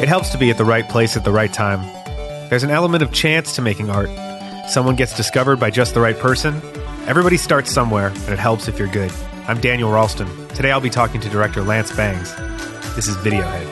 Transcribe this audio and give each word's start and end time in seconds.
It 0.00 0.08
helps 0.08 0.28
to 0.30 0.38
be 0.38 0.48
at 0.50 0.56
the 0.56 0.64
right 0.64 0.88
place 0.88 1.16
at 1.16 1.24
the 1.24 1.32
right 1.32 1.52
time. 1.52 1.80
There's 2.50 2.62
an 2.62 2.70
element 2.70 3.02
of 3.02 3.12
chance 3.12 3.56
to 3.56 3.62
making 3.62 3.90
art. 3.90 4.08
Someone 4.70 4.94
gets 4.94 5.16
discovered 5.16 5.58
by 5.58 5.70
just 5.70 5.92
the 5.92 6.00
right 6.00 6.16
person. 6.16 6.62
Everybody 7.08 7.36
starts 7.36 7.72
somewhere, 7.72 8.08
and 8.08 8.28
it 8.28 8.38
helps 8.38 8.68
if 8.68 8.78
you're 8.78 8.86
good. 8.86 9.10
I'm 9.48 9.60
Daniel 9.60 9.90
Ralston. 9.90 10.28
Today 10.50 10.70
I'll 10.70 10.80
be 10.80 10.88
talking 10.88 11.20
to 11.20 11.28
director 11.28 11.62
Lance 11.62 11.90
Bangs. 11.96 12.32
This 12.94 13.08
is 13.08 13.16
Videohead. 13.16 13.67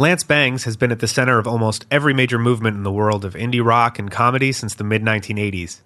Lance 0.00 0.24
Bangs 0.24 0.64
has 0.64 0.78
been 0.78 0.92
at 0.92 1.00
the 1.00 1.06
center 1.06 1.38
of 1.38 1.46
almost 1.46 1.84
every 1.90 2.14
major 2.14 2.38
movement 2.38 2.74
in 2.74 2.84
the 2.84 2.90
world 2.90 3.22
of 3.22 3.34
indie 3.34 3.62
rock 3.62 3.98
and 3.98 4.10
comedy 4.10 4.50
since 4.50 4.74
the 4.74 4.82
mid 4.82 5.02
1980s. 5.02 5.82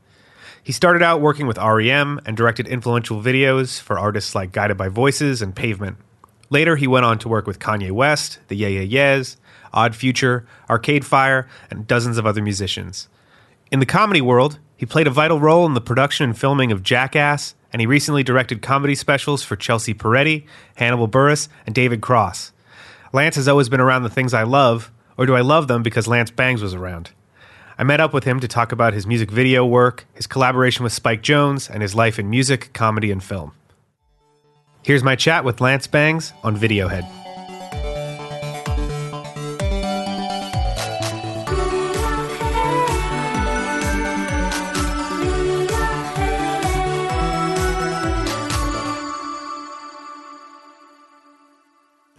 He 0.63 0.71
started 0.71 1.03
out 1.03 1.21
working 1.21 1.49
with 1.49 1.59
REM 1.59 2.21
and 2.25 2.37
directed 2.37 2.69
influential 2.69 3.21
videos 3.21 3.81
for 3.81 3.99
artists 3.99 4.33
like 4.33 4.53
Guided 4.53 4.77
by 4.77 4.87
Voices 4.87 5.43
and 5.43 5.53
Pavement. 5.53 5.97
Later, 6.49 6.77
he 6.77 6.87
went 6.87 7.05
on 7.05 7.19
to 7.19 7.29
work 7.29 7.49
with 7.49 7.59
Kanye 7.59 7.91
West, 7.91 8.39
the 8.47 8.55
Yeah 8.55 8.69
Yeah 8.69 8.83
Yeahs, 8.83 9.37
Odd 9.73 9.97
Future, 9.97 10.47
Arcade 10.71 11.05
Fire, 11.05 11.49
and 11.69 11.84
dozens 11.84 12.17
of 12.17 12.25
other 12.25 12.41
musicians. 12.41 13.09
In 13.73 13.81
the 13.81 13.84
comedy 13.84 14.21
world, 14.21 14.61
he 14.77 14.87
played 14.87 15.09
a 15.09 15.11
vital 15.11 15.41
role 15.41 15.67
in 15.67 15.75
the 15.75 15.81
production 15.81 16.23
and 16.23 16.39
filming 16.39 16.71
of 16.71 16.84
Jackass, 16.84 17.56
and 17.73 17.81
he 17.81 17.87
recently 17.87 18.23
directed 18.23 18.62
comedy 18.62 18.95
specials 18.95 19.43
for 19.43 19.56
Chelsea 19.56 19.93
Peretti, 19.93 20.47
Hannibal 20.77 21.09
Buress, 21.09 21.49
and 21.67 21.75
David 21.75 22.01
Cross. 22.01 22.53
Lance 23.15 23.37
has 23.37 23.47
always 23.47 23.69
been 23.69 23.81
around 23.81 24.03
the 24.03 24.11
things 24.11 24.34
I 24.34 24.43
love, 24.43 24.91
or 25.17 25.25
do 25.25 25.37
I 25.37 25.41
love 25.41 25.69
them 25.69 25.84
because 25.84 26.09
Lance 26.09 26.33
Bangs 26.33 26.61
was 26.61 26.75
around? 26.75 27.12
I 27.79 27.84
met 27.84 28.01
up 28.01 28.12
with 28.12 28.25
him 28.25 28.41
to 28.41 28.48
talk 28.48 28.73
about 28.73 28.93
his 28.93 29.06
music 29.06 29.31
video 29.31 29.65
work, 29.65 30.05
his 30.15 30.27
collaboration 30.27 30.83
with 30.83 30.93
Spike 30.93 31.23
Jonze, 31.23 31.71
and 31.71 31.81
his 31.81 31.95
life 31.95 32.19
in 32.19 32.29
music, 32.29 32.73
comedy, 32.73 33.12
and 33.12 33.23
film. 33.23 33.53
Here's 34.83 35.05
my 35.05 35.15
chat 35.15 35.45
with 35.45 35.61
Lance 35.61 35.87
Bangs 35.87 36.33
on 36.43 36.56
Videohead. 36.56 37.23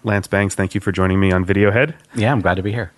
Lance 0.06 0.28
Bangs, 0.28 0.54
thank 0.54 0.76
you 0.76 0.82
for 0.82 0.92
joining 0.92 1.20
me 1.20 1.32
on 1.32 1.44
Videohead. 1.44 1.96
Yeah, 2.14 2.32
I'm 2.32 2.40
glad 2.40 2.56
to 2.56 2.64
be 2.64 2.72
here. 2.72 2.92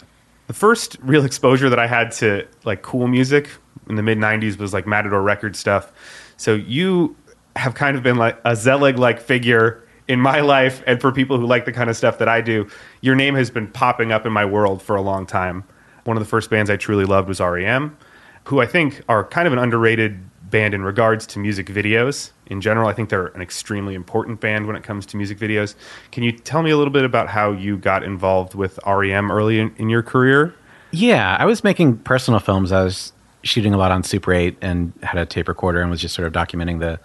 The 0.47 0.53
first 0.53 0.97
real 1.01 1.23
exposure 1.23 1.69
that 1.69 1.79
I 1.79 1.87
had 1.87 2.11
to 2.13 2.45
like 2.65 2.81
cool 2.81 3.07
music 3.07 3.49
in 3.87 3.95
the 3.95 4.03
mid 4.03 4.17
'90s 4.17 4.57
was 4.57 4.73
like 4.73 4.85
Matador 4.85 5.21
record 5.21 5.55
stuff. 5.55 5.91
So 6.35 6.53
you 6.53 7.15
have 7.55 7.75
kind 7.75 7.95
of 7.95 8.03
been 8.03 8.17
like 8.17 8.39
a 8.43 8.55
Zelig 8.55 8.99
like 8.99 9.21
figure 9.21 9.83
in 10.09 10.19
my 10.19 10.41
life, 10.41 10.83
and 10.85 10.99
for 10.99 11.11
people 11.11 11.39
who 11.39 11.45
like 11.45 11.65
the 11.65 11.71
kind 11.71 11.89
of 11.89 11.95
stuff 11.95 12.17
that 12.17 12.27
I 12.27 12.41
do, 12.41 12.67
your 13.01 13.15
name 13.15 13.35
has 13.35 13.49
been 13.49 13.67
popping 13.67 14.11
up 14.11 14.25
in 14.25 14.33
my 14.33 14.45
world 14.45 14.81
for 14.81 14.95
a 14.95 15.01
long 15.01 15.25
time. 15.25 15.63
One 16.03 16.17
of 16.17 16.23
the 16.23 16.29
first 16.29 16.49
bands 16.49 16.69
I 16.69 16.75
truly 16.75 17.05
loved 17.05 17.29
was 17.29 17.39
REM, 17.39 17.97
who 18.45 18.59
I 18.59 18.65
think 18.65 19.01
are 19.07 19.23
kind 19.23 19.47
of 19.47 19.53
an 19.53 19.59
underrated 19.59 20.19
band 20.49 20.73
in 20.73 20.83
regards 20.83 21.25
to 21.27 21.39
music 21.39 21.67
videos 21.67 22.31
in 22.49 22.61
general. 22.61 22.87
I 22.87 22.93
think 22.93 23.09
they're 23.09 23.27
an 23.27 23.41
extremely 23.41 23.95
important 23.95 24.39
band 24.39 24.67
when 24.67 24.75
it 24.75 24.83
comes 24.83 25.05
to 25.07 25.17
music 25.17 25.37
videos. 25.37 25.75
Can 26.11 26.23
you 26.23 26.31
tell 26.31 26.63
me 26.63 26.71
a 26.71 26.77
little 26.77 26.93
bit 26.93 27.03
about 27.03 27.29
how 27.29 27.51
you 27.51 27.77
got 27.77 28.03
involved 28.03 28.55
with 28.55 28.79
REM 28.85 29.31
early 29.31 29.59
in, 29.59 29.73
in 29.77 29.89
your 29.89 30.03
career? 30.03 30.55
Yeah, 30.91 31.35
I 31.39 31.45
was 31.45 31.63
making 31.63 31.97
personal 31.99 32.39
films. 32.39 32.71
I 32.71 32.83
was 32.83 33.13
shooting 33.43 33.73
a 33.73 33.77
lot 33.77 33.91
on 33.91 34.03
Super 34.03 34.33
8 34.33 34.57
and 34.61 34.93
had 35.03 35.17
a 35.17 35.25
tape 35.25 35.47
recorder 35.47 35.81
and 35.81 35.89
was 35.89 36.01
just 36.01 36.15
sort 36.15 36.27
of 36.27 36.33
documenting 36.33 36.79
the 36.79 36.99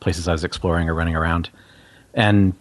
places 0.00 0.28
I 0.28 0.32
was 0.32 0.44
exploring 0.44 0.88
or 0.88 0.94
running 0.94 1.16
around. 1.16 1.50
And 2.14 2.54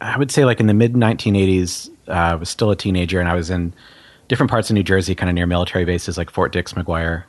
I 0.00 0.16
would 0.16 0.30
say, 0.30 0.44
like 0.44 0.60
in 0.60 0.66
the 0.66 0.74
mid 0.74 0.94
1980s, 0.94 1.90
uh, 2.08 2.12
I 2.12 2.34
was 2.34 2.48
still 2.48 2.70
a 2.70 2.76
teenager 2.76 3.20
and 3.20 3.28
I 3.28 3.34
was 3.34 3.50
in 3.50 3.72
different 4.28 4.50
parts 4.50 4.70
of 4.70 4.74
New 4.74 4.82
Jersey, 4.82 5.14
kind 5.14 5.28
of 5.28 5.34
near 5.34 5.46
military 5.46 5.84
bases 5.84 6.16
like 6.16 6.30
Fort 6.30 6.52
Dix, 6.52 6.72
McGuire. 6.72 7.24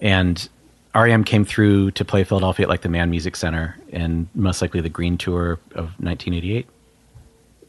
And 0.00 0.48
REM 0.94 1.24
came 1.24 1.44
through 1.44 1.90
to 1.92 2.04
play 2.04 2.24
Philadelphia 2.24 2.66
at 2.66 2.68
like 2.68 2.82
the 2.82 2.88
Mann 2.88 3.10
Music 3.10 3.36
Center 3.36 3.76
and 3.92 4.28
most 4.34 4.60
likely 4.60 4.80
the 4.80 4.88
Green 4.88 5.16
Tour 5.16 5.52
of 5.74 5.86
1988. 6.00 6.66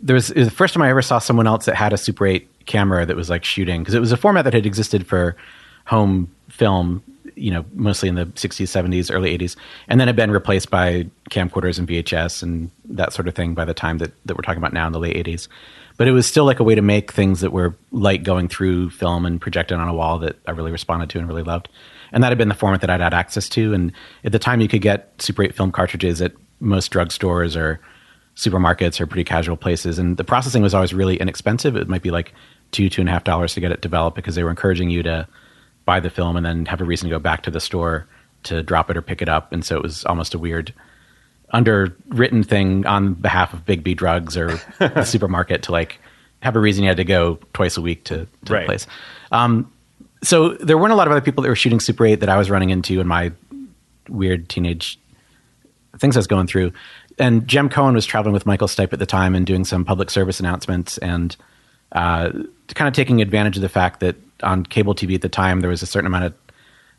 There 0.01 0.13
was, 0.13 0.33
was 0.33 0.47
the 0.47 0.53
first 0.53 0.73
time 0.73 0.83
I 0.83 0.89
ever 0.89 1.01
saw 1.01 1.19
someone 1.19 1.47
else 1.47 1.65
that 1.65 1.75
had 1.75 1.93
a 1.93 1.97
Super 1.97 2.27
8 2.27 2.65
camera 2.65 3.05
that 3.05 3.15
was 3.15 3.29
like 3.29 3.45
shooting 3.45 3.81
because 3.81 3.93
it 3.93 4.01
was 4.01 4.11
a 4.11 4.17
format 4.17 4.43
that 4.43 4.53
had 4.53 4.65
existed 4.65 5.07
for 5.07 5.37
home 5.85 6.29
film, 6.49 7.01
you 7.35 7.51
know, 7.51 7.63
mostly 7.73 8.09
in 8.09 8.15
the 8.15 8.25
60s, 8.25 8.67
70s, 8.67 9.13
early 9.13 9.37
80s, 9.37 9.55
and 9.87 9.99
then 9.99 10.07
had 10.07 10.15
been 10.15 10.31
replaced 10.31 10.69
by 10.69 11.07
camcorders 11.29 11.79
and 11.79 11.87
VHS 11.87 12.43
and 12.43 12.69
that 12.85 13.13
sort 13.13 13.29
of 13.29 13.35
thing 13.35 13.53
by 13.53 13.63
the 13.63 13.73
time 13.73 13.99
that, 13.99 14.11
that 14.25 14.35
we're 14.35 14.43
talking 14.43 14.59
about 14.59 14.73
now 14.73 14.85
in 14.85 14.91
the 14.91 14.99
late 14.99 15.15
80s. 15.15 15.47
But 15.95 16.07
it 16.07 16.11
was 16.11 16.25
still 16.25 16.43
like 16.43 16.59
a 16.59 16.63
way 16.63 16.75
to 16.75 16.81
make 16.81 17.13
things 17.13 17.39
that 17.41 17.51
were 17.51 17.75
light 17.91 18.23
going 18.23 18.49
through 18.49 18.89
film 18.89 19.25
and 19.25 19.39
projected 19.39 19.77
on 19.77 19.87
a 19.87 19.93
wall 19.93 20.19
that 20.19 20.37
I 20.47 20.51
really 20.51 20.71
responded 20.71 21.09
to 21.11 21.19
and 21.19 21.27
really 21.27 21.43
loved 21.43 21.69
and 22.13 22.23
that 22.23 22.29
had 22.29 22.37
been 22.37 22.47
the 22.47 22.55
format 22.55 22.79
that 22.81 22.89
I'd 22.89 23.01
had 23.01 23.13
access 23.13 23.49
to. 23.49 23.73
And 23.73 23.91
at 24.23 24.31
the 24.31 24.39
time, 24.39 24.61
you 24.61 24.67
could 24.69 24.81
get 24.81 25.11
Super 25.21 25.43
8 25.43 25.53
film 25.55 25.71
cartridges 25.71 26.21
at 26.21 26.31
most 26.61 26.91
drugstores 26.93 27.55
or 27.59 27.79
supermarkets 28.35 29.01
or 29.01 29.05
pretty 29.07 29.23
casual 29.25 29.57
places. 29.57 29.99
And 29.99 30.15
the 30.17 30.23
processing 30.23 30.61
was 30.63 30.73
always 30.73 30.93
really 30.93 31.17
inexpensive. 31.17 31.75
It 31.75 31.87
might 31.89 32.01
be 32.01 32.11
like 32.11 32.33
two, 32.71 32.89
two 32.89 33.01
and 33.01 33.09
a 33.09 33.11
half 33.11 33.23
dollars 33.25 33.53
to 33.55 33.59
get 33.59 33.71
it 33.71 33.81
developed 33.81 34.15
because 34.15 34.35
they 34.35 34.43
were 34.43 34.49
encouraging 34.49 34.89
you 34.89 35.03
to 35.03 35.27
buy 35.85 35.99
the 35.99 36.09
film 36.09 36.37
and 36.37 36.45
then 36.45 36.65
have 36.65 36.79
a 36.81 36.85
reason 36.85 37.09
to 37.09 37.15
go 37.15 37.19
back 37.19 37.43
to 37.43 37.51
the 37.51 37.59
store 37.59 38.07
to 38.43 38.63
drop 38.63 38.89
it 38.89 38.97
or 38.97 39.01
pick 39.01 39.21
it 39.21 39.29
up. 39.29 39.51
And 39.51 39.65
so 39.65 39.75
it 39.75 39.83
was 39.83 40.05
almost 40.05 40.33
a 40.33 40.39
weird 40.39 40.73
underwritten 41.51 42.43
thing 42.43 42.85
on 42.85 43.13
behalf 43.13 43.53
of 43.53 43.65
Big 43.65 43.83
B 43.83 43.93
Drugs 43.93 44.35
or 44.37 44.59
the 44.79 45.03
supermarket 45.03 45.63
to 45.63 45.71
like 45.71 45.99
have 46.41 46.55
a 46.55 46.59
reason 46.59 46.83
you 46.83 46.89
had 46.89 46.97
to 46.97 47.03
go 47.03 47.39
twice 47.53 47.77
a 47.77 47.81
week 47.81 48.03
to, 48.05 48.27
to 48.45 48.53
Right. 48.53 48.61
the 48.61 48.65
place. 48.65 48.87
Um, 49.31 49.71
so 50.23 50.53
there 50.55 50.77
weren't 50.77 50.93
a 50.93 50.95
lot 50.95 51.07
of 51.07 51.11
other 51.11 51.21
people 51.21 51.43
that 51.43 51.49
were 51.49 51.55
shooting 51.55 51.79
Super 51.79 52.05
8 52.05 52.15
that 52.21 52.29
I 52.29 52.37
was 52.37 52.49
running 52.49 52.69
into 52.69 52.99
in 52.99 53.07
my 53.07 53.31
weird 54.09 54.49
teenage 54.49 54.99
things 55.99 56.15
I 56.15 56.19
was 56.19 56.27
going 56.27 56.47
through. 56.47 56.71
And 57.19 57.47
Jem 57.47 57.69
Cohen 57.69 57.93
was 57.93 58.05
traveling 58.05 58.33
with 58.33 58.45
Michael 58.45 58.67
Stipe 58.67 58.93
at 58.93 58.99
the 58.99 59.05
time 59.05 59.35
and 59.35 59.45
doing 59.45 59.65
some 59.65 59.85
public 59.85 60.09
service 60.09 60.39
announcements 60.39 60.97
and 60.97 61.35
uh, 61.91 62.31
kind 62.73 62.87
of 62.87 62.93
taking 62.93 63.21
advantage 63.21 63.55
of 63.55 63.61
the 63.61 63.69
fact 63.69 63.99
that 63.99 64.15
on 64.41 64.65
cable 64.65 64.95
TV 64.95 65.13
at 65.15 65.21
the 65.21 65.29
time 65.29 65.61
there 65.61 65.69
was 65.69 65.83
a 65.83 65.85
certain 65.85 66.07
amount 66.07 66.25
of 66.25 66.33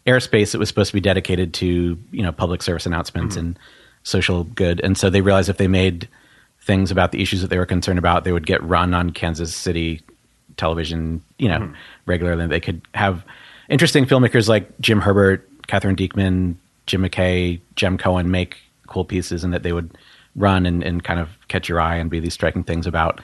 airspace 0.06 0.52
that 0.52 0.58
was 0.58 0.68
supposed 0.68 0.90
to 0.90 0.94
be 0.94 1.00
dedicated 1.00 1.52
to 1.54 1.98
you 2.12 2.22
know 2.22 2.30
public 2.30 2.62
service 2.62 2.86
announcements 2.86 3.36
and 3.36 3.58
social 4.04 4.44
good. 4.44 4.80
And 4.84 4.96
so 4.96 5.10
they 5.10 5.20
realized 5.20 5.48
if 5.48 5.56
they 5.56 5.66
made 5.66 6.08
things 6.60 6.90
about 6.90 7.10
the 7.10 7.20
issues 7.20 7.40
that 7.40 7.48
they 7.48 7.58
were 7.58 7.66
concerned 7.66 7.98
about, 7.98 8.24
they 8.24 8.32
would 8.32 8.46
get 8.46 8.62
run 8.62 8.94
on 8.94 9.10
Kansas 9.10 9.54
City 9.54 10.02
television, 10.56 11.22
you 11.38 11.48
know, 11.48 11.72
regularly. 12.06 12.46
They 12.46 12.60
could 12.60 12.82
have 12.94 13.24
interesting 13.68 14.06
filmmakers 14.06 14.48
like 14.48 14.78
Jim 14.80 15.00
Herbert, 15.00 15.48
Katherine 15.66 15.96
Dieckmann, 15.96 16.56
Jim 16.86 17.02
McKay, 17.02 17.60
Jem 17.76 17.98
Cohen 17.98 18.30
make 18.30 18.56
cool 18.86 19.04
pieces 19.04 19.44
and 19.44 19.52
that 19.52 19.62
they 19.62 19.72
would 19.72 19.96
run 20.36 20.66
and, 20.66 20.82
and 20.82 21.02
kind 21.04 21.20
of 21.20 21.28
catch 21.48 21.68
your 21.68 21.80
eye 21.80 21.96
and 21.96 22.10
be 22.10 22.20
these 22.20 22.34
striking 22.34 22.64
things 22.64 22.86
about 22.86 23.20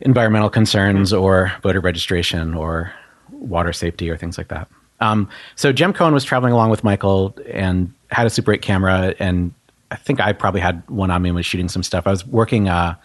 environmental 0.00 0.50
concerns 0.50 1.12
or 1.12 1.52
voter 1.62 1.80
registration 1.80 2.54
or 2.54 2.92
water 3.30 3.72
safety 3.72 4.10
or 4.10 4.16
things 4.16 4.38
like 4.38 4.48
that. 4.48 4.68
Um, 5.00 5.28
so 5.54 5.72
Jem 5.72 5.92
Cohen 5.92 6.12
was 6.12 6.24
traveling 6.24 6.52
along 6.52 6.70
with 6.70 6.82
Michael 6.82 7.36
and 7.50 7.92
had 8.10 8.26
a 8.26 8.30
Super 8.30 8.52
8 8.52 8.62
camera, 8.62 9.14
and 9.18 9.52
I 9.90 9.96
think 9.96 10.20
I 10.20 10.32
probably 10.32 10.60
had 10.60 10.88
one 10.88 11.10
on 11.10 11.22
me 11.22 11.28
and 11.28 11.36
was 11.36 11.46
shooting 11.46 11.68
some 11.68 11.82
stuff. 11.82 12.06
I 12.06 12.10
was 12.10 12.26
working 12.26 12.68
uh, 12.68 12.96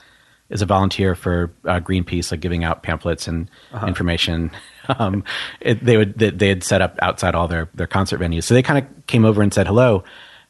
as 0.49 0.61
a 0.61 0.65
volunteer 0.65 1.15
for 1.15 1.51
uh, 1.65 1.79
Greenpeace, 1.79 2.31
like 2.31 2.39
giving 2.39 2.63
out 2.63 2.83
pamphlets 2.83 3.27
and 3.27 3.49
information. 3.85 4.51
Um, 4.99 5.23
it, 5.61 5.81
they 5.81 5.95
would 5.95 6.19
they, 6.19 6.29
they 6.29 6.49
had 6.49 6.61
set 6.61 6.81
up 6.81 6.99
outside 7.01 7.35
all 7.35 7.47
their 7.47 7.69
their 7.73 7.87
concert 7.87 8.19
venues, 8.19 8.43
so 8.43 8.53
they 8.53 8.61
kind 8.61 8.85
of 8.85 9.07
came 9.07 9.23
over 9.23 9.41
and 9.41 9.53
said 9.53 9.65
hello, 9.65 10.03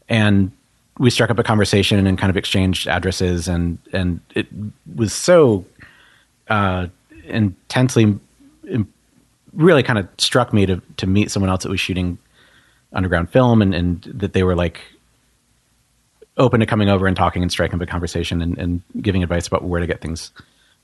and 0.09 0.51
we 0.97 1.11
struck 1.11 1.29
up 1.29 1.37
a 1.37 1.43
conversation 1.43 2.07
and 2.07 2.17
kind 2.17 2.31
of 2.31 2.35
exchanged 2.35 2.87
addresses, 2.87 3.47
and 3.47 3.77
and 3.93 4.19
it 4.33 4.47
was 4.95 5.13
so 5.13 5.65
uh, 6.47 6.87
intensely, 7.25 8.19
really 9.53 9.83
kind 9.83 9.99
of 9.99 10.07
struck 10.17 10.51
me 10.51 10.65
to 10.65 10.81
to 10.97 11.05
meet 11.05 11.29
someone 11.29 11.51
else 11.51 11.61
that 11.61 11.69
was 11.69 11.79
shooting 11.79 12.17
underground 12.91 13.29
film, 13.29 13.61
and 13.61 13.75
and 13.75 14.01
that 14.15 14.33
they 14.33 14.41
were 14.41 14.55
like 14.55 14.81
open 16.37 16.59
to 16.59 16.65
coming 16.65 16.89
over 16.89 17.07
and 17.07 17.15
talking 17.15 17.41
and 17.41 17.51
striking 17.51 17.75
up 17.75 17.81
a 17.81 17.85
conversation 17.85 18.41
and, 18.41 18.57
and 18.57 18.81
giving 19.01 19.23
advice 19.23 19.47
about 19.47 19.63
where 19.63 19.79
to 19.79 19.87
get 19.87 20.01
things 20.01 20.31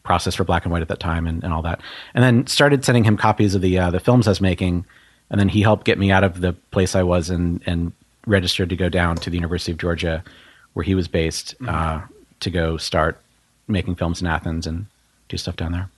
processed 0.03 0.37
for 0.37 0.43
black 0.43 0.63
and 0.65 0.71
white 0.71 0.81
at 0.81 0.87
that 0.87 0.99
time 0.99 1.27
and, 1.27 1.43
and 1.43 1.53
all 1.53 1.61
that. 1.61 1.81
And 2.13 2.23
then 2.23 2.47
started 2.47 2.85
sending 2.85 3.03
him 3.03 3.17
copies 3.17 3.55
of 3.55 3.61
the 3.61 3.77
uh, 3.77 3.91
the 3.91 3.99
films 3.99 4.27
I 4.27 4.31
was 4.31 4.41
making, 4.41 4.85
and 5.29 5.39
then 5.39 5.49
he 5.49 5.61
helped 5.61 5.85
get 5.85 5.97
me 5.97 6.11
out 6.11 6.23
of 6.23 6.41
the 6.41 6.53
place 6.71 6.95
I 6.95 7.03
was 7.03 7.29
and 7.29 7.61
and 7.65 7.91
registered 8.25 8.69
to 8.69 8.75
go 8.75 8.89
down 8.89 9.15
to 9.17 9.29
the 9.29 9.37
University 9.37 9.71
of 9.71 9.77
Georgia, 9.77 10.23
where 10.73 10.83
he 10.83 10.95
was 10.95 11.07
based, 11.07 11.55
uh, 11.67 12.01
to 12.41 12.49
go 12.49 12.77
start 12.77 13.19
making 13.67 13.95
films 13.95 14.21
in 14.21 14.27
Athens 14.27 14.67
and 14.67 14.85
do 15.29 15.37
stuff 15.37 15.55
down 15.55 15.71
there. 15.71 15.89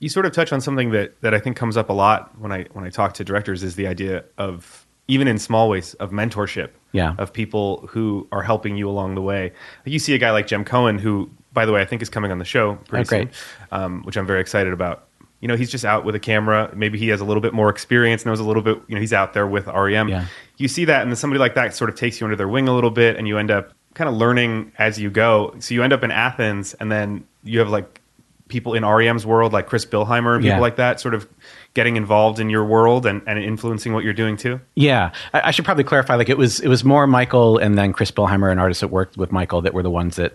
You 0.00 0.08
sort 0.08 0.26
of 0.26 0.32
touch 0.32 0.52
on 0.52 0.60
something 0.60 0.90
that, 0.92 1.20
that 1.22 1.34
I 1.34 1.40
think 1.40 1.56
comes 1.56 1.76
up 1.76 1.90
a 1.90 1.92
lot 1.92 2.38
when 2.38 2.52
I 2.52 2.66
when 2.72 2.84
I 2.84 2.90
talk 2.90 3.14
to 3.14 3.24
directors 3.24 3.62
is 3.62 3.74
the 3.74 3.86
idea 3.86 4.24
of 4.36 4.86
even 5.08 5.26
in 5.26 5.38
small 5.38 5.68
ways 5.68 5.94
of 5.94 6.10
mentorship. 6.10 6.70
Yeah. 6.92 7.14
Of 7.18 7.32
people 7.34 7.86
who 7.90 8.26
are 8.32 8.42
helping 8.42 8.76
you 8.78 8.88
along 8.88 9.14
the 9.14 9.20
way. 9.20 9.52
You 9.84 9.98
see 9.98 10.14
a 10.14 10.18
guy 10.18 10.30
like 10.30 10.46
Jem 10.46 10.64
Cohen, 10.64 10.98
who, 10.98 11.30
by 11.52 11.66
the 11.66 11.72
way, 11.72 11.82
I 11.82 11.84
think 11.84 12.00
is 12.00 12.08
coming 12.08 12.30
on 12.32 12.38
the 12.38 12.46
show 12.46 12.76
pretty 12.88 13.02
Oh, 13.02 13.18
soon, 13.18 13.30
um, 13.72 14.02
which 14.04 14.16
I'm 14.16 14.26
very 14.26 14.40
excited 14.40 14.72
about. 14.72 15.06
You 15.40 15.48
know, 15.48 15.54
he's 15.54 15.70
just 15.70 15.84
out 15.84 16.06
with 16.06 16.14
a 16.14 16.18
camera. 16.18 16.72
Maybe 16.74 16.98
he 16.98 17.08
has 17.08 17.20
a 17.20 17.24
little 17.26 17.42
bit 17.42 17.52
more 17.52 17.68
experience, 17.68 18.24
knows 18.24 18.40
a 18.40 18.44
little 18.44 18.62
bit. 18.62 18.80
You 18.88 18.94
know, 18.94 19.00
he's 19.02 19.12
out 19.12 19.34
there 19.34 19.46
with 19.46 19.66
REM. 19.66 20.08
Yeah. 20.08 20.24
You 20.56 20.66
see 20.66 20.86
that, 20.86 21.02
and 21.02 21.10
then 21.10 21.16
somebody 21.16 21.38
like 21.38 21.54
that 21.56 21.74
sort 21.74 21.90
of 21.90 21.96
takes 21.96 22.20
you 22.20 22.24
under 22.26 22.36
their 22.36 22.48
wing 22.48 22.66
a 22.66 22.74
little 22.74 22.90
bit, 22.90 23.16
and 23.16 23.28
you 23.28 23.36
end 23.36 23.50
up 23.50 23.72
kind 23.94 24.08
of 24.08 24.16
learning 24.16 24.72
as 24.78 24.98
you 24.98 25.10
go. 25.10 25.54
So 25.58 25.74
you 25.74 25.82
end 25.82 25.92
up 25.92 26.02
in 26.02 26.10
Athens, 26.10 26.72
and 26.74 26.90
then 26.90 27.24
you 27.44 27.58
have 27.58 27.68
like 27.68 28.00
people 28.48 28.74
in 28.74 28.84
REM's 28.84 29.24
world, 29.26 29.52
like 29.52 29.66
Chris 29.66 29.84
Bilheimer 29.86 30.34
and 30.34 30.42
people 30.42 30.56
Yeah. 30.56 30.60
like 30.60 30.76
that, 30.76 31.00
sort 31.00 31.14
of 31.14 31.28
getting 31.74 31.96
involved 31.96 32.40
in 32.40 32.48
your 32.50 32.64
world 32.64 33.06
and, 33.06 33.22
and 33.26 33.38
influencing 33.38 33.92
what 33.92 34.02
you're 34.04 34.12
doing 34.14 34.36
too. 34.36 34.60
Yeah, 34.74 35.12
I, 35.34 35.40
I 35.48 35.50
should 35.50 35.64
probably 35.64 35.84
clarify. 35.84 36.14
Like 36.16 36.28
it 36.28 36.38
was, 36.38 36.58
it 36.60 36.68
was 36.68 36.82
more 36.84 37.06
Michael 37.06 37.58
and 37.58 37.76
then 37.78 37.92
Chris 37.92 38.10
Bilheimer, 38.10 38.50
an 38.50 38.58
artist 38.58 38.80
that 38.80 38.88
worked 38.88 39.16
with 39.16 39.30
Michael, 39.30 39.60
that 39.62 39.74
were 39.74 39.82
the 39.82 39.90
ones 39.90 40.16
that 40.16 40.32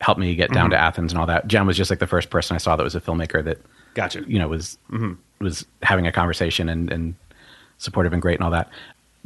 helped 0.00 0.20
me 0.20 0.34
get 0.36 0.52
down 0.52 0.70
to 0.70 0.76
Athens 0.78 1.12
and 1.12 1.18
all 1.20 1.26
that. 1.26 1.48
Jem 1.48 1.66
was 1.66 1.76
just 1.76 1.90
like 1.90 1.98
the 1.98 2.06
first 2.06 2.30
person 2.30 2.54
I 2.54 2.58
saw 2.58 2.76
that 2.76 2.84
was 2.84 2.94
a 2.94 3.00
filmmaker 3.00 3.42
that 3.44 3.58
Gotcha. 3.94 4.22
you 4.28 4.38
know 4.38 4.46
was 4.46 4.78
was 5.40 5.66
having 5.82 6.06
a 6.06 6.12
conversation 6.12 6.68
and, 6.68 6.92
and 6.92 7.14
supportive 7.78 8.12
and 8.12 8.22
great 8.22 8.36
and 8.38 8.44
all 8.44 8.52
that. 8.52 8.70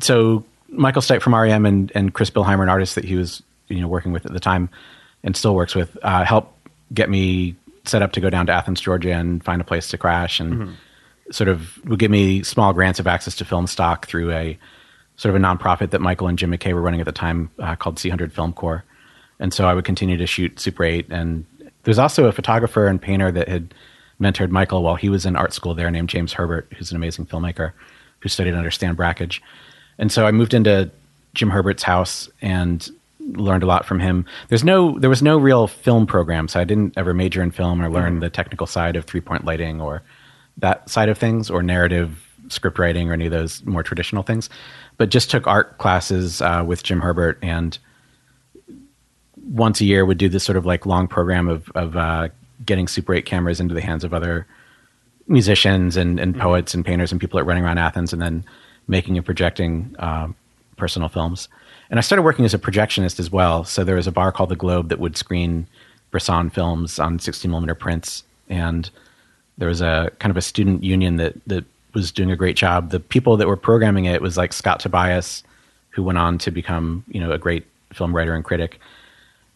So 0.00 0.44
Michael 0.68 1.02
Stipe 1.02 1.20
from 1.20 1.34
REM 1.34 1.66
and 1.66 1.92
and 1.94 2.14
Chris 2.14 2.30
Bilheimer, 2.30 2.62
an 2.62 2.70
artist 2.70 2.94
that 2.94 3.04
he 3.04 3.16
was 3.16 3.42
you 3.68 3.80
know 3.82 3.88
working 3.88 4.12
with 4.12 4.24
at 4.24 4.32
the 4.32 4.40
time 4.40 4.70
and 5.22 5.36
still 5.36 5.54
works 5.54 5.74
with, 5.74 5.96
uh, 6.02 6.24
helped 6.24 6.56
get 6.94 7.10
me 7.10 7.54
set 7.84 8.02
up 8.02 8.12
to 8.12 8.20
go 8.20 8.30
down 8.30 8.46
to 8.46 8.52
Athens, 8.52 8.80
Georgia, 8.80 9.12
and 9.12 9.42
find 9.44 9.60
a 9.60 9.64
place 9.64 9.88
to 9.88 9.98
crash 9.98 10.40
and 10.40 10.76
sort 11.30 11.48
of 11.48 11.84
would 11.84 11.98
give 11.98 12.10
me 12.10 12.42
small 12.42 12.72
grants 12.72 13.00
of 13.00 13.06
access 13.06 13.34
to 13.36 13.44
film 13.44 13.66
stock 13.66 14.06
through 14.06 14.32
a 14.32 14.58
sort 15.16 15.34
of 15.34 15.40
a 15.40 15.44
nonprofit 15.44 15.90
that 15.90 16.00
Michael 16.00 16.28
and 16.28 16.38
Jim 16.38 16.50
McKay 16.50 16.72
were 16.72 16.82
running 16.82 17.00
at 17.00 17.06
the 17.06 17.12
time 17.12 17.50
uh, 17.58 17.74
called 17.76 17.96
C100 17.96 18.32
Film 18.32 18.52
Corps. 18.52 18.84
And 19.38 19.52
so 19.52 19.66
I 19.66 19.74
would 19.74 19.84
continue 19.84 20.16
to 20.16 20.26
shoot 20.26 20.58
Super 20.60 20.84
8. 20.84 21.06
And 21.10 21.44
there's 21.84 21.98
also 21.98 22.26
a 22.26 22.32
photographer 22.32 22.86
and 22.86 23.00
painter 23.00 23.30
that 23.32 23.48
had 23.48 23.74
mentored 24.20 24.50
Michael 24.50 24.82
while 24.82 24.94
he 24.94 25.08
was 25.08 25.26
in 25.26 25.36
art 25.36 25.52
school 25.52 25.74
there 25.74 25.90
named 25.90 26.08
James 26.08 26.32
Herbert, 26.32 26.72
who's 26.76 26.90
an 26.90 26.96
amazing 26.96 27.26
filmmaker 27.26 27.72
who 28.20 28.28
studied 28.28 28.54
under 28.54 28.70
Stan 28.70 28.94
Brakhage. 28.94 29.42
And 29.98 30.12
so 30.12 30.26
I 30.26 30.30
moved 30.30 30.54
into 30.54 30.90
Jim 31.34 31.50
Herbert's 31.50 31.82
house 31.82 32.30
and 32.40 32.88
learned 33.28 33.62
a 33.62 33.66
lot 33.66 33.84
from 33.84 34.00
him. 34.00 34.24
There's 34.48 34.64
no, 34.64 34.98
there 34.98 35.10
was 35.10 35.22
no 35.22 35.38
real 35.38 35.66
film 35.66 36.06
program, 36.06 36.48
so 36.48 36.60
I 36.60 36.64
didn't 36.64 36.94
ever 36.96 37.14
major 37.14 37.42
in 37.42 37.50
film 37.50 37.80
or 37.82 37.88
learn 37.88 38.20
the 38.20 38.30
technical 38.30 38.66
side 38.66 38.96
of 38.96 39.04
three 39.04 39.20
point 39.20 39.44
lighting 39.44 39.80
or 39.80 40.02
that 40.58 40.88
side 40.88 41.08
of 41.08 41.18
things 41.18 41.50
or 41.50 41.62
narrative 41.62 42.28
script 42.48 42.78
writing 42.78 43.08
or 43.10 43.12
any 43.12 43.26
of 43.26 43.32
those 43.32 43.64
more 43.64 43.82
traditional 43.82 44.22
things. 44.22 44.50
But 44.98 45.08
just 45.08 45.30
took 45.30 45.46
art 45.46 45.78
classes 45.78 46.42
uh, 46.42 46.64
with 46.66 46.82
Jim 46.82 47.00
Herbert 47.00 47.38
and 47.42 47.78
once 49.48 49.80
a 49.80 49.84
year 49.84 50.04
would 50.04 50.18
do 50.18 50.28
this 50.28 50.44
sort 50.44 50.56
of 50.56 50.66
like 50.66 50.86
long 50.86 51.08
program 51.08 51.48
of 51.48 51.68
of 51.74 51.96
uh, 51.96 52.28
getting 52.64 52.88
Super 52.88 53.14
8 53.14 53.26
cameras 53.26 53.60
into 53.60 53.74
the 53.74 53.80
hands 53.80 54.04
of 54.04 54.14
other 54.14 54.46
musicians 55.26 55.96
and, 55.96 56.20
and 56.20 56.38
poets 56.38 56.74
and 56.74 56.84
painters 56.84 57.12
and 57.12 57.20
people 57.20 57.38
that 57.38 57.42
are 57.42 57.46
running 57.46 57.64
around 57.64 57.78
Athens 57.78 58.12
and 58.12 58.20
then 58.20 58.44
making 58.88 59.16
and 59.16 59.24
projecting 59.24 59.94
um, 59.98 60.34
personal 60.76 61.08
films. 61.08 61.48
And 61.92 61.98
I 61.98 62.00
started 62.00 62.22
working 62.22 62.46
as 62.46 62.54
a 62.54 62.58
projectionist 62.58 63.20
as 63.20 63.30
well. 63.30 63.64
So 63.64 63.84
there 63.84 63.96
was 63.96 64.06
a 64.06 64.12
bar 64.12 64.32
called 64.32 64.48
the 64.48 64.56
Globe 64.56 64.88
that 64.88 64.98
would 64.98 65.14
screen 65.14 65.66
Bresson 66.10 66.48
films 66.48 66.98
on 66.98 67.18
16 67.18 67.50
millimeter 67.50 67.74
prints. 67.74 68.24
And 68.48 68.88
there 69.58 69.68
was 69.68 69.82
a 69.82 70.10
kind 70.18 70.30
of 70.30 70.38
a 70.38 70.40
student 70.40 70.82
union 70.82 71.16
that, 71.18 71.34
that 71.46 71.66
was 71.92 72.10
doing 72.10 72.30
a 72.30 72.36
great 72.36 72.56
job. 72.56 72.92
The 72.92 72.98
people 72.98 73.36
that 73.36 73.46
were 73.46 73.58
programming 73.58 74.06
it 74.06 74.22
was 74.22 74.38
like 74.38 74.54
Scott 74.54 74.80
Tobias, 74.80 75.44
who 75.90 76.02
went 76.02 76.16
on 76.16 76.38
to 76.38 76.50
become, 76.50 77.04
you 77.08 77.20
know, 77.20 77.30
a 77.30 77.36
great 77.36 77.66
film 77.92 78.16
writer 78.16 78.34
and 78.34 78.42
critic. 78.42 78.80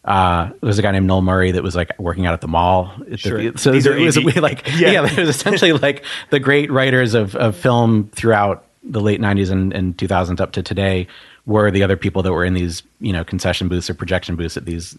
Uh, 0.05 0.45
there 0.61 0.67
was 0.67 0.77
a 0.77 0.83
guy 0.83 0.91
named 0.91 1.07
Noel 1.07 1.23
Murray 1.23 1.49
that 1.49 1.63
was 1.63 1.75
like 1.75 1.97
working 1.97 2.27
out 2.27 2.33
at 2.33 2.41
the 2.41 2.47
mall. 2.47 2.93
at 3.01 3.09
the- 3.09 3.17
Sure. 3.17 3.57
so 3.57 3.71
These 3.71 3.87
it 3.87 3.93
are 3.93 3.99
was, 3.99 4.15
like 4.37 4.61
Yeah. 4.77 4.91
yeah, 4.91 5.05
it 5.11 5.17
was 5.17 5.29
essentially 5.29 5.73
like 5.73 6.05
the 6.29 6.39
great 6.39 6.71
writers 6.71 7.15
of, 7.15 7.35
of 7.35 7.55
film 7.55 8.09
throughout 8.13 8.63
the 8.83 9.01
late 9.01 9.19
90s 9.19 9.49
and, 9.49 9.73
and 9.73 9.97
2000s 9.97 10.39
up 10.39 10.51
to 10.51 10.61
today 10.61 11.07
were 11.47 11.71
the 11.71 11.81
other 11.81 11.97
people 11.97 12.21
that 12.21 12.31
were 12.31 12.45
in 12.45 12.53
these 12.53 12.83
you 12.99 13.11
know 13.11 13.23
concession 13.23 13.67
booths 13.67 13.89
or 13.89 13.95
projection 13.95 14.35
booths 14.35 14.55
at 14.57 14.65
these 14.65 14.95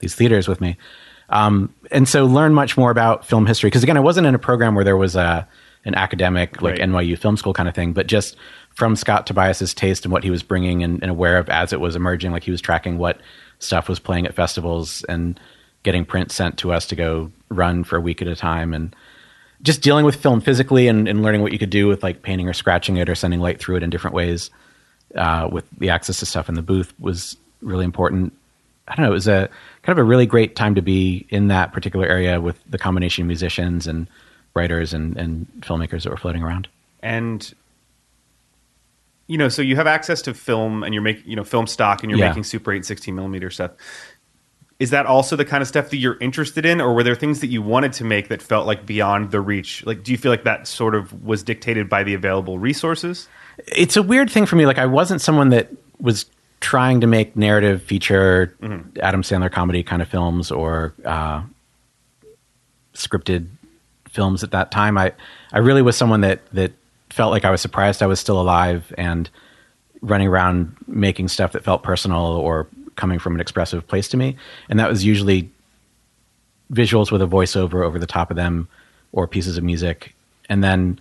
these 0.00 0.16
theaters 0.16 0.48
with 0.48 0.60
me. 0.60 0.76
Um, 1.30 1.72
and 1.92 2.08
so 2.08 2.26
learn 2.26 2.52
much 2.52 2.76
more 2.76 2.90
about 2.90 3.24
film 3.24 3.46
history. 3.46 3.68
Because 3.68 3.84
again 3.84 3.96
i 3.96 4.00
wasn't 4.00 4.26
in 4.26 4.34
a 4.34 4.38
program 4.38 4.74
where 4.74 4.84
there 4.84 4.96
was 4.96 5.14
a 5.14 5.46
an 5.84 5.94
academic 5.94 6.60
like 6.62 6.78
Right. 6.78 6.88
nyu 6.88 7.16
film 7.16 7.36
school 7.36 7.52
kind 7.52 7.68
of 7.68 7.74
thing 7.74 7.92
but 7.92 8.06
just 8.06 8.36
from 8.74 8.96
scott 8.96 9.26
tobias's 9.26 9.74
taste 9.74 10.04
and 10.06 10.12
what 10.12 10.24
he 10.24 10.30
was 10.30 10.42
bringing 10.42 10.82
and, 10.82 11.00
and 11.02 11.10
aware 11.10 11.36
of 11.38 11.48
as 11.50 11.72
it 11.74 11.80
was 11.80 11.94
emerging 11.94 12.32
like 12.32 12.42
he 12.42 12.50
was 12.50 12.60
tracking 12.62 12.96
what 12.98 13.20
stuff 13.58 13.88
was 13.88 13.98
playing 13.98 14.26
at 14.26 14.34
festivals 14.34 15.04
and 15.08 15.38
getting 15.82 16.04
print 16.04 16.32
sent 16.32 16.56
to 16.58 16.72
us 16.72 16.86
to 16.86 16.96
go 16.96 17.30
run 17.50 17.84
for 17.84 17.96
a 17.96 18.00
week 18.00 18.20
at 18.22 18.28
a 18.28 18.34
time. 18.34 18.72
And 18.74 18.94
just 19.62 19.82
dealing 19.82 20.04
with 20.04 20.16
film 20.16 20.40
physically 20.40 20.88
and, 20.88 21.06
and 21.08 21.22
learning 21.22 21.42
what 21.42 21.52
you 21.52 21.58
could 21.58 21.70
do 21.70 21.86
with 21.86 22.02
like 22.02 22.22
painting 22.22 22.48
or 22.48 22.52
scratching 22.52 22.96
it 22.96 23.08
or 23.08 23.14
sending 23.14 23.40
light 23.40 23.60
through 23.60 23.76
it 23.76 23.82
in 23.82 23.90
different 23.90 24.14
ways 24.14 24.50
uh, 25.16 25.48
with 25.50 25.64
the 25.78 25.90
access 25.90 26.18
to 26.20 26.26
stuff 26.26 26.48
in 26.48 26.54
the 26.54 26.62
booth 26.62 26.92
was 27.00 27.36
really 27.60 27.84
important. 27.84 28.32
I 28.88 28.94
don't 28.94 29.04
know. 29.04 29.10
It 29.10 29.14
was 29.14 29.28
a 29.28 29.48
kind 29.82 29.98
of 29.98 29.98
a 29.98 30.04
really 30.04 30.26
great 30.26 30.56
time 30.56 30.74
to 30.74 30.82
be 30.82 31.26
in 31.30 31.48
that 31.48 31.72
particular 31.72 32.06
area 32.06 32.40
with 32.40 32.58
the 32.68 32.78
combination 32.78 33.22
of 33.22 33.28
musicians 33.28 33.86
and 33.86 34.06
writers 34.54 34.92
and, 34.92 35.16
and 35.16 35.46
filmmakers 35.60 36.02
that 36.04 36.10
were 36.10 36.16
floating 36.16 36.42
around. 36.42 36.68
and 37.00 37.54
you 39.26 39.38
know 39.38 39.48
so 39.48 39.62
you 39.62 39.74
have 39.76 39.86
access 39.86 40.20
to 40.22 40.34
film 40.34 40.82
and 40.84 40.92
you're 40.92 41.02
making 41.02 41.24
you 41.28 41.34
know 41.34 41.44
film 41.44 41.66
stock 41.66 42.02
and 42.02 42.10
you're 42.10 42.18
Yeah. 42.20 42.28
making 42.28 42.44
super 42.44 42.72
8 42.72 42.84
16 42.84 43.14
millimeter 43.14 43.48
stuff 43.50 43.70
is 44.80 44.90
that 44.90 45.06
also 45.06 45.36
the 45.36 45.44
kind 45.44 45.62
of 45.62 45.68
stuff 45.68 45.90
that 45.90 45.98
you're 45.98 46.18
interested 46.18 46.66
in 46.66 46.80
or 46.80 46.94
were 46.94 47.02
there 47.02 47.14
things 47.14 47.40
that 47.40 47.46
you 47.46 47.62
wanted 47.62 47.92
to 47.92 48.04
make 48.04 48.28
that 48.28 48.42
felt 48.42 48.66
like 48.66 48.84
beyond 48.84 49.30
the 49.30 49.40
reach 49.40 49.84
like 49.86 50.02
do 50.02 50.12
you 50.12 50.18
feel 50.18 50.32
like 50.32 50.44
that 50.44 50.66
sort 50.66 50.94
of 50.94 51.24
was 51.24 51.42
dictated 51.42 51.88
by 51.88 52.02
the 52.02 52.14
available 52.14 52.58
resources 52.58 53.28
It's 53.68 53.96
a 53.96 54.02
weird 54.02 54.30
thing 54.30 54.46
for 54.46 54.56
me. 54.56 54.66
Like 54.66 54.78
I 54.78 54.86
wasn't 54.86 55.20
someone 55.20 55.50
that 55.50 55.70
was 56.00 56.26
trying 56.60 57.00
to 57.00 57.06
make 57.06 57.36
narrative 57.36 57.82
feature 57.82 58.56
Adam 59.00 59.22
Sandler 59.22 59.50
comedy 59.50 59.82
kind 59.82 60.02
of 60.02 60.08
films 60.08 60.50
or 60.50 60.94
uh, 61.04 61.42
scripted 62.94 63.46
films 64.08 64.42
at 64.42 64.50
that 64.50 64.70
time. 64.70 64.98
I 64.98 65.12
I 65.52 65.58
really 65.58 65.82
was 65.82 65.96
someone 65.96 66.22
that 66.22 66.40
that 66.52 66.72
felt 67.10 67.30
like 67.30 67.44
I 67.44 67.50
was 67.50 67.60
surprised 67.60 68.02
I 68.02 68.06
was 68.06 68.18
still 68.18 68.40
alive 68.40 68.92
and 68.98 69.30
running 70.00 70.26
around 70.26 70.74
making 70.86 71.28
stuff 71.28 71.52
that 71.52 71.62
felt 71.64 71.82
personal 71.82 72.18
or 72.18 72.66
coming 72.96 73.18
from 73.18 73.34
an 73.34 73.40
expressive 73.40 73.86
place 73.86 74.08
to 74.08 74.16
me. 74.16 74.36
And 74.68 74.78
that 74.78 74.88
was 74.88 75.04
usually 75.04 75.50
visuals 76.72 77.10
with 77.10 77.22
a 77.22 77.26
voiceover 77.26 77.84
over 77.84 77.98
the 77.98 78.06
top 78.06 78.30
of 78.30 78.36
them 78.36 78.68
or 79.12 79.26
pieces 79.26 79.56
of 79.56 79.64
music. 79.64 80.14
And 80.48 80.62
then 80.62 81.00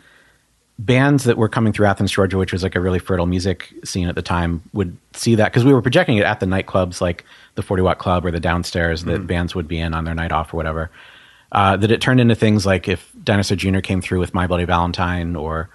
bands 0.79 1.23
that 1.25 1.37
were 1.37 1.49
coming 1.49 1.73
through 1.73 1.85
Athens, 1.85 2.11
Georgia, 2.11 2.37
which 2.37 2.51
was 2.51 2.63
like 2.63 2.75
a 2.75 2.79
really 2.79 2.99
fertile 2.99 3.25
music 3.25 3.73
scene 3.83 4.07
at 4.07 4.15
the 4.15 4.21
time, 4.21 4.61
would 4.73 4.95
see 5.13 5.35
that 5.35 5.51
because 5.51 5.65
we 5.65 5.73
were 5.73 5.81
projecting 5.81 6.17
it 6.17 6.25
at 6.25 6.39
the 6.39 6.45
nightclubs 6.45 7.01
like 7.01 7.25
the 7.55 7.61
40 7.61 7.83
Watt 7.83 7.99
Club 7.99 8.25
or 8.25 8.31
the 8.31 8.39
downstairs 8.39 9.03
that 9.05 9.27
bands 9.27 9.55
would 9.55 9.67
be 9.67 9.79
in 9.79 9.93
on 9.93 10.05
their 10.05 10.15
night 10.15 10.31
off 10.31 10.53
or 10.53 10.57
whatever. 10.57 10.89
Uh, 11.51 11.77
that 11.77 11.91
it 11.91 12.01
turned 12.01 12.19
into 12.19 12.33
things 12.33 12.65
like 12.65 12.87
if 12.87 13.11
Dinosaur 13.23 13.55
Jr. 13.55 13.79
came 13.79 14.01
through 14.01 14.19
with 14.19 14.33
My 14.33 14.47
Bloody 14.47 14.65
Valentine 14.65 15.35
or 15.35 15.69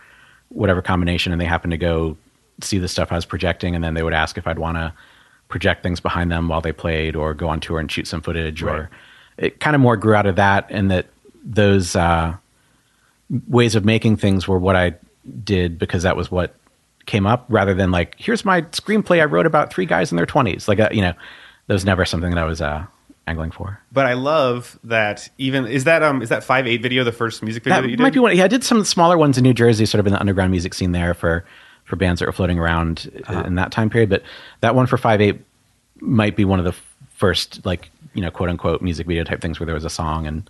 whatever 0.48 0.82
combination 0.82 1.30
and 1.30 1.40
they 1.40 1.44
happened 1.44 1.70
to 1.70 1.76
go 1.76 2.16
see 2.60 2.78
the 2.78 2.88
stuff 2.88 3.12
I 3.12 3.14
was 3.14 3.24
projecting 3.24 3.76
and 3.76 3.84
then 3.84 3.94
they 3.94 4.02
would 4.02 4.12
ask 4.12 4.36
if 4.36 4.46
I'd 4.48 4.58
want 4.58 4.76
to 4.76 4.92
project 5.48 5.82
things 5.82 6.00
behind 6.00 6.30
them 6.30 6.48
while 6.48 6.60
they 6.60 6.72
played 6.72 7.16
or 7.16 7.34
go 7.34 7.48
on 7.48 7.58
tour 7.60 7.78
and 7.80 7.90
shoot 7.90 8.06
some 8.06 8.20
footage 8.20 8.62
Right. 8.62 8.74
or 8.80 8.90
it 9.38 9.60
kind 9.60 9.74
of 9.74 9.80
more 9.80 9.96
grew 9.96 10.14
out 10.14 10.26
of 10.26 10.36
that 10.36 10.66
and 10.70 10.90
that 10.90 11.06
those 11.44 11.96
uh, 11.96 12.34
ways 13.48 13.74
of 13.74 13.84
making 13.84 14.16
things 14.16 14.46
were 14.48 14.58
what 14.58 14.76
I 14.76 14.94
did 15.44 15.78
because 15.78 16.02
that 16.02 16.16
was 16.16 16.30
what 16.30 16.54
came 17.06 17.26
up 17.26 17.46
rather 17.48 17.72
than 17.74 17.90
like 17.90 18.14
here's 18.18 18.44
my 18.44 18.62
screenplay 18.62 19.20
I 19.20 19.24
wrote 19.24 19.46
about 19.46 19.72
three 19.72 19.86
guys 19.86 20.10
in 20.12 20.16
their 20.16 20.26
20s 20.26 20.68
like 20.68 20.78
uh, 20.80 20.88
you 20.92 21.00
know 21.00 21.12
that 21.66 21.74
was 21.74 21.84
never 21.84 22.04
something 22.04 22.30
that 22.30 22.38
I 22.38 22.44
was 22.44 22.60
uh, 22.62 22.84
angling 23.26 23.50
for. 23.50 23.78
But 23.92 24.06
i 24.06 24.14
love 24.14 24.78
that 24.84 25.28
even 25.38 25.66
is 25.66 25.84
that 25.84 26.02
um 26.02 26.20
is 26.22 26.28
that 26.30 26.44
5 26.44 26.66
8 26.66 26.82
video 26.82 27.04
the 27.04 27.12
first 27.12 27.42
music 27.42 27.62
video 27.64 27.76
that, 27.76 27.82
that 27.82 27.90
you 27.90 27.96
did? 27.96 28.02
might 28.02 28.12
be 28.12 28.18
one 28.18 28.36
yeah 28.36 28.44
I 28.44 28.48
did 28.48 28.64
some 28.64 28.84
smaller 28.84 29.16
ones 29.18 29.36
in 29.38 29.44
New 29.44 29.54
Jersey 29.54 29.84
sort 29.86 30.00
of 30.00 30.06
in 30.06 30.12
the 30.14 30.20
underground 30.20 30.50
music 30.50 30.72
scene 30.74 30.92
there 30.92 31.14
for 31.14 31.44
for 31.88 31.96
bands 31.96 32.20
that 32.20 32.26
were 32.26 32.32
floating 32.32 32.58
around 32.58 33.10
Uh-huh. 33.26 33.42
in 33.46 33.54
that 33.56 33.72
time 33.72 33.88
period 33.90 34.10
but 34.10 34.22
that 34.60 34.74
one 34.74 34.86
for 34.86 34.96
5 34.98 35.20
8 35.20 35.40
might 36.00 36.36
be 36.36 36.44
one 36.44 36.58
of 36.60 36.64
the 36.64 36.74
first 37.16 37.64
like 37.66 37.90
you 38.14 38.22
know 38.22 38.30
quote 38.30 38.48
unquote 38.48 38.80
music 38.82 39.06
video 39.06 39.24
type 39.24 39.40
things 39.40 39.58
where 39.58 39.66
there 39.66 39.74
was 39.74 39.84
a 39.84 39.90
song 39.90 40.26
and 40.26 40.48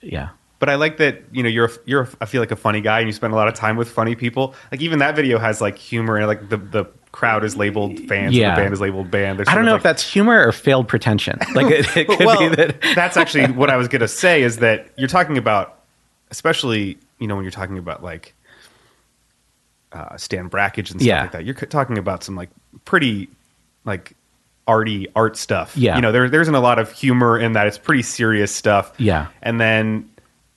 yeah. 0.00 0.28
But 0.60 0.68
I 0.68 0.74
like 0.76 0.96
that 0.96 1.22
you 1.32 1.42
know 1.42 1.48
you're 1.48 1.70
you're 1.84 2.08
I 2.20 2.24
feel 2.26 2.40
like 2.42 2.50
a 2.50 2.56
funny 2.56 2.80
guy 2.80 2.98
and 3.00 3.08
you 3.08 3.12
spend 3.12 3.32
a 3.32 3.36
lot 3.36 3.46
of 3.48 3.54
time 3.54 3.76
with 3.76 3.88
funny 3.90 4.14
people. 4.16 4.54
Like 4.72 4.80
even 4.80 4.98
that 5.00 5.14
video 5.14 5.38
has 5.38 5.60
like 5.60 5.76
humor 5.78 6.16
and 6.16 6.26
like 6.26 6.48
the 6.48 6.56
the 6.56 6.84
crowd 7.12 7.44
is 7.44 7.56
labeled 7.56 7.98
fans, 8.08 8.34
Yeah. 8.34 8.48
and 8.48 8.56
the 8.56 8.62
band 8.62 8.74
is 8.74 8.80
labeled 8.80 9.10
band. 9.10 9.40
I 9.46 9.54
don't 9.54 9.64
know 9.64 9.72
like- 9.72 9.78
if 9.80 9.82
that's 9.84 10.02
humor 10.12 10.44
or 10.46 10.50
failed 10.52 10.88
pretension. 10.88 11.38
Like 11.54 11.66
it, 11.70 11.96
it 11.96 12.08
could 12.08 12.26
well, 12.26 12.38
be 12.50 12.56
that. 12.56 12.80
that's 12.94 13.16
actually 13.16 13.46
what 13.60 13.70
I 13.70 13.76
was 13.76 13.86
going 13.88 14.00
to 14.00 14.08
say 14.08 14.42
is 14.42 14.56
that 14.58 14.88
you're 14.96 15.08
talking 15.08 15.38
about, 15.38 15.78
especially 16.30 16.98
you 17.18 17.26
know 17.26 17.34
when 17.36 17.44
you're 17.44 17.50
talking 17.52 17.78
about 17.78 18.02
like 18.02 18.34
uh, 19.92 20.16
Stan 20.16 20.48
Brakhage 20.48 20.90
and 20.90 21.00
stuff 21.00 21.06
Yeah. 21.06 21.22
like 21.22 21.32
that. 21.32 21.44
You're 21.44 21.54
talking 21.54 21.98
about 21.98 22.22
some 22.24 22.36
like 22.36 22.50
pretty 22.84 23.28
like 23.84 24.14
arty 24.66 25.06
art 25.16 25.36
stuff. 25.36 25.76
Yeah. 25.76 25.96
you 25.96 26.02
know 26.02 26.12
there 26.12 26.28
there 26.28 26.42
isn't 26.42 26.54
a 26.54 26.60
lot 26.60 26.78
of 26.78 26.92
humor 26.92 27.38
in 27.38 27.52
that. 27.54 27.66
It's 27.66 27.78
pretty 27.78 28.02
serious 28.02 28.54
stuff. 28.54 28.92
Yeah. 28.98 29.28
and 29.42 29.60
then. 29.60 30.10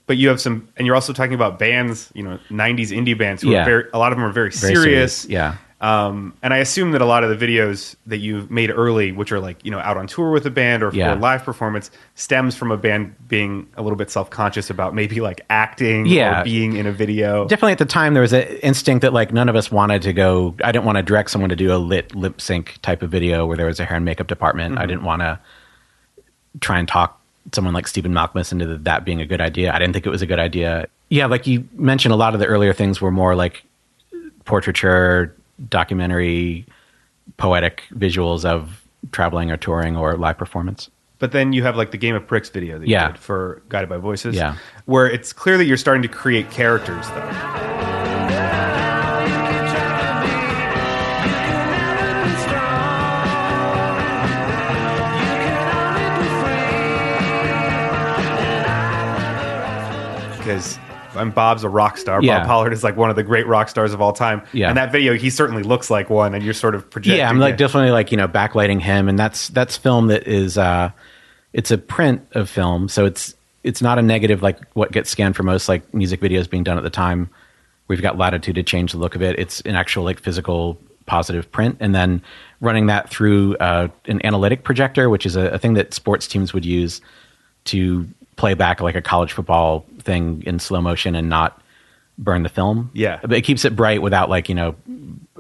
But 0.08 0.18
you 0.18 0.28
have 0.28 0.42
some, 0.42 0.68
and 0.76 0.86
you're 0.86 0.96
also 0.96 1.14
talking 1.14 1.36
about 1.36 1.58
bands, 1.58 2.12
you 2.14 2.22
know, 2.24 2.38
'90s 2.50 2.90
indie 2.90 3.18
bands. 3.18 3.42
Who 3.44 3.52
Yeah. 3.52 3.62
are 3.62 3.66
very, 3.66 3.84
a 3.94 3.98
lot 3.98 4.12
of 4.12 4.18
them 4.18 4.26
are 4.26 4.32
very, 4.32 4.50
Very 4.50 4.76
serious. 4.76 5.26
Yeah. 5.26 5.56
Um, 5.82 6.36
and 6.44 6.54
I 6.54 6.58
assume 6.58 6.92
that 6.92 7.02
a 7.02 7.06
lot 7.06 7.24
of 7.24 7.38
the 7.38 7.44
videos 7.48 7.96
that 8.06 8.20
you've 8.20 8.52
made 8.52 8.70
early, 8.70 9.12
which 9.12 9.32
are 9.32 9.40
like 9.40 9.66
you 9.66 9.72
know 9.72 9.80
out 9.80 9.98
on 9.98 10.06
tour 10.06 10.30
with 10.30 10.46
a 10.46 10.52
band 10.52 10.84
or 10.84 10.92
Yeah. 10.94 11.16
a 11.16 11.18
live 11.18 11.44
performance, 11.44 11.90
stems 12.14 12.56
from 12.56 12.70
a 12.72 12.78
band 12.78 13.16
being 13.28 13.68
a 13.76 13.82
little 13.82 13.96
bit 13.98 14.12
self 14.12 14.30
conscious 14.30 14.70
about 14.70 14.94
maybe 14.94 15.22
like 15.22 15.42
acting 15.50 16.06
Yeah. 16.06 16.42
or 16.42 16.44
being 16.44 16.76
in 16.76 16.86
a 16.86 16.92
video. 16.92 17.48
Definitely 17.48 17.72
at 17.72 17.78
the 17.80 17.86
time, 17.86 18.14
there 18.14 18.22
was 18.22 18.32
an 18.34 18.44
instinct 18.62 19.02
that 19.02 19.12
like 19.12 19.34
none 19.34 19.50
of 19.50 19.56
us 19.56 19.72
wanted 19.72 20.04
to 20.04 20.14
go. 20.14 20.54
I 20.64 20.72
didn't 20.72 20.86
want 20.86 20.98
to 20.98 21.02
direct 21.04 21.32
someone 21.32 21.50
to 21.50 21.56
do 21.56 21.74
a 21.74 21.78
lit 21.78 22.14
lip 22.16 22.40
sync 22.40 22.78
type 22.84 23.02
of 23.02 23.10
video 23.10 23.48
where 23.48 23.58
there 23.58 23.66
was 23.66 23.80
a 23.80 23.86
hair 23.86 23.98
and 23.98 24.06
makeup 24.06 24.28
department. 24.28 24.76
Mm-hmm. 24.76 24.84
I 24.84 24.86
didn't 24.86 25.04
want 25.04 25.22
to 25.24 25.40
try 26.60 26.78
and 26.78 26.88
talk 26.88 27.20
someone 27.54 27.74
like 27.74 27.88
Stephen 27.88 28.12
Malkmus 28.14 28.52
into 28.52 28.78
that 28.78 29.04
being 29.04 29.20
a 29.20 29.26
good 29.26 29.42
idea. 29.42 29.74
I 29.74 29.80
didn't 29.80 29.94
think 29.94 30.06
it 30.06 30.10
was 30.12 30.22
a 30.22 30.28
good 30.28 30.38
idea. 30.38 30.88
Yeah, 31.10 31.26
like 31.26 31.48
you 31.48 31.68
mentioned, 31.74 32.14
a 32.14 32.18
lot 32.18 32.36
of 32.36 32.40
the 32.40 32.46
earlier 32.46 32.72
things 32.72 33.02
were 33.02 33.10
more 33.10 33.34
like 33.36 33.64
portraiture, 34.46 35.36
documentary, 35.70 36.66
poetic 37.38 37.84
visuals 37.94 38.46
of 38.46 38.84
traveling 39.12 39.52
or 39.52 39.58
touring 39.58 39.96
or 39.98 40.16
live 40.18 40.38
performance. 40.38 40.90
But 41.20 41.32
then 41.32 41.54
you 41.54 41.62
have 41.64 41.76
like 41.76 41.92
the 41.92 41.98
Game 41.98 42.16
of 42.16 42.26
Pricks 42.28 42.50
video 42.50 42.80
that 42.80 42.88
you 42.88 42.94
Yeah. 42.94 43.08
did 43.12 43.20
for 43.20 43.62
Guided 43.70 43.90
by 43.90 43.98
Voices, 43.98 44.36
Yeah. 44.36 44.56
where 44.86 45.08
it's 45.08 45.34
clear 45.34 45.58
that 45.58 45.66
you're 45.66 45.78
starting 45.78 46.02
to 46.02 46.08
create 46.08 46.50
characters 46.50 47.08
though. 47.10 48.42
because 60.38 60.80
and 61.16 61.34
Bob's 61.34 61.64
a 61.64 61.70
rock 61.70 61.98
star. 61.98 62.22
Yeah. 62.22 62.40
Bob 62.40 62.48
Pollard 62.48 62.74
is 62.74 62.84
like 62.84 62.98
one 62.98 63.10
of 63.10 63.16
the 63.16 63.24
great 63.24 63.48
rock 63.48 63.70
stars 63.70 63.94
of 63.94 64.02
all 64.02 64.14
time. 64.14 64.42
Yeah. 64.54 64.70
And 64.70 64.78
that 64.78 64.92
video, 64.92 65.14
he 65.14 65.30
certainly 65.30 65.64
looks 65.64 65.90
like 65.90 66.10
one, 66.10 66.34
and 66.34 66.44
you're 66.44 66.54
sort 66.54 66.76
of 66.76 66.90
projecting. 66.90 67.20
yeah 67.20 67.30
i'm 67.30 67.40
like 67.40 67.56
it. 67.56 67.58
definitely 67.58 67.92
like 67.92 68.12
you 68.12 68.18
know 68.18 68.28
backlighting 68.28 68.80
him 68.82 69.08
and 69.10 69.18
that's 69.18 69.50
that's 69.50 69.78
film 69.78 70.08
that 70.08 70.28
is 70.28 70.58
uh 70.58 70.90
it's 71.54 71.72
a 71.72 71.78
print 71.78 72.26
of 72.34 72.50
film 72.50 72.88
so 72.88 73.06
it's 73.06 73.36
it's 73.64 73.82
not 73.82 73.98
a 74.00 74.02
negative 74.02 74.42
like 74.42 74.60
what 74.74 74.92
gets 74.92 75.10
scanned 75.10 75.36
for 75.36 75.44
most 75.44 75.68
like 75.70 75.94
music 75.94 76.20
videos 76.22 76.50
being 76.50 76.64
done 76.64 76.78
at 76.78 76.84
the 76.84 76.90
time 76.90 77.30
we've 77.88 78.02
got 78.02 78.18
latitude 78.18 78.56
to 78.56 78.64
change 78.64 78.92
the 78.92 78.98
look 78.98 79.16
of 79.16 79.22
it 79.22 79.38
it's 79.40 79.62
an 79.62 79.76
actual 79.76 80.04
like 80.04 80.20
physical 80.20 80.78
positive 81.06 81.52
print 81.52 81.76
and 81.80 81.94
then 81.94 82.22
running 82.62 82.86
that 82.88 83.10
through 83.10 83.56
uh, 83.58 83.88
an 84.06 84.24
analytic 84.26 84.64
projector 84.64 85.10
which 85.10 85.26
is 85.26 85.36
a, 85.36 85.48
a 85.50 85.58
thing 85.58 85.74
that 85.74 85.94
sports 85.94 86.28
teams 86.28 86.54
would 86.54 86.66
use 86.66 87.02
to 87.66 88.08
play 88.42 88.54
back 88.56 88.82
like 88.82 88.96
a 88.96 89.02
college 89.02 89.32
football 89.34 89.86
thing 90.00 90.42
in 90.46 90.58
slow 90.60 90.82
motion 90.82 91.16
and 91.16 91.30
not 91.30 91.62
burn 92.18 92.44
the 92.44 92.50
film 92.50 92.90
Yeah. 92.94 93.20
but 93.22 93.34
it 93.34 93.42
keeps 93.44 93.66
it 93.66 93.76
bright 93.76 94.02
without 94.02 94.30
like 94.30 94.50
you 94.50 94.56
know 94.56 94.76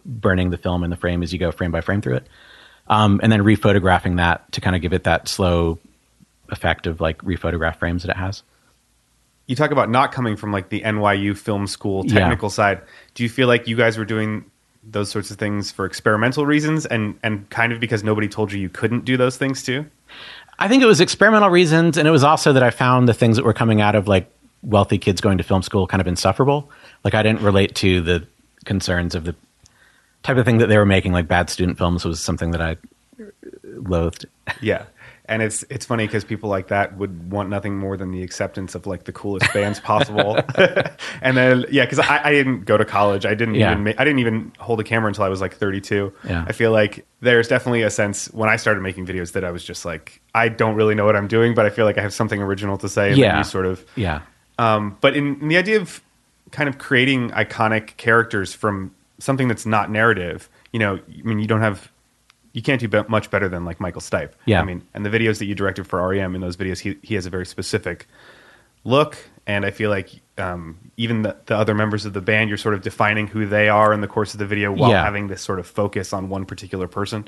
burning 0.06 0.50
the 0.52 0.58
film 0.58 0.84
in 0.84 0.90
the 0.90 0.96
frame 0.96 1.22
as 1.24 1.34
you 1.34 1.40
go 1.40 1.52
frame 1.52 1.72
by 1.72 1.82
frame 1.82 2.02
through 2.02 2.18
it. 2.18 2.28
Um, 2.88 3.20
and 3.24 3.32
then 3.32 3.42
rephotographing 3.44 4.18
that 4.18 4.52
to 4.54 4.62
kind 4.62 4.76
of 4.76 4.82
give 4.82 4.94
it 4.94 5.04
that 5.06 5.28
slow 5.28 5.80
effect 6.50 6.88
of 6.88 7.00
like 7.02 7.18
rephotograph 7.24 7.78
frames 7.78 8.04
that 8.04 8.10
it 8.12 8.18
has. 8.18 8.44
you 9.48 9.56
talk 9.56 9.72
about 9.72 9.90
not 9.90 10.12
coming 10.12 10.36
from 10.36 10.52
like 10.52 10.70
the 10.70 10.82
NYU 10.82 11.36
film 11.38 11.68
school 11.68 12.04
Yeah. 12.06 12.20
technical 12.20 12.50
side. 12.50 12.82
Do 13.16 13.24
you 13.24 13.30
feel 13.30 13.48
like 13.48 13.68
you 13.68 13.76
guys 13.76 13.98
were 13.98 14.06
doing 14.06 14.46
those 14.84 15.10
sorts 15.10 15.30
of 15.32 15.38
things 15.38 15.72
for 15.72 15.86
experimental 15.86 16.46
reasons 16.46 16.86
and 16.86 17.18
and 17.24 17.50
kind 17.50 17.72
of 17.74 17.80
because 17.80 18.04
nobody 18.04 18.28
told 18.28 18.52
you 18.52 18.60
you 18.60 18.70
couldn't 18.70 19.06
do 19.06 19.18
those 19.18 19.38
things 19.38 19.64
too? 19.64 19.86
I 20.62 20.68
think 20.68 20.84
it 20.84 20.86
was 20.86 21.02
experimental 21.02 21.50
reasons, 21.50 21.98
and 21.98 22.08
it 22.08 22.12
was 22.12 22.24
also 22.24 22.54
that 22.54 22.62
I 22.62 22.70
found 22.70 23.08
the 23.08 23.16
things 23.16 23.36
that 23.38 23.44
were 23.44 23.54
coming 23.54 23.82
out 23.82 23.96
of 23.96 24.08
like 24.08 24.32
wealthy 24.62 25.00
kids 25.00 25.20
going 25.20 25.40
to 25.40 25.44
film 25.44 25.64
school 25.64 25.88
kind 25.88 26.00
of 26.00 26.08
insufferable. 26.08 26.70
Like 27.04 27.16
I 27.16 27.24
didn't 27.24 27.42
relate 27.42 27.74
to 27.78 28.00
the 28.00 28.28
concerns 28.64 29.16
of 29.16 29.24
the 29.24 29.36
type 30.22 30.38
of 30.38 30.46
thing 30.46 30.60
that 30.60 30.68
they 30.68 30.78
were 30.78 30.86
making. 30.86 31.14
Like 31.14 31.28
bad 31.28 31.50
student 31.50 31.80
films 31.80 32.06
was 32.06 32.20
something 32.22 32.52
that 32.52 32.62
I 32.62 32.78
loathed. 33.64 34.28
Yeah. 34.62 34.86
And 35.26 35.42
it's 35.42 35.64
it's 35.70 35.86
funny 35.86 36.08
because 36.08 36.24
people 36.24 36.50
like 36.50 36.68
that 36.70 36.98
would 36.98 37.32
want 37.32 37.50
nothing 37.50 37.78
more 37.78 37.96
than 37.96 38.12
the 38.12 38.22
acceptance 38.24 38.76
of 38.76 38.86
like 38.88 39.04
the 39.06 39.12
coolest 39.14 39.54
bands 39.54 39.80
possible. 39.80 40.38
and 41.22 41.38
then 41.38 41.66
yeah, 41.72 41.86
because 41.86 42.00
I, 42.00 42.22
I 42.26 42.32
didn't 42.32 42.66
go 42.66 42.76
to 42.76 42.84
college. 42.86 43.26
I 43.26 43.34
didn't 43.36 43.56
Yeah. 43.56 43.72
even 43.72 43.84
ma- 43.86 43.94
I 43.98 44.04
didn't 44.04 44.20
even 44.20 44.52
hold 44.60 44.80
a 44.80 44.84
camera 44.84 45.08
until 45.08 45.24
I 45.24 45.30
was 45.30 45.40
like 45.40 45.56
32. 45.56 46.12
Yeah. 46.28 46.44
I 46.48 46.52
feel 46.52 46.72
like 46.72 47.06
there's 47.22 47.48
definitely 47.48 47.84
a 47.84 47.90
sense 47.90 48.26
when 48.34 48.50
I 48.50 48.56
started 48.56 48.82
making 48.82 49.06
videos 49.06 49.34
that 49.34 49.44
I 49.46 49.52
was 49.52 49.64
just 49.64 49.86
like 49.86 50.20
I 50.36 50.50
don't 50.50 50.76
really 50.76 50.96
know 50.96 51.06
what 51.06 51.16
I'm 51.16 51.28
doing, 51.28 51.54
but 51.54 51.66
I 51.66 51.70
feel 51.70 51.86
like 51.86 51.98
I 51.98 52.02
have 52.02 52.14
something 52.14 52.42
original 52.42 52.78
to 52.80 52.90
say. 52.90 53.14
Yeah. 53.14 53.42
sort 53.44 53.66
of 53.68 53.86
Yeah, 53.96 54.22
Um, 54.58 54.98
but 55.02 55.16
in, 55.16 55.40
in 55.42 55.48
the 55.50 55.58
idea 55.58 55.80
of 55.80 56.02
kind 56.52 56.68
of 56.68 56.78
creating 56.80 57.30
iconic 57.30 57.96
characters 57.98 58.54
from 58.54 58.94
something 59.20 59.48
that's 59.48 59.66
not 59.66 59.90
narrative, 59.92 60.50
you 60.74 60.80
know, 60.80 60.96
I 60.98 61.22
mean, 61.24 61.40
you 61.40 61.48
don't 61.48 61.62
have, 61.62 61.92
you 62.54 62.62
can't 62.62 62.80
do 62.82 62.88
be- 62.88 63.04
much 63.08 63.30
better 63.32 63.48
than 63.50 63.66
like 63.66 63.80
Michael 63.80 64.02
Stipe. 64.02 64.32
Yeah. 64.46 64.62
I 64.62 64.64
mean, 64.66 64.82
and 64.94 65.06
the 65.06 65.10
videos 65.10 65.40
that 65.40 65.46
you 65.46 65.56
directed 65.56 65.86
for 65.88 66.06
REM 66.08 66.36
in 66.36 66.42
those 66.42 66.58
videos, 66.58 66.80
he, 66.80 66.98
he 67.02 67.16
has 67.16 67.26
a 67.26 67.30
very 67.30 67.46
specific 67.46 68.08
look. 68.84 69.18
And 69.48 69.66
I 69.66 69.72
feel 69.72 69.90
like 69.90 70.10
um, 70.38 70.78
even 70.98 71.24
the, 71.24 71.36
the 71.46 71.56
other 71.56 71.74
members 71.74 72.06
of 72.06 72.14
the 72.14 72.22
band, 72.22 72.50
you're 72.50 72.58
sort 72.58 72.74
of 72.76 72.82
defining 72.82 73.28
who 73.28 73.46
they 73.46 73.70
are 73.70 73.92
in 73.94 74.02
the 74.02 74.08
course 74.08 74.34
of 74.34 74.40
the 74.40 74.46
video 74.46 74.72
while 74.72 74.92
Yeah. 74.92 75.04
having 75.04 75.28
this 75.28 75.42
sort 75.42 75.60
of 75.60 75.68
focus 75.68 76.14
on 76.14 76.30
one 76.30 76.46
particular 76.46 76.88
person. 76.88 77.24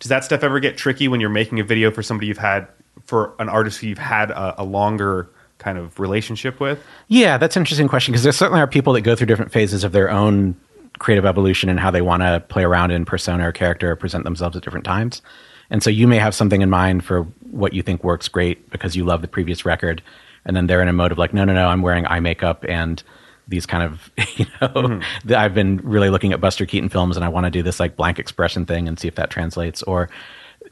Does 0.00 0.08
that 0.08 0.24
stuff 0.24 0.42
ever 0.42 0.58
get 0.60 0.76
tricky 0.76 1.08
when 1.08 1.20
you're 1.20 1.30
making 1.30 1.60
a 1.60 1.64
video 1.64 1.90
for 1.90 2.02
somebody 2.02 2.26
you've 2.26 2.38
had, 2.38 2.66
for 3.04 3.34
an 3.38 3.48
artist 3.48 3.80
who 3.80 3.86
you've 3.88 3.98
had 3.98 4.30
a, 4.30 4.62
a 4.62 4.64
longer 4.64 5.28
kind 5.58 5.78
of 5.78 5.98
relationship 6.00 6.58
with? 6.60 6.82
Yeah, 7.08 7.38
that's 7.38 7.56
an 7.56 7.62
interesting 7.62 7.88
question 7.88 8.12
because 8.12 8.24
there 8.24 8.32
certainly 8.32 8.60
are 8.60 8.66
people 8.66 8.92
that 8.94 9.02
go 9.02 9.14
through 9.14 9.28
different 9.28 9.52
phases 9.52 9.84
of 9.84 9.92
their 9.92 10.10
own 10.10 10.56
creative 10.98 11.24
evolution 11.24 11.68
and 11.68 11.80
how 11.80 11.90
they 11.90 12.02
want 12.02 12.22
to 12.22 12.42
play 12.48 12.64
around 12.64 12.90
in 12.90 13.04
persona 13.04 13.48
or 13.48 13.52
character 13.52 13.90
or 13.90 13.96
present 13.96 14.24
themselves 14.24 14.56
at 14.56 14.62
different 14.62 14.84
times. 14.84 15.22
And 15.70 15.82
so 15.82 15.90
you 15.90 16.06
may 16.06 16.18
have 16.18 16.34
something 16.34 16.62
in 16.62 16.70
mind 16.70 17.04
for 17.04 17.22
what 17.50 17.72
you 17.72 17.82
think 17.82 18.04
works 18.04 18.28
great 18.28 18.68
because 18.70 18.94
you 18.94 19.04
love 19.04 19.22
the 19.22 19.28
previous 19.28 19.64
record, 19.64 20.02
and 20.44 20.54
then 20.56 20.66
they're 20.66 20.82
in 20.82 20.88
a 20.88 20.92
mode 20.92 21.12
of 21.12 21.18
like, 21.18 21.32
no, 21.32 21.44
no, 21.44 21.54
no, 21.54 21.68
I'm 21.68 21.82
wearing 21.82 22.06
eye 22.06 22.20
makeup 22.20 22.64
and 22.68 23.02
these 23.48 23.66
kind 23.66 23.82
of, 23.82 24.10
you 24.36 24.46
know, 24.60 25.00
that 25.24 25.38
I've 25.38 25.54
been 25.54 25.78
really 25.78 26.10
looking 26.10 26.32
at 26.32 26.40
Buster 26.40 26.66
Keaton 26.66 26.88
films 26.88 27.16
and 27.16 27.24
I 27.24 27.28
want 27.28 27.44
to 27.44 27.50
do 27.50 27.62
this 27.62 27.80
like 27.80 27.96
blank 27.96 28.18
expression 28.18 28.66
thing 28.66 28.86
and 28.86 28.98
see 28.98 29.08
if 29.08 29.14
that 29.16 29.30
translates 29.30 29.82
or 29.82 30.08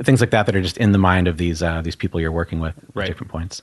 things 0.03 0.21
like 0.21 0.31
that 0.31 0.47
that 0.47 0.55
are 0.55 0.62
just 0.62 0.77
in 0.79 0.93
the 0.93 0.99
mind 0.99 1.29
of 1.29 1.37
these 1.37 1.62
uh, 1.62 1.83
these 1.83 1.97
people 1.97 2.21
you're 2.21 2.31
working 2.33 2.61
with 2.61 2.75
Right. 2.95 3.05
at 3.05 3.09
different 3.09 3.31
points. 3.31 3.62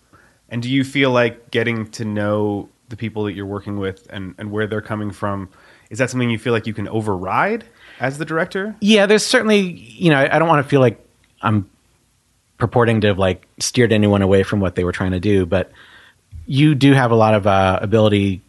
And 0.50 0.62
do 0.62 0.70
you 0.70 0.84
feel 0.84 1.12
like 1.12 1.52
getting 1.52 1.90
to 1.92 2.06
know 2.06 2.70
the 2.90 2.98
people 2.98 3.24
that 3.26 3.34
you're 3.34 3.46
working 3.46 3.78
with 3.80 4.08
and, 4.10 4.34
and 4.38 4.52
where 4.52 4.66
they're 4.68 4.82
coming 4.82 5.12
from, 5.12 5.50
is 5.90 6.00
that 6.00 6.10
something 6.10 6.30
you 6.30 6.40
feel 6.40 6.54
like 6.54 6.68
you 6.68 6.74
can 6.74 6.88
override 6.88 7.66
as 8.00 8.18
the 8.18 8.26
director? 8.26 8.76
Yeah, 8.82 9.06
there's 9.06 9.26
certainly, 9.26 9.60
you 9.60 10.10
know, 10.12 10.18
I, 10.18 10.40
don't 10.40 10.48
want 10.48 10.64
to 10.64 10.70
feel 10.70 10.82
like 10.82 11.04
I'm 11.42 11.70
purporting 12.58 13.02
to 13.02 13.08
have 13.08 13.20
like 13.20 13.48
steered 13.60 13.92
anyone 13.92 14.22
away 14.22 14.44
from 14.44 14.60
what 14.60 14.76
they 14.76 14.84
were 14.84 14.92
trying 14.92 15.12
to 15.12 15.20
do, 15.20 15.46
but 15.46 15.72
you 16.46 16.76
do 16.76 16.94
have 16.94 17.12
a 17.12 17.16
lot 17.16 17.34
of 17.34 17.48
uh, 17.48 17.80
ability. 17.82 18.42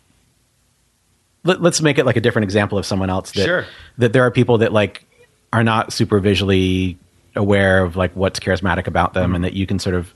Let, 1.45 1.63
let's 1.63 1.81
make 1.81 1.99
it 1.99 2.07
like 2.07 2.17
a 2.17 2.21
different 2.21 2.45
example 2.45 2.79
of 2.79 2.87
someone 2.87 3.11
else. 3.11 3.33
That, 3.33 3.45
Sure. 3.45 3.67
That 3.99 4.13
there 4.13 4.23
are 4.23 4.31
people 4.31 4.59
that 4.59 4.73
like 4.73 5.05
are 5.53 5.65
not 5.65 5.93
super 5.93 6.21
visually 6.21 6.99
aware 7.37 7.83
of 7.83 7.97
like 7.97 8.15
what's 8.15 8.41
charismatic 8.41 8.87
about 8.87 9.15
them, 9.15 9.35
and 9.35 9.45
that 9.45 9.53
you 9.53 9.67
can 9.67 9.79
sort 9.79 9.95
of 9.95 10.13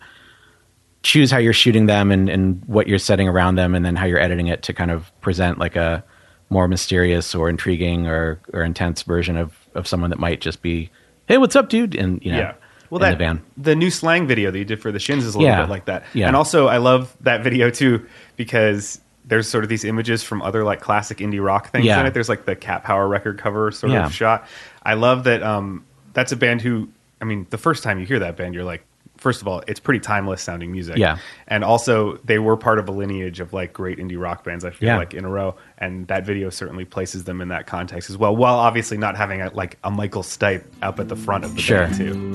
choose 1.02 1.30
how 1.30 1.38
you're 1.38 1.52
shooting 1.52 1.86
them 1.86 2.12
and, 2.12 2.28
and 2.28 2.62
what 2.66 2.86
you're 2.86 2.98
setting 2.98 3.28
around 3.28 3.56
them, 3.56 3.74
and 3.74 3.84
then 3.84 3.96
how 3.96 4.06
you're 4.06 4.20
editing 4.20 4.48
it 4.48 4.62
to 4.64 4.72
kind 4.72 4.90
of 4.90 5.10
present 5.20 5.58
like 5.58 5.76
a 5.76 6.04
more 6.52 6.68
mysterious 6.68 7.34
or 7.34 7.48
intriguing 7.48 8.06
or, 8.06 8.38
or 8.52 8.62
intense 8.62 9.02
version 9.02 9.36
of, 9.38 9.56
of 9.74 9.88
someone 9.88 10.10
that 10.10 10.18
might 10.18 10.40
just 10.40 10.60
be, 10.62 10.90
hey, 11.26 11.38
what's 11.38 11.56
up, 11.56 11.68
dude? 11.70 11.94
And 11.96 12.22
you 12.22 12.30
know, 12.32 12.38
yeah. 12.38 12.54
Well, 12.90 13.02
in 13.02 13.18
that 13.18 13.40
the 13.56 13.70
the 13.70 13.74
new 13.74 13.90
slang 13.90 14.26
video 14.26 14.50
that 14.50 14.58
you 14.58 14.66
did 14.66 14.82
for 14.82 14.92
the 14.92 14.98
Shins 14.98 15.24
is 15.24 15.34
a 15.34 15.38
little 15.38 15.50
Yeah. 15.50 15.62
bit 15.62 15.70
like 15.70 15.86
that. 15.86 16.04
Yeah. 16.12 16.26
And 16.26 16.36
also, 16.36 16.66
I 16.68 16.76
love 16.76 17.16
that 17.22 17.42
video 17.42 17.70
too 17.70 18.06
because 18.36 19.00
there's 19.24 19.48
sort 19.48 19.64
of 19.64 19.70
these 19.70 19.84
images 19.84 20.22
from 20.22 20.42
other 20.42 20.62
like 20.62 20.80
classic 20.82 21.18
indie 21.18 21.42
rock 21.42 21.70
things 21.70 21.86
Yeah. 21.86 22.00
in 22.00 22.06
it. 22.06 22.12
There's 22.12 22.28
like 22.28 22.44
the 22.44 22.54
Cat 22.54 22.84
Power 22.84 23.08
record 23.08 23.38
cover 23.38 23.70
sort 23.70 23.92
Yeah. 23.92 24.04
of 24.04 24.12
shot. 24.12 24.46
I 24.82 24.92
love 24.94 25.24
that. 25.24 25.42
Um, 25.42 25.84
that's 26.12 26.32
a 26.32 26.36
band 26.36 26.60
who, 26.60 26.90
I 27.20 27.24
mean, 27.24 27.46
the 27.48 27.56
first 27.56 27.82
time 27.82 27.98
you 27.98 28.04
hear 28.04 28.18
that 28.18 28.36
band, 28.36 28.52
you're 28.54 28.64
like 28.64 28.84
first 29.22 29.40
of 29.40 29.48
all, 29.48 29.62
it's 29.66 29.80
pretty 29.80 30.00
timeless 30.00 30.42
sounding 30.42 30.70
music. 30.72 30.96
Yeah. 30.98 31.16
and 31.48 31.64
also 31.64 32.16
they 32.24 32.38
were 32.38 32.56
part 32.56 32.78
of 32.78 32.88
a 32.88 32.92
lineage 32.92 33.40
of 33.40 33.52
like 33.52 33.72
great 33.72 33.98
indie 33.98 34.20
rock 34.20 34.44
bands. 34.44 34.64
I 34.64 34.70
feel 34.70 34.88
Yeah. 34.88 34.96
like 34.98 35.14
in 35.14 35.24
a 35.24 35.28
row, 35.30 35.54
and 35.78 36.06
that 36.08 36.26
video 36.26 36.50
certainly 36.50 36.84
places 36.84 37.24
them 37.24 37.40
in 37.40 37.48
that 37.48 37.66
context 37.66 38.10
as 38.10 38.18
well. 38.18 38.34
While 38.36 38.56
obviously 38.56 38.98
not 38.98 39.16
having 39.16 39.40
a, 39.40 39.50
like 39.54 39.78
a 39.84 39.90
Michael 39.90 40.22
Stipe 40.22 40.64
up 40.82 41.00
at 41.00 41.08
the 41.08 41.16
front 41.16 41.44
of 41.44 41.54
the 41.54 41.60
Sure. 41.62 41.86
band 41.86 41.96
too. 41.96 42.32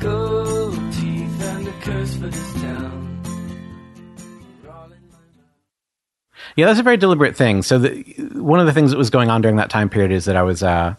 Gold 0.00 0.74
teeth 0.92 1.42
and 1.42 1.68
a 1.68 1.72
curse 1.80 2.14
for 2.16 2.26
this 2.26 2.52
town. 2.54 3.00
Yeah, 6.56 6.66
that's 6.66 6.78
a 6.78 6.82
very 6.84 6.96
deliberate 6.96 7.36
thing. 7.36 7.62
So 7.62 7.78
the, 7.78 8.02
one 8.34 8.60
of 8.60 8.66
the 8.66 8.72
things 8.72 8.90
that 8.92 8.96
was 8.98 9.10
going 9.10 9.28
on 9.30 9.40
during 9.42 9.56
that 9.56 9.70
time 9.70 9.88
period 9.88 10.12
is 10.12 10.26
that 10.26 10.36
I 10.36 10.42
was, 10.42 10.62
uh, 10.62 10.94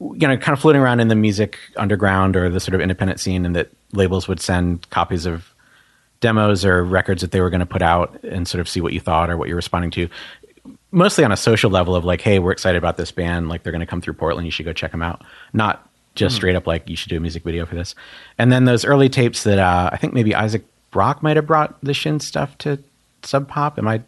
you 0.00 0.28
know, 0.28 0.36
kind 0.36 0.52
of 0.52 0.60
floating 0.60 0.82
around 0.82 1.00
in 1.00 1.08
the 1.08 1.14
music 1.14 1.58
underground 1.76 2.36
or 2.36 2.50
the 2.50 2.60
sort 2.60 2.74
of 2.74 2.80
independent 2.80 3.20
scene, 3.20 3.46
and 3.46 3.56
that 3.56 3.70
labels 3.92 4.28
would 4.28 4.40
send 4.40 4.88
copies 4.90 5.26
of 5.26 5.54
demos 6.20 6.64
or 6.64 6.84
records 6.84 7.22
that 7.22 7.30
they 7.30 7.40
were 7.40 7.50
going 7.50 7.60
to 7.60 7.66
put 7.66 7.82
out 7.82 8.22
and 8.24 8.48
sort 8.48 8.60
of 8.60 8.68
see 8.68 8.80
what 8.80 8.92
you 8.92 9.00
thought 9.00 9.30
or 9.30 9.36
what 9.36 9.48
you're 9.48 9.56
responding 9.56 9.90
to. 9.90 10.08
Mostly 10.90 11.24
on 11.24 11.32
a 11.32 11.36
social 11.36 11.70
level 11.70 11.94
of 11.94 12.04
like, 12.04 12.20
hey, 12.20 12.38
we're 12.38 12.52
excited 12.52 12.78
about 12.78 12.96
this 12.96 13.10
band. 13.10 13.48
Like 13.48 13.62
they're 13.62 13.72
going 13.72 13.80
to 13.80 13.86
come 13.86 14.00
through 14.00 14.14
Portland. 14.14 14.46
You 14.46 14.50
should 14.50 14.64
go 14.64 14.72
check 14.72 14.92
them 14.92 15.02
out. 15.02 15.22
Not 15.52 15.88
just 16.14 16.36
straight 16.36 16.56
up 16.56 16.66
like 16.66 16.88
you 16.88 16.96
should 16.96 17.10
do 17.10 17.18
a 17.18 17.20
music 17.20 17.44
video 17.44 17.66
for 17.66 17.74
this. 17.74 17.94
And 18.38 18.50
then 18.50 18.64
those 18.64 18.84
early 18.84 19.08
tapes 19.10 19.42
that 19.44 19.58
uh, 19.58 19.90
I 19.92 19.98
think 19.98 20.14
maybe 20.14 20.34
Isaac 20.34 20.64
Brock 20.90 21.22
might 21.22 21.36
have 21.36 21.46
brought 21.46 21.78
the 21.82 21.92
Shin 21.92 22.20
stuff 22.20 22.56
to 22.58 22.82
Sub 23.22 23.46
Pop. 23.48 23.78
Am 23.78 23.86
I? 23.86 24.02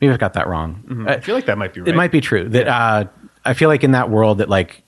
Maybe 0.00 0.12
I've 0.12 0.18
got 0.18 0.34
that 0.34 0.46
wrong. 0.46 1.06
I 1.08 1.20
feel 1.20 1.34
like 1.34 1.46
that 1.46 1.56
might 1.56 1.72
be 1.72 1.80
right. 1.80 1.88
It 1.88 1.94
might 1.94 2.12
be 2.12 2.20
true 2.20 2.48
that 2.50 2.68
uh, 2.68 3.04
I 3.44 3.54
feel 3.54 3.68
like 3.68 3.82
in 3.82 3.92
that 3.92 4.10
world 4.10 4.38
that 4.38 4.50
like 4.50 4.81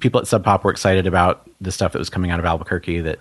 people 0.00 0.20
at 0.20 0.26
Sub 0.26 0.44
Pop 0.44 0.64
were 0.64 0.70
excited 0.70 1.06
about 1.06 1.48
the 1.60 1.72
stuff 1.72 1.92
that 1.92 1.98
was 1.98 2.10
coming 2.10 2.30
out 2.30 2.38
of 2.38 2.44
Albuquerque 2.44 3.00
that 3.00 3.18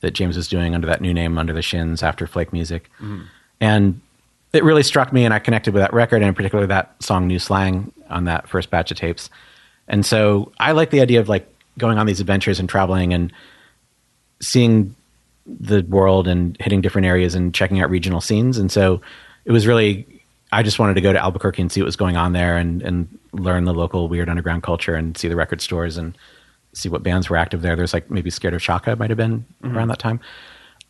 that 0.00 0.12
James 0.12 0.36
was 0.36 0.48
doing 0.48 0.74
under 0.74 0.86
that 0.86 1.00
new 1.00 1.12
name 1.12 1.36
under 1.38 1.52
the 1.52 1.62
Shins 1.62 2.02
after 2.02 2.26
Flake 2.26 2.52
Music, 2.52 2.90
mm-hmm. 2.96 3.22
and 3.60 4.00
it 4.52 4.64
really 4.64 4.82
struck 4.82 5.12
me, 5.12 5.24
and 5.24 5.32
I 5.32 5.38
connected 5.38 5.74
with 5.74 5.82
that 5.82 5.92
record 5.92 6.16
and 6.16 6.28
in 6.28 6.34
particular 6.34 6.66
that 6.66 6.94
song 7.02 7.26
New 7.26 7.38
Slang 7.38 7.92
on 8.08 8.24
that 8.24 8.48
first 8.48 8.70
batch 8.70 8.90
of 8.90 8.96
tapes, 8.96 9.30
and 9.88 10.04
so 10.04 10.52
I 10.58 10.72
like 10.72 10.90
the 10.90 11.00
idea 11.00 11.20
of 11.20 11.28
like 11.28 11.46
going 11.78 11.98
on 11.98 12.06
these 12.06 12.20
adventures 12.20 12.60
and 12.60 12.68
traveling 12.68 13.12
and 13.12 13.32
seeing 14.40 14.94
the 15.46 15.82
world 15.82 16.28
and 16.28 16.56
hitting 16.60 16.80
different 16.80 17.06
areas 17.06 17.34
and 17.34 17.54
checking 17.54 17.80
out 17.80 17.90
regional 17.90 18.20
scenes. 18.20 18.58
And 18.58 18.70
so 18.70 19.00
it 19.44 19.52
was 19.52 19.66
really, 19.66 20.06
I 20.52 20.62
just 20.62 20.78
wanted 20.78 20.94
to 20.94 21.00
go 21.00 21.12
to 21.12 21.18
Albuquerque 21.18 21.62
and 21.62 21.72
see 21.72 21.80
what 21.80 21.86
was 21.86 21.96
going 21.96 22.16
on 22.16 22.32
there 22.32 22.56
and, 22.56 22.82
and 22.82 23.18
learn 23.32 23.64
the 23.64 23.74
local 23.74 24.08
weird 24.08 24.28
underground 24.28 24.62
culture 24.62 24.94
and 24.94 25.16
see 25.16 25.28
the 25.28 25.36
record 25.36 25.60
stores 25.60 25.96
and 25.96 26.16
see 26.72 26.88
what 26.88 27.02
bands 27.02 27.28
were 27.28 27.36
active 27.36 27.62
there. 27.62 27.76
There's 27.76 27.92
like 27.92 28.10
maybe 28.10 28.30
Scared 28.30 28.54
of 28.54 28.62
Chaka 28.62 28.96
might 28.96 29.10
have 29.10 29.16
been 29.16 29.44
mm-hmm. 29.62 29.76
around 29.76 29.88
that 29.88 29.98
time. 29.98 30.20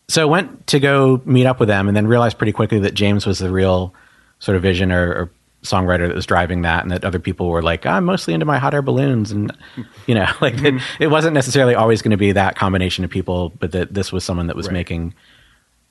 So 0.09 0.23
I 0.23 0.25
went 0.25 0.67
to 0.69 0.81
go 0.81 1.23
meet 1.25 1.47
up 1.47 1.61
with 1.61 1.69
them 1.69 1.87
and 1.87 1.97
then 1.97 2.07
realized 2.07 2.37
pretty 2.37 2.53
quickly 2.53 2.81
that 2.81 2.95
James 2.95 3.27
was 3.27 3.39
the 3.39 3.51
real 3.51 3.95
sort 4.41 4.57
of 4.57 4.63
vision 4.63 4.91
or, 4.91 5.13
or 5.13 5.31
songwriter 5.63 6.09
that 6.09 6.17
was 6.17 6.27
driving 6.27 6.63
that 6.63 6.83
and 6.83 6.91
that 6.91 7.05
other 7.05 7.19
people 7.19 7.49
were 7.49 7.63
like, 7.63 7.87
I'm 7.87 8.07
mostly 8.07 8.35
into 8.35 8.47
my 8.47 8.59
hot 8.59 8.75
air 8.75 8.83
balloons. 8.83 9.31
And, 9.31 9.57
you 10.07 10.15
know, 10.15 10.27
like 10.41 10.55
it, 10.55 10.75
mm-hmm. 10.75 11.03
it 11.03 11.09
wasn't 11.09 11.35
necessarily 11.35 11.75
always 11.75 12.03
going 12.03 12.11
to 12.11 12.17
be 12.17 12.33
that 12.33 12.57
combination 12.57 13.05
of 13.05 13.11
people, 13.11 13.51
but 13.59 13.73
that 13.73 13.95
this 13.95 14.13
was 14.13 14.25
someone 14.25 14.47
that 14.49 14.57
was 14.57 14.67
Right. 14.67 14.75
making 14.75 15.15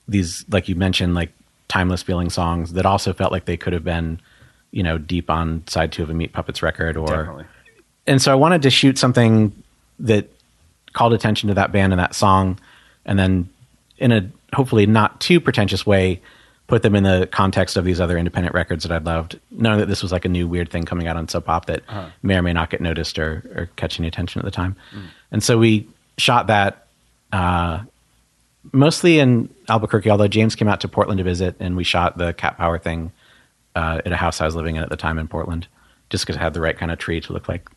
these, 0.08 0.44
like 0.50 0.68
you 0.68 0.76
mentioned, 0.76 1.14
like 1.14 1.32
timeless 1.68 2.02
feeling 2.02 2.30
songs 2.30 2.74
that 2.74 2.86
also 2.86 3.14
felt 3.14 3.32
like 3.32 3.46
they 3.46 3.58
could 3.58 3.74
have 3.74 3.84
been, 3.84 4.20
you 4.72 4.84
know, 4.84 4.98
deep 4.98 5.30
on 5.30 5.64
side 5.68 5.92
two 5.92 6.04
of 6.04 6.10
a 6.10 6.14
Meat 6.14 6.34
Puppets 6.34 6.62
record 6.62 6.98
or, 6.98 7.08
Definitely. 7.08 7.46
and 8.08 8.22
so 8.22 8.32
I 8.32 8.36
wanted 8.36 8.62
to 8.64 8.70
shoot 8.70 8.98
something 8.98 9.52
that 10.00 10.30
called 10.94 11.14
attention 11.14 11.48
to 11.50 11.54
that 11.56 11.72
band 11.72 11.94
and 11.94 12.00
that 12.00 12.16
song, 12.16 12.60
and 13.06 13.18
then 13.18 13.50
in 13.98 14.12
a 14.12 14.30
hopefully 14.54 14.86
not 14.86 15.20
too 15.22 15.40
pretentious 15.40 15.86
way, 15.86 16.22
put 16.68 16.84
them 16.84 16.96
in 16.96 17.04
the 17.04 17.28
context 17.32 17.78
of 17.78 17.86
these 17.86 18.00
other 18.00 18.18
independent 18.18 18.54
records 18.54 18.84
that 18.84 18.92
I'd 18.92 19.06
loved, 19.06 19.40
knowing 19.52 19.80
that 19.80 19.88
this 19.88 20.02
was 20.02 20.12
like 20.12 20.26
a 20.26 20.30
new 20.30 20.48
weird 20.48 20.70
thing 20.70 20.86
coming 20.86 21.08
out 21.08 21.18
on 21.18 21.28
Sub 21.28 21.46
Pop 21.46 21.66
that 21.66 21.84
may 22.24 22.36
or 22.38 22.42
may 22.42 22.54
not 22.54 22.70
get 22.70 22.82
noticed 22.82 23.20
or, 23.20 23.44
or 23.56 23.70
catch 23.76 24.00
any 24.00 24.08
attention 24.08 24.40
at 24.40 24.46
the 24.46 24.52
time. 24.52 24.76
And 25.32 25.44
so 25.44 25.58
we 25.58 25.88
shot 26.18 26.48
that 26.48 26.88
uh, 27.32 27.82
mostly 28.72 29.20
in 29.20 29.50
Albuquerque, 29.68 30.10
although 30.10 30.28
James 30.28 30.56
came 30.56 30.68
out 30.68 30.82
to 30.82 30.88
Portland 30.88 31.18
to 31.18 31.24
visit, 31.24 31.56
and 31.60 31.76
we 31.76 31.84
shot 31.84 32.18
the 32.18 32.34
Cat 32.34 32.58
Power 32.58 32.78
thing 32.78 33.12
uh, 33.76 34.02
at 34.06 34.12
a 34.12 34.16
house 34.18 34.42
I 34.42 34.46
was 34.46 34.56
living 34.56 34.76
in 34.76 34.84
at 34.84 34.90
the 34.90 34.98
time 34.98 35.18
in 35.20 35.28
Portland, 35.28 35.68
just 36.10 36.26
because 36.26 36.36
it 36.36 36.40
had 36.40 36.54
the 36.54 36.62
right 36.62 36.78
kind 36.78 36.92
of 36.92 36.98
tree 37.00 37.20
to 37.22 37.34
look 37.34 37.48
like 37.50 37.70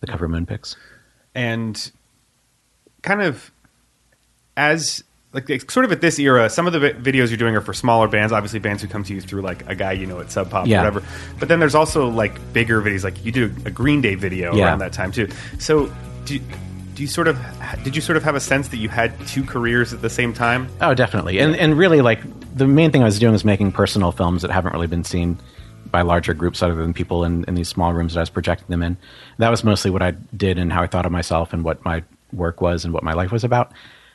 the 0.00 0.06
cover 0.06 0.24
of 0.26 0.30
Moonpix. 0.30 0.76
and 1.34 1.90
kind 3.02 3.22
of 3.22 3.50
as 4.56 5.02
like 5.32 5.48
sort 5.70 5.84
of 5.84 5.90
at 5.92 6.00
this 6.00 6.18
era 6.18 6.48
some 6.48 6.66
of 6.66 6.72
the 6.72 6.78
videos 6.78 7.28
you're 7.28 7.36
doing 7.36 7.56
are 7.56 7.60
for 7.60 7.74
smaller 7.74 8.06
bands 8.06 8.32
obviously 8.32 8.58
bands 8.60 8.80
who 8.82 8.88
come 8.88 9.02
to 9.02 9.12
you 9.14 9.20
through 9.20 9.42
like 9.42 9.68
a 9.68 9.74
guy 9.74 9.92
you 9.92 10.06
know 10.06 10.20
at 10.20 10.30
sub 10.30 10.48
pop 10.48 10.66
Yeah. 10.66 10.76
or 10.80 10.84
whatever 10.92 11.02
but 11.40 11.48
then 11.48 11.58
there's 11.58 11.74
also 11.74 12.08
like 12.08 12.52
bigger 12.52 12.80
videos 12.80 13.02
like 13.02 13.24
you 13.24 13.32
did 13.32 13.66
a 13.66 13.70
green 13.70 14.00
day 14.00 14.14
video 14.14 14.54
Yeah. 14.54 14.66
around 14.66 14.78
that 14.78 14.92
time 14.92 15.10
too 15.10 15.28
so 15.58 15.92
do, 16.24 16.38
do 16.94 17.02
you 17.02 17.08
sort 17.08 17.26
of 17.28 17.38
did 17.82 17.96
you 17.96 18.00
sort 18.02 18.16
of 18.16 18.22
have 18.22 18.36
a 18.36 18.40
sense 18.40 18.68
that 18.68 18.76
you 18.76 18.88
had 18.88 19.12
two 19.26 19.42
careers 19.42 19.92
at 19.92 20.00
the 20.02 20.10
same 20.10 20.32
time 20.32 20.68
Oh, 20.80 20.94
definitely. 20.94 21.38
And 21.40 21.56
and 21.56 21.76
really, 21.76 22.00
like 22.00 22.20
the 22.54 22.66
main 22.66 22.90
thing 22.90 23.02
I 23.02 23.06
was 23.06 23.18
doing 23.18 23.32
was 23.32 23.44
making 23.44 23.72
personal 23.72 24.12
films 24.12 24.42
that 24.42 24.50
haven't 24.50 24.72
really 24.72 24.86
been 24.86 25.04
seen 25.04 25.38
by 25.90 26.02
larger 26.02 26.34
groups 26.34 26.62
other 26.62 26.74
than 26.74 26.94
people 26.94 27.24
in, 27.24 27.44
in 27.44 27.54
these 27.54 27.68
small 27.68 27.92
rooms 27.92 28.14
that 28.14 28.20
I 28.20 28.22
was 28.22 28.30
projecting 28.30 28.68
them 28.68 28.82
in. 28.82 28.96
That 29.38 29.50
was 29.50 29.64
mostly 29.64 29.90
what 29.90 30.02
I 30.02 30.12
did 30.36 30.58
and 30.58 30.72
how 30.72 30.82
I 30.82 30.86
thought 30.86 31.06
of 31.06 31.12
myself 31.12 31.52
and 31.52 31.64
what 31.64 31.84
my 31.84 32.02
work 32.32 32.60
was 32.60 32.84
and 32.84 32.94
what 32.94 33.02
my 33.02 33.12
life 33.12 33.32
was 33.32 33.44
about. 33.44 33.72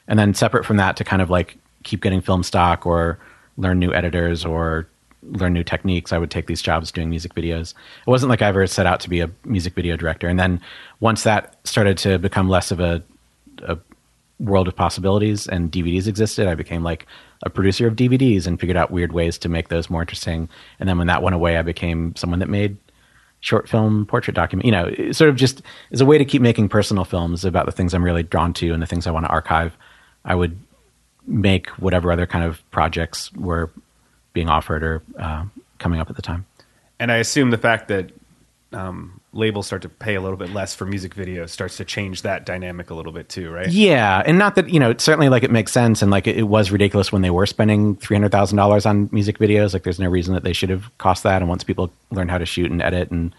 And 0.08 0.18
then 0.18 0.34
separate 0.34 0.66
from 0.66 0.78
that, 0.78 0.98
to 0.98 1.04
kind 1.04 1.22
of 1.22 1.30
like 1.30 1.58
keep 1.84 2.02
getting 2.02 2.22
film 2.22 2.44
stock 2.44 2.86
or 2.86 3.20
learn 3.58 3.80
new 3.80 3.94
editors 3.94 4.44
or 4.44 4.88
learn 5.24 5.54
new 5.54 5.64
techniques, 5.64 6.12
I 6.12 6.18
would 6.18 6.32
take 6.32 6.48
these 6.48 6.62
jobs 6.62 6.92
doing 6.92 7.10
music 7.10 7.34
videos. 7.34 7.74
It 8.06 8.10
wasn't 8.10 8.30
like 8.30 8.42
I 8.42 8.48
ever 8.48 8.66
set 8.68 8.86
out 8.86 9.00
to 9.02 9.10
be 9.10 9.20
a 9.20 9.30
music 9.46 9.74
video 9.74 9.98
director. 9.98 10.28
And 10.28 10.40
then 10.40 10.62
once 11.02 11.24
that 11.24 11.56
started 11.66 11.98
to 12.00 12.18
become 12.18 12.50
less 12.50 12.72
of 12.72 12.80
a, 12.80 13.04
a 13.64 13.78
world 14.40 14.68
of 14.68 14.76
possibilities 14.76 15.48
and 15.48 15.72
DVDs 15.72 16.08
existed, 16.08 16.48
I 16.48 16.56
became 16.56 16.84
like 16.84 17.06
a 17.44 17.50
producer 17.50 17.88
of 17.88 17.96
DVDs 17.96 18.46
and 18.46 18.60
figured 18.60 18.78
out 18.78 18.92
weird 18.92 19.12
ways 19.14 19.38
to 19.40 19.50
make 19.50 19.70
those 19.70 19.90
more 19.90 20.02
interesting. 20.02 20.50
And 20.80 20.90
then 20.90 20.98
when 20.98 21.08
that 21.08 21.24
went 21.24 21.36
away, 21.36 21.58
I 21.58 21.62
became 21.62 22.16
someone 22.16 22.40
that 22.40 22.50
made 22.50 22.78
short 23.40 23.70
film 23.70 24.06
portrait 24.06 24.34
document. 24.34 24.66
You 24.66 24.72
know, 24.72 25.12
sort 25.12 25.30
of 25.30 25.36
just 25.36 25.62
as 25.92 26.02
a 26.02 26.06
way 26.06 26.18
to 26.18 26.26
keep 26.26 26.42
making 26.42 26.70
personal 26.70 27.06
films 27.06 27.46
about 27.46 27.66
the 27.66 27.72
things 27.72 27.94
I'm 27.94 28.04
really 28.04 28.24
drawn 28.24 28.54
to 28.56 28.74
and 28.74 28.82
the 28.82 28.88
things 28.88 29.08
I 29.08 29.12
want 29.12 29.26
to 29.26 29.30
archive. 29.32 29.78
I 30.26 30.36
would 30.36 30.60
make 31.26 31.70
whatever 31.72 32.12
other 32.12 32.26
kind 32.26 32.44
of 32.44 32.70
projects 32.72 33.32
were 33.34 33.70
being 34.34 34.50
offered 34.50 34.84
or 34.84 35.02
uh, 35.18 35.46
coming 35.78 36.00
up 36.00 36.10
at 36.10 36.16
the 36.16 36.22
time. 36.22 36.46
and 37.00 37.12
i 37.12 37.18
assume 37.18 37.50
the 37.50 37.58
fact 37.58 37.88
that 37.88 38.12
um, 38.74 39.19
labels 39.32 39.68
start 39.68 39.82
to 39.84 39.90
pay 39.90 40.16
a 40.16 40.22
little 40.22 40.38
bit 40.38 40.50
less 40.52 40.74
for 40.74 40.86
music 40.86 41.14
videos 41.14 41.50
starts 41.50 41.78
to 41.78 41.86
change 41.86 42.24
that 42.24 42.46
dynamic 42.48 42.90
a 42.90 42.96
little 42.96 43.12
bit 43.12 43.30
too 43.30 43.52
right 43.52 43.70
Yeah, 43.70 44.24
and 44.26 44.40
not 44.40 44.56
that 44.56 44.70
you 44.70 44.80
know, 44.80 44.96
certainly 44.98 45.30
like 45.30 45.44
it 45.44 45.52
makes 45.52 45.72
sense, 45.72 46.02
and 46.02 46.10
like 46.10 46.28
it, 46.28 46.38
it 46.38 46.44
was 46.44 46.72
ridiculous 46.72 47.12
when 47.12 47.22
they 47.22 47.30
were 47.30 47.46
spending 47.46 47.96
three 47.98 48.16
hundred 48.16 48.32
thousand 48.32 48.58
dollars 48.58 48.86
on 48.86 49.10
music 49.12 49.38
videos. 49.38 49.74
Like, 49.74 49.84
there's 49.84 50.00
no 50.00 50.10
reason 50.10 50.34
that 50.34 50.44
they 50.44 50.54
should 50.54 50.70
have 50.70 50.90
cost 50.98 51.24
that. 51.24 51.42
And 51.42 51.50
once 51.50 51.64
people 51.64 51.92
learned 52.12 52.32
how 52.32 52.38
to 52.38 52.46
shoot 52.46 52.72
and 52.72 52.82
edit 52.82 53.12
and 53.12 53.34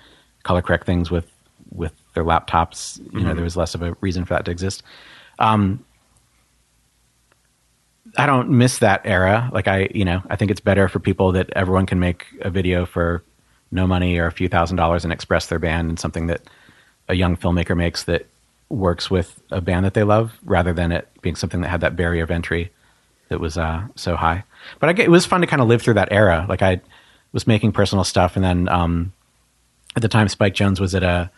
color 0.44 0.62
correct 0.62 0.87
things 0.87 1.11
with 1.11 1.26
with 1.72 1.92
their 2.14 2.24
laptops, 2.24 2.98
you 3.12 3.20
know, 3.20 3.35
there 3.35 3.44
was 3.44 3.57
less 3.57 3.74
of 3.74 3.83
a 3.83 3.96
reason 4.00 4.24
for 4.24 4.35
that 4.35 4.44
to 4.44 4.50
exist. 4.50 4.83
Um, 5.38 5.85
I 8.16 8.26
don't 8.26 8.50
miss 8.50 8.79
that 8.79 9.03
era. 9.05 9.50
Like 9.53 9.68
I, 9.68 9.88
you 9.94 10.05
know, 10.05 10.22
I 10.29 10.37
think 10.37 10.50
it's 10.50 10.61
better 10.61 10.88
for 10.88 10.98
people 10.98 11.33
that 11.33 11.50
everyone 11.55 11.87
can 11.87 12.00
make 12.00 12.26
a 12.40 12.50
video 12.50 12.87
for 12.87 13.22
no 13.70 13.87
money 13.87 14.18
or 14.18 14.26
a 14.26 14.33
few 14.33 14.48
thousand 14.48 14.76
dollars 14.76 15.04
and 15.04 15.12
express 15.12 15.46
their 15.46 15.59
band 15.59 15.88
and 15.88 15.98
something 15.98 16.26
that 16.26 16.42
a 17.09 17.14
young 17.14 17.37
filmmaker 17.37 17.76
makes 17.76 18.04
that 18.04 18.26
works 18.68 19.11
with 19.11 19.40
a 19.50 19.61
band 19.61 19.85
that 19.85 19.94
they 19.94 20.04
love 20.04 20.38
rather 20.44 20.72
than 20.72 20.92
it 20.92 21.09
being 21.22 21.37
something 21.37 21.61
that 21.61 21.68
had 21.68 21.80
that 21.80 21.96
barrier 21.96 22.22
of 22.22 22.30
entry 22.30 22.70
that 23.28 23.40
was 23.40 23.56
uh, 23.56 23.83
so 23.96 24.16
high. 24.16 24.44
But 24.78 25.00
I 25.00 25.02
it 25.02 25.11
was 25.11 25.26
fun 25.26 25.40
to 25.40 25.46
kind 25.46 25.62
of 25.62 25.68
live 25.68 25.83
through 25.83 25.94
that 25.94 26.12
era. 26.12 26.46
Like 26.48 26.62
I 26.62 26.80
was 27.33 27.46
making 27.46 27.72
personal 27.72 28.04
stuff, 28.04 28.37
and 28.37 28.44
then 28.44 28.68
um, 28.68 29.12
at 29.96 30.02
the 30.02 30.09
time, 30.09 30.28
Spike 30.28 30.54
Jonze 30.54 30.80
was 30.80 30.94
at 30.94 31.02
a 31.02 31.30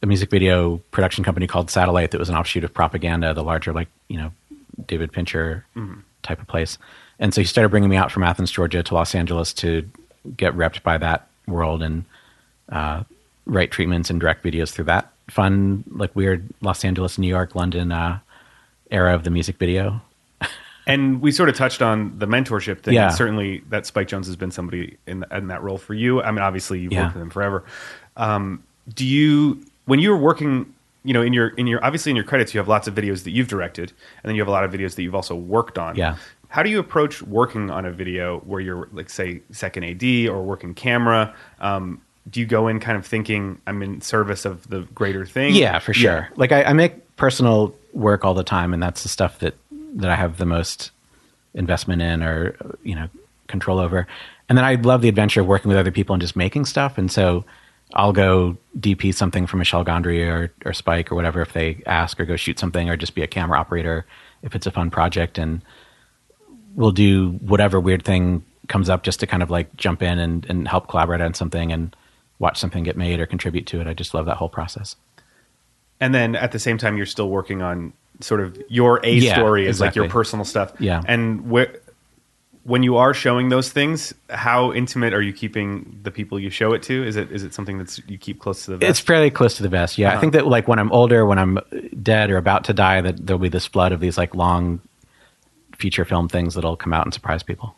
a 0.00 0.06
music 0.06 0.30
video 0.30 0.78
production 0.92 1.24
company 1.24 1.48
called 1.48 1.70
Satellite 1.70 2.12
that 2.12 2.18
was 2.18 2.28
an 2.28 2.36
offshoot 2.36 2.62
of 2.62 2.72
Propaganda, 2.72 3.34
the 3.34 3.42
larger 3.42 3.72
like 3.72 3.88
you 4.08 4.16
know 4.16 4.32
David 4.86 5.12
Fincher 5.12 5.66
type 6.22 6.40
of 6.40 6.46
place. 6.46 6.78
And 7.18 7.34
so 7.34 7.40
he 7.40 7.46
started 7.46 7.70
bringing 7.70 7.90
me 7.90 7.96
out 7.96 8.12
from 8.12 8.22
Athens, 8.22 8.50
Georgia, 8.50 8.82
to 8.82 8.94
Los 8.94 9.14
Angeles 9.14 9.52
to 9.54 9.88
get 10.36 10.54
repped 10.54 10.82
by 10.82 10.98
that 10.98 11.26
world 11.46 11.82
and 11.82 12.04
uh, 12.70 13.04
write 13.46 13.70
treatments 13.70 14.10
and 14.10 14.20
direct 14.20 14.44
videos 14.44 14.70
through 14.70 14.84
that 14.86 15.10
fun, 15.30 15.84
like 15.90 16.14
weird 16.16 16.48
Los 16.60 16.84
Angeles, 16.84 17.18
New 17.18 17.28
York, 17.28 17.54
London 17.54 17.92
uh, 17.92 18.18
era 18.90 19.14
of 19.14 19.24
the 19.24 19.30
music 19.30 19.56
video. 19.58 20.00
And 20.86 21.20
we 21.20 21.32
sort 21.32 21.50
of 21.50 21.54
touched 21.54 21.82
on 21.82 22.18
the 22.18 22.24
mentorship 22.24 22.80
thing. 22.80 22.94
Yeah. 22.94 23.10
Certainly, 23.10 23.62
that 23.68 23.84
Spike 23.84 24.08
Jonze 24.08 24.24
has 24.24 24.36
been 24.36 24.50
somebody 24.50 24.96
in, 25.06 25.22
in 25.30 25.48
that 25.48 25.62
role 25.62 25.76
for 25.76 25.92
you. 25.92 26.22
I 26.22 26.30
mean, 26.30 26.40
obviously, 26.40 26.80
you've 26.80 26.94
Yeah. 26.94 27.02
worked 27.02 27.14
with 27.16 27.22
him 27.24 27.28
forever. 27.28 27.62
Um, 28.16 28.62
do 28.94 29.04
you, 29.04 29.62
when 29.84 29.98
you 30.00 30.08
were 30.08 30.16
working 30.16 30.72
you 31.04 31.12
know 31.14 31.22
in 31.22 31.32
your 31.32 31.48
in 31.48 31.66
your 31.66 31.84
obviously 31.84 32.10
in 32.10 32.16
your 32.16 32.24
credits 32.24 32.52
you 32.54 32.58
have 32.58 32.68
lots 32.68 32.88
of 32.88 32.94
videos 32.94 33.24
that 33.24 33.32
you've 33.32 33.48
directed, 33.48 33.90
and 34.22 34.28
then 34.28 34.34
you 34.34 34.40
have 34.40 34.48
a 34.48 34.50
lot 34.50 34.64
of 34.64 34.72
videos 34.72 34.94
that 34.94 35.02
you've 35.02 35.14
also 35.14 35.34
worked 35.34 35.76
on. 35.78 35.94
Yeah. 35.94 36.16
How 36.48 36.62
do 36.62 36.70
you 36.70 36.78
approach 36.78 37.22
working 37.22 37.70
on 37.70 37.84
a 37.84 37.92
video 37.92 38.38
where 38.40 38.60
you're 38.60 38.88
like 38.92 39.10
say 39.10 39.42
second 39.50 39.84
AD 39.84 40.28
or 40.28 40.42
working 40.42 40.74
camera? 40.74 41.34
Um, 41.60 42.00
do 42.30 42.40
you 42.40 42.46
go 42.46 42.68
in 42.68 42.80
kind 42.80 42.96
of 42.96 43.06
thinking 43.06 43.60
I'm 43.66 43.82
in 43.82 44.00
service 44.00 44.44
of 44.44 44.68
the 44.68 44.80
greater 44.94 45.24
thing? 45.24 45.54
Yeah, 45.54 45.78
for 45.78 45.94
sure. 45.94 46.28
Like 46.36 46.52
I, 46.52 46.64
I 46.64 46.72
make 46.72 47.16
personal 47.16 47.74
work 47.92 48.24
all 48.24 48.34
the 48.34 48.44
time, 48.44 48.72
and 48.72 48.82
that's 48.82 49.02
the 49.02 49.08
stuff 49.08 49.38
that 49.40 49.54
that 49.94 50.10
I 50.10 50.16
have 50.16 50.38
the 50.38 50.46
most 50.46 50.90
investment 51.54 52.02
in, 52.02 52.22
or 52.22 52.56
you 52.82 52.94
know, 52.94 53.08
control 53.46 53.78
over. 53.78 54.06
And 54.48 54.56
then 54.56 54.64
I 54.64 54.76
love 54.76 55.02
the 55.02 55.08
adventure 55.08 55.42
of 55.42 55.46
working 55.46 55.68
with 55.68 55.76
other 55.76 55.90
people 55.90 56.14
and 56.14 56.20
just 56.20 56.36
making 56.36 56.64
stuff. 56.64 56.96
And 56.96 57.10
so 57.12 57.44
I'll 57.94 58.12
go 58.12 58.56
DP 58.78 59.14
something 59.14 59.46
for 59.46 59.56
Michel 59.56 59.84
Gondry 59.84 60.26
or 60.26 60.52
or 60.64 60.72
Spike 60.72 61.10
or 61.12 61.14
whatever 61.14 61.40
if 61.40 61.52
they 61.52 61.82
ask, 61.86 62.18
or 62.20 62.24
go 62.24 62.36
shoot 62.36 62.58
something, 62.58 62.88
or 62.88 62.96
just 62.96 63.14
be 63.14 63.22
a 63.22 63.26
camera 63.26 63.58
operator 63.58 64.06
if 64.42 64.54
it's 64.54 64.66
a 64.66 64.70
fun 64.70 64.90
project. 64.90 65.38
And 65.38 65.62
we'll 66.78 66.92
do 66.92 67.32
whatever 67.42 67.80
weird 67.80 68.04
thing 68.04 68.44
comes 68.68 68.88
up 68.88 69.02
just 69.02 69.18
to 69.20 69.26
kind 69.26 69.42
of 69.42 69.50
like 69.50 69.74
jump 69.76 70.00
in 70.02 70.18
and, 70.18 70.46
and 70.48 70.68
help 70.68 70.88
collaborate 70.88 71.20
on 71.20 71.34
something 71.34 71.72
and 71.72 71.94
watch 72.38 72.56
something 72.58 72.84
get 72.84 72.96
made 72.96 73.18
or 73.18 73.26
contribute 73.26 73.66
to 73.66 73.80
it. 73.80 73.86
I 73.86 73.94
just 73.94 74.14
love 74.14 74.26
that 74.26 74.36
whole 74.36 74.48
process. 74.48 74.94
and 76.00 76.14
then 76.14 76.36
at 76.36 76.52
the 76.52 76.58
same 76.58 76.78
time 76.78 76.96
you're 76.96 77.06
still 77.06 77.28
working 77.28 77.60
on 77.62 77.92
sort 78.20 78.40
of 78.40 78.56
your 78.68 79.00
a 79.04 79.12
Yeah, 79.12 79.34
story 79.34 79.66
is 79.66 79.80
like 79.80 79.94
your 79.96 80.08
personal 80.08 80.44
stuff 80.44 80.72
Yeah. 80.78 81.02
and 81.06 81.40
wh- 81.52 81.72
when 82.64 82.82
you 82.82 82.96
are 82.96 83.14
showing 83.14 83.48
those 83.48 83.70
things 83.70 84.12
how 84.28 84.72
intimate 84.72 85.14
are 85.14 85.22
you 85.22 85.32
keeping 85.32 85.98
the 86.02 86.10
people 86.10 86.38
you 86.38 86.50
show 86.50 86.72
it 86.74 86.82
to 86.84 87.04
is 87.06 87.16
it 87.16 87.30
is 87.32 87.42
it 87.42 87.54
something 87.54 87.78
that's 87.78 88.00
you 88.06 88.18
keep 88.18 88.38
close 88.40 88.64
to 88.66 88.72
the 88.72 88.76
vest 88.76 88.90
It's 88.90 89.00
fairly 89.00 89.30
close 89.30 89.56
to 89.56 89.62
the 89.62 89.68
vest. 89.68 89.98
Yeah, 89.98 90.08
I 90.08 90.12
Uh-huh. 90.12 90.20
think 90.20 90.32
that 90.34 90.46
like 90.46 90.68
when 90.68 90.78
I'm 90.78 90.92
older, 90.92 91.24
when 91.26 91.38
I'm 91.38 91.58
dead 92.02 92.30
or 92.30 92.36
about 92.36 92.64
to 92.64 92.72
die, 92.74 93.00
that 93.00 93.26
there'll 93.26 93.40
be 93.40 93.48
this 93.48 93.66
flood 93.66 93.90
of 93.92 94.00
these 94.00 94.18
like 94.18 94.34
long 94.34 94.80
feature 95.78 96.04
film 96.04 96.28
things 96.28 96.54
that'll 96.54 96.76
come 96.76 96.92
out 96.92 97.04
and 97.06 97.14
surprise 97.14 97.42
people. 97.42 97.74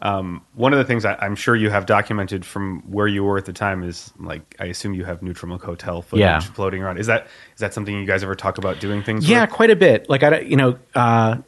one 0.00 0.72
of 0.72 0.78
the 0.78 0.84
things 0.84 1.04
I, 1.04 1.14
i'm 1.16 1.34
sure 1.36 1.56
you 1.56 1.70
have 1.70 1.86
documented 1.86 2.44
from 2.44 2.82
where 2.90 3.06
you 3.08 3.24
were 3.24 3.38
at 3.38 3.46
the 3.46 3.52
time 3.52 3.82
is 3.82 4.12
like 4.18 4.54
i 4.60 4.66
assume 4.66 4.94
you 4.94 5.04
have 5.04 5.22
neutral 5.22 5.48
milk 5.48 5.62
hotel 5.64 6.02
footage 6.02 6.20
Yeah. 6.20 6.40
floating 6.40 6.82
around 6.82 6.98
is 6.98 7.06
that 7.06 7.26
is 7.54 7.60
that 7.60 7.72
something 7.74 7.98
you 7.98 8.06
guys 8.06 8.22
ever 8.22 8.34
talk 8.34 8.58
about 8.58 8.78
doing 8.80 9.02
things 9.02 9.28
Yeah, 9.28 9.42
with? 9.42 9.50
quite 9.50 9.70
a 9.70 9.76
bit. 9.76 10.08
Like 10.08 10.22
I, 10.22 10.40
you 10.40 10.56
know, 10.56 10.78
uh, 10.94 11.38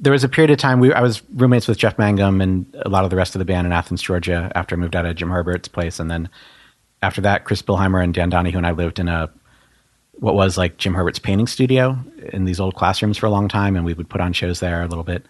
there 0.00 0.12
was 0.12 0.22
a 0.22 0.28
period 0.28 0.50
of 0.52 0.58
time 0.58 0.78
we 0.78 0.92
I 0.92 1.00
was 1.02 1.22
roommates 1.34 1.66
with 1.66 1.76
Jeff 1.78 1.98
Mangum 1.98 2.40
and 2.40 2.64
a 2.86 2.88
lot 2.88 3.02
of 3.04 3.10
the 3.10 3.16
rest 3.16 3.34
of 3.34 3.40
the 3.40 3.44
band 3.44 3.66
in 3.66 3.72
Athens, 3.72 4.00
Georgia. 4.00 4.50
After 4.54 4.76
I 4.76 4.78
moved 4.78 4.94
out 4.94 5.04
of 5.04 5.16
Jim 5.16 5.28
Herbert's 5.30 5.66
place, 5.68 5.98
and 5.98 6.08
then 6.08 6.28
after 7.02 7.20
that, 7.22 7.44
Chris 7.44 7.62
Bilheimer 7.62 8.02
and 8.02 8.14
Dan 8.14 8.30
Donahue 8.30 8.56
and 8.58 8.66
I 8.66 8.70
lived 8.70 9.00
in 9.00 9.08
a 9.08 9.28
what 10.20 10.34
was 10.34 10.58
like 10.58 10.78
Jim 10.78 10.94
Herbert's 10.94 11.18
painting 11.18 11.46
studio 11.46 11.98
in 12.32 12.44
these 12.44 12.60
old 12.60 12.74
classrooms 12.74 13.16
for 13.16 13.26
a 13.26 13.30
long 13.30 13.48
time, 13.48 13.76
and 13.76 13.84
we 13.84 13.94
would 13.94 14.08
put 14.08 14.20
on 14.20 14.32
shows 14.32 14.60
there 14.60 14.82
a 14.82 14.86
little 14.86 15.04
bit. 15.04 15.24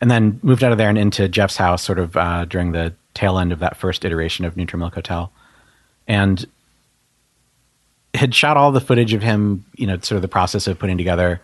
And 0.00 0.10
then 0.10 0.38
moved 0.42 0.62
out 0.62 0.72
of 0.72 0.78
there 0.78 0.88
and 0.88 0.98
into 0.98 1.28
Jeff's 1.28 1.56
house, 1.56 1.82
sort 1.82 1.98
of 1.98 2.16
uh, 2.16 2.44
during 2.44 2.72
the 2.72 2.94
tail 3.14 3.38
end 3.38 3.52
of 3.52 3.58
that 3.60 3.76
first 3.76 4.04
iteration 4.04 4.44
of 4.44 4.56
Neutral 4.56 4.78
Milk 4.78 4.94
Hotel, 4.94 5.32
and 6.06 6.44
had 8.14 8.34
shot 8.34 8.56
all 8.56 8.72
the 8.72 8.80
footage 8.80 9.12
of 9.12 9.22
him, 9.22 9.64
you 9.76 9.86
know, 9.86 9.98
sort 9.98 10.16
of 10.16 10.22
the 10.22 10.28
process 10.28 10.66
of 10.66 10.78
putting 10.78 10.98
together 10.98 11.40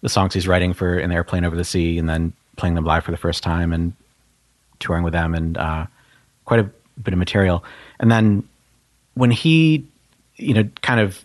the 0.00 0.08
songs 0.08 0.32
he's 0.32 0.46
writing 0.46 0.72
for 0.72 0.98
in 0.98 1.10
the 1.10 1.14
airplane 1.14 1.44
over 1.44 1.56
the 1.56 1.64
sea 1.64 1.98
and 1.98 2.08
then 2.08 2.32
playing 2.56 2.74
them 2.74 2.84
live 2.84 3.04
for 3.04 3.10
the 3.10 3.16
first 3.16 3.42
time 3.42 3.72
and 3.72 3.92
touring 4.78 5.02
with 5.02 5.12
them 5.12 5.34
and 5.34 5.58
uh, 5.58 5.86
quite 6.44 6.60
a 6.60 6.70
bit 7.02 7.12
of 7.12 7.18
material. 7.18 7.64
And 7.98 8.10
then 8.10 8.48
when 9.14 9.30
he, 9.30 9.84
you 10.36 10.54
know, 10.54 10.64
kind 10.82 11.00
of 11.00 11.24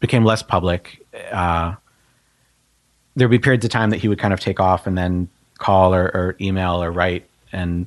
became 0.00 0.24
less 0.24 0.42
public, 0.42 1.04
uh, 1.30 1.74
there'd 3.14 3.30
be 3.30 3.38
periods 3.38 3.64
of 3.64 3.70
time 3.70 3.90
that 3.90 3.98
he 3.98 4.08
would 4.08 4.18
kind 4.18 4.32
of 4.32 4.40
take 4.40 4.58
off 4.58 4.86
and 4.86 4.96
then 4.96 5.28
call 5.58 5.94
or, 5.94 6.04
or 6.04 6.36
email 6.40 6.82
or 6.82 6.90
write 6.90 7.28
and 7.52 7.86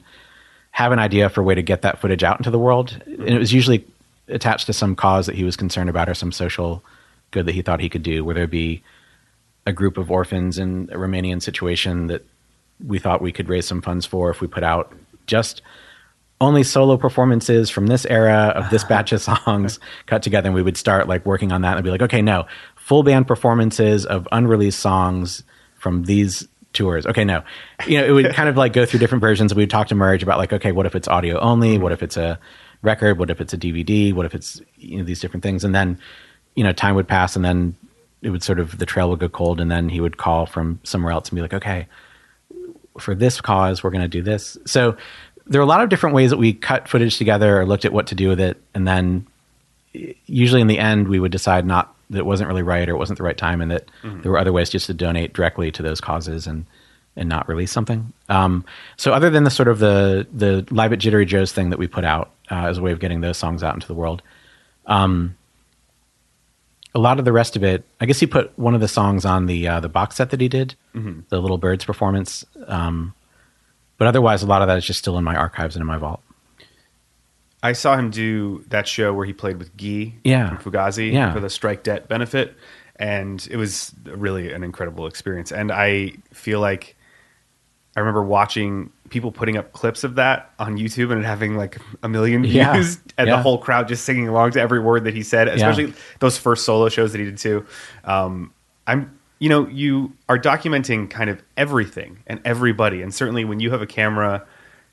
have 0.71 0.91
an 0.91 0.99
idea 0.99 1.29
for 1.29 1.41
a 1.41 1.43
way 1.43 1.55
to 1.55 1.61
get 1.61 1.81
that 1.81 1.99
footage 1.99 2.23
out 2.23 2.39
into 2.39 2.51
the 2.51 2.59
world. 2.59 3.01
And 3.05 3.29
it 3.29 3.39
was 3.39 3.53
usually 3.53 3.85
attached 4.27 4.67
to 4.67 4.73
some 4.73 4.95
cause 4.95 5.25
that 5.25 5.35
he 5.35 5.43
was 5.43 5.57
concerned 5.57 5.89
about 5.89 6.09
or 6.09 6.13
some 6.13 6.31
social 6.31 6.83
good 7.31 7.45
that 7.45 7.53
he 7.53 7.61
thought 7.61 7.79
he 7.79 7.89
could 7.89 8.03
do, 8.03 8.23
where 8.23 8.35
there'd 8.35 8.49
be 8.49 8.83
a 9.65 9.73
group 9.73 9.97
of 9.97 10.11
orphans 10.11 10.57
in 10.57 10.89
a 10.91 10.97
Romanian 10.97 11.41
situation 11.41 12.07
that 12.07 12.25
we 12.85 12.99
thought 12.99 13.21
we 13.21 13.31
could 13.31 13.49
raise 13.49 13.65
some 13.65 13.81
funds 13.81 14.05
for 14.05 14.29
if 14.29 14.41
we 14.41 14.47
put 14.47 14.63
out 14.63 14.93
just 15.25 15.61
only 16.43 16.63
solo 16.63 16.97
performances 16.97 17.69
from 17.69 17.87
this 17.87 18.05
era 18.05 18.53
of 18.55 18.69
this 18.69 18.83
ah. 18.83 18.87
batch 18.87 19.11
of 19.11 19.21
songs 19.21 19.79
cut 20.05 20.21
together 20.21 20.47
and 20.47 20.55
we 20.55 20.61
would 20.61 20.77
start 20.77 21.07
like 21.07 21.25
working 21.25 21.51
on 21.51 21.61
that 21.61 21.77
and 21.77 21.83
be 21.83 21.89
like 21.89 22.01
okay 22.01 22.21
no. 22.21 22.45
Full 22.75 23.03
band 23.03 23.27
performances 23.27 24.05
of 24.05 24.27
unreleased 24.31 24.79
songs 24.79 25.43
from 25.75 26.03
these 26.03 26.47
tours. 26.73 27.05
Okay 27.05 27.23
no. 27.23 27.43
You 27.87 27.99
know 27.99 28.05
it 28.05 28.11
would 28.11 28.33
kind 28.33 28.49
of 28.49 28.57
like 28.57 28.73
go 28.73 28.85
through 28.85 28.99
different 28.99 29.21
versions 29.21 29.53
we 29.55 29.63
would 29.63 29.69
talk 29.69 29.87
to 29.87 29.95
merge 29.95 30.21
about 30.21 30.37
like 30.37 30.53
okay 30.53 30.71
what 30.71 30.85
if 30.85 30.95
it's 30.95 31.07
audio 31.07 31.39
only? 31.39 31.75
Mm-hmm. 31.75 31.83
What 31.83 31.91
if 31.91 32.03
it's 32.03 32.17
a 32.17 32.39
record? 32.81 33.17
What 33.17 33.29
if 33.29 33.39
it's 33.39 33.53
a 33.53 33.57
dvd 33.57 34.13
what 34.13 34.25
if 34.25 34.35
it's 34.35 34.61
you 34.77 34.97
know 34.97 35.03
these 35.03 35.19
different 35.19 35.43
things? 35.43 35.63
And 35.63 35.73
then 35.73 35.97
you 36.55 36.63
know 36.63 36.73
time 36.73 36.95
would 36.95 37.07
pass 37.07 37.35
and 37.35 37.45
then 37.45 37.75
it 38.21 38.29
would 38.29 38.43
sort 38.43 38.59
of 38.59 38.77
the 38.77 38.85
trail 38.85 39.09
would 39.09 39.19
go 39.19 39.29
cold 39.29 39.59
and 39.59 39.71
then 39.71 39.89
he 39.89 40.01
would 40.01 40.17
call 40.17 40.45
from 40.45 40.79
somewhere 40.83 41.13
else 41.13 41.29
and 41.29 41.35
be 41.35 41.41
like 41.41 41.53
okay 41.53 41.87
for 42.99 43.15
this 43.15 43.41
cause 43.41 43.83
we're 43.83 43.89
going 43.89 44.01
to 44.01 44.07
do 44.07 44.21
this. 44.21 44.57
So 44.65 44.95
there 45.47 45.59
are 45.59 45.63
a 45.63 45.67
lot 45.67 45.81
of 45.81 45.89
different 45.89 46.15
ways 46.15 46.29
that 46.29 46.37
we 46.37 46.53
cut 46.53 46.87
footage 46.87 47.17
together 47.17 47.59
or 47.59 47.65
looked 47.65 47.85
at 47.85 47.93
what 47.93 48.07
to 48.07 48.15
do 48.15 48.29
with 48.29 48.39
it. 48.39 48.61
And 48.73 48.87
then 48.87 49.27
usually 50.25 50.61
in 50.61 50.67
the 50.67 50.79
end 50.79 51.07
we 51.07 51.19
would 51.19 51.31
decide 51.31 51.65
not 51.65 51.93
that 52.09 52.19
it 52.19 52.25
wasn't 52.25 52.47
really 52.47 52.63
right 52.63 52.87
or 52.87 52.93
it 52.93 52.97
wasn't 52.97 53.17
the 53.17 53.23
right 53.23 53.37
time 53.37 53.61
and 53.61 53.71
that 53.71 53.85
there 54.01 54.31
were 54.31 54.37
other 54.37 54.53
ways 54.53 54.69
just 54.69 54.87
to 54.87 54.93
donate 54.93 55.33
directly 55.33 55.71
to 55.71 55.83
those 55.83 56.01
causes 56.01 56.47
and 56.47 56.65
and 57.15 57.29
not 57.29 57.47
release 57.47 57.71
something. 57.71 58.11
Um, 58.27 58.65
so 58.97 59.13
other 59.13 59.29
than 59.29 59.43
the 59.43 59.51
sort 59.51 59.67
of 59.67 59.77
the 59.79 60.25
the 60.33 60.65
live 60.71 60.93
at 60.93 60.99
jittery 60.99 61.25
joe's 61.25 61.51
thing 61.51 61.69
that 61.69 61.77
we 61.79 61.87
put 61.87 62.03
out 62.03 62.31
uh, 62.49 62.65
as 62.67 62.79
a 62.79 62.81
way 62.81 62.91
of 62.91 62.99
getting 62.99 63.21
those 63.21 63.37
songs 63.37 63.61
out 63.63 63.75
into 63.75 63.87
the 63.87 63.93
world 63.93 64.21
um, 64.87 65.35
a 66.95 66.99
lot 66.99 67.19
of 67.19 67.25
the 67.25 67.31
rest 67.31 67.55
of 67.55 67.63
it 67.63 67.83
i 68.01 68.05
guess 68.05 68.19
he 68.19 68.27
put 68.27 68.51
one 68.57 68.73
of 68.75 68.81
the 68.81 68.87
songs 68.87 69.25
on 69.25 69.45
the 69.45 69.67
uh, 69.67 69.79
the 69.79 69.89
box 69.89 70.15
set 70.15 70.31
that 70.31 70.41
he 70.41 70.47
did 70.47 70.75
the 71.29 71.39
little 71.39 71.57
birds 71.57 71.85
performance 71.85 72.45
um, 72.67 73.13
but 73.97 74.07
otherwise 74.07 74.43
a 74.43 74.45
lot 74.47 74.61
of 74.61 74.67
that 74.67 74.77
is 74.77 74.85
just 74.85 74.99
still 74.99 75.17
in 75.17 75.23
my 75.23 75.35
archives 75.35 75.75
and 75.75 75.81
in 75.81 75.87
my 75.87 75.97
vault 75.97 76.21
I 77.61 77.71
saw 77.73 77.95
him 77.95 78.09
do 78.09 78.63
that 78.67 78.87
show 78.87 79.13
where 79.13 79.25
he 79.25 79.31
played 79.33 79.57
with 79.57 79.75
Guy 79.77 80.15
Yeah. 80.23 80.49
from 80.57 80.57
Fugazi 80.73 81.13
Yeah. 81.13 81.31
for 81.33 81.39
the 81.39 81.49
Strike 81.49 81.83
Debt 81.83 82.09
benefit, 82.09 82.55
and 82.97 83.47
it 83.49 83.55
was 83.55 83.93
really 84.05 84.51
an 84.51 84.63
incredible 84.65 85.07
experience. 85.07 85.49
And 85.51 85.71
I 85.71 86.13
feel 86.33 86.59
like 86.59 86.97
I 87.95 88.01
remember 88.01 88.21
watching 88.23 88.91
people 89.09 89.31
putting 89.31 89.55
up 89.55 89.71
clips 89.71 90.03
of 90.03 90.15
that 90.15 90.51
on 90.59 90.77
YouTube 90.77 91.11
and 91.13 91.23
having 91.23 91.55
like 91.55 91.77
a 92.01 92.09
million 92.09 92.41
views, 92.43 92.53
Yeah. 92.55 92.73
and 93.17 93.27
Yeah. 93.29 93.35
the 93.37 93.41
whole 93.41 93.59
crowd 93.59 93.87
just 93.87 94.03
singing 94.03 94.27
along 94.27 94.51
to 94.51 94.59
every 94.59 94.79
word 94.81 95.05
that 95.05 95.13
he 95.13 95.23
said. 95.23 95.47
Especially 95.47 95.93
those 96.19 96.37
first 96.37 96.65
solo 96.65 96.89
shows 96.89 97.13
that 97.13 97.19
he 97.19 97.25
did 97.25 97.37
too. 97.37 97.65
Um, 98.03 98.51
I'm, 98.87 99.17
you 99.43 99.49
know, 99.49 99.67
you 99.67 100.13
are 100.29 100.39
documenting 100.39 101.09
kind 101.09 101.29
of 101.29 101.43
everything 101.57 102.17
and 102.27 102.39
everybody, 102.45 103.01
and 103.01 103.13
certainly 103.13 103.43
when 103.43 103.59
you 103.59 103.71
have 103.71 103.81
a 103.81 103.85
camera 103.85 104.47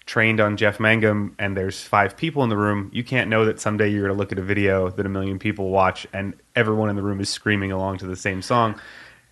trained 0.06 0.40
on 0.40 0.56
Jeff 0.56 0.80
Mangum 0.80 1.36
and 1.38 1.56
there's 1.56 1.84
five 1.84 2.16
people 2.16 2.42
in 2.42 2.48
the 2.48 2.56
room, 2.56 2.90
you 2.92 3.04
can't 3.04 3.30
know 3.30 3.44
that 3.44 3.60
someday 3.60 3.88
you're 3.88 4.02
going 4.02 4.12
to 4.12 4.18
look 4.18 4.32
at 4.32 4.40
a 4.40 4.42
video 4.42 4.90
that 4.90 5.06
a 5.06 5.08
million 5.08 5.38
people 5.38 5.70
watch 5.70 6.04
and 6.12 6.34
everyone 6.56 6.90
in 6.90 6.96
the 6.96 7.02
room 7.02 7.20
is 7.20 7.28
screaming 7.28 7.70
along 7.70 7.98
to 7.98 8.08
the 8.08 8.16
same 8.16 8.42
song. 8.42 8.74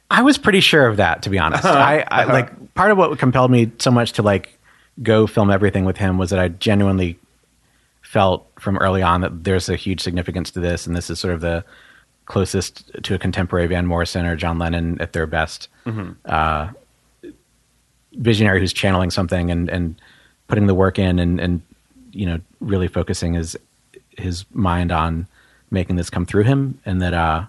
I 0.08 0.22
was 0.22 0.38
pretty 0.38 0.60
sure 0.60 0.86
of 0.86 0.98
that, 0.98 1.22
to 1.22 1.30
be 1.30 1.38
honest. 1.40 1.64
Uh-huh. 1.64 1.76
I, 1.76 2.04
I 2.06 2.22
uh-huh. 2.22 2.32
like 2.32 2.74
part 2.74 2.92
of 2.92 2.96
what 2.96 3.18
compelled 3.18 3.50
me 3.50 3.72
so 3.80 3.90
much 3.90 4.12
to 4.12 4.22
like 4.22 4.56
go 5.02 5.26
film 5.26 5.50
everything 5.50 5.84
with 5.84 5.96
him 5.96 6.16
was 6.16 6.30
that 6.30 6.38
I 6.38 6.46
genuinely 6.46 7.18
felt 8.02 8.46
from 8.60 8.78
early 8.78 9.02
on 9.02 9.22
that 9.22 9.42
there's 9.42 9.68
a 9.68 9.74
huge 9.74 10.00
significance 10.00 10.52
to 10.52 10.60
this, 10.60 10.86
and 10.86 10.94
this 10.94 11.10
is 11.10 11.18
sort 11.18 11.34
of 11.34 11.40
the 11.40 11.64
closest 12.28 12.90
to 13.02 13.14
a 13.14 13.18
contemporary 13.18 13.66
Van 13.66 13.86
Morrison 13.86 14.24
or 14.26 14.36
John 14.36 14.58
Lennon 14.58 15.00
at 15.00 15.12
their 15.12 15.26
best. 15.26 15.68
Uh, 16.24 16.68
visionary 18.12 18.60
who's 18.60 18.72
channeling 18.72 19.10
something 19.10 19.50
and 19.50 19.68
and 19.68 20.00
putting 20.48 20.66
the 20.66 20.74
work 20.74 20.98
in 20.98 21.18
and 21.18 21.40
and 21.40 21.62
you 22.12 22.26
know 22.26 22.38
really 22.60 22.88
focusing 22.88 23.34
his 23.34 23.56
his 24.16 24.44
mind 24.52 24.90
on 24.92 25.26
making 25.70 25.96
this 25.96 26.10
come 26.10 26.26
through 26.26 26.44
him, 26.44 26.80
and 26.84 27.02
that 27.02 27.14
uh 27.14 27.44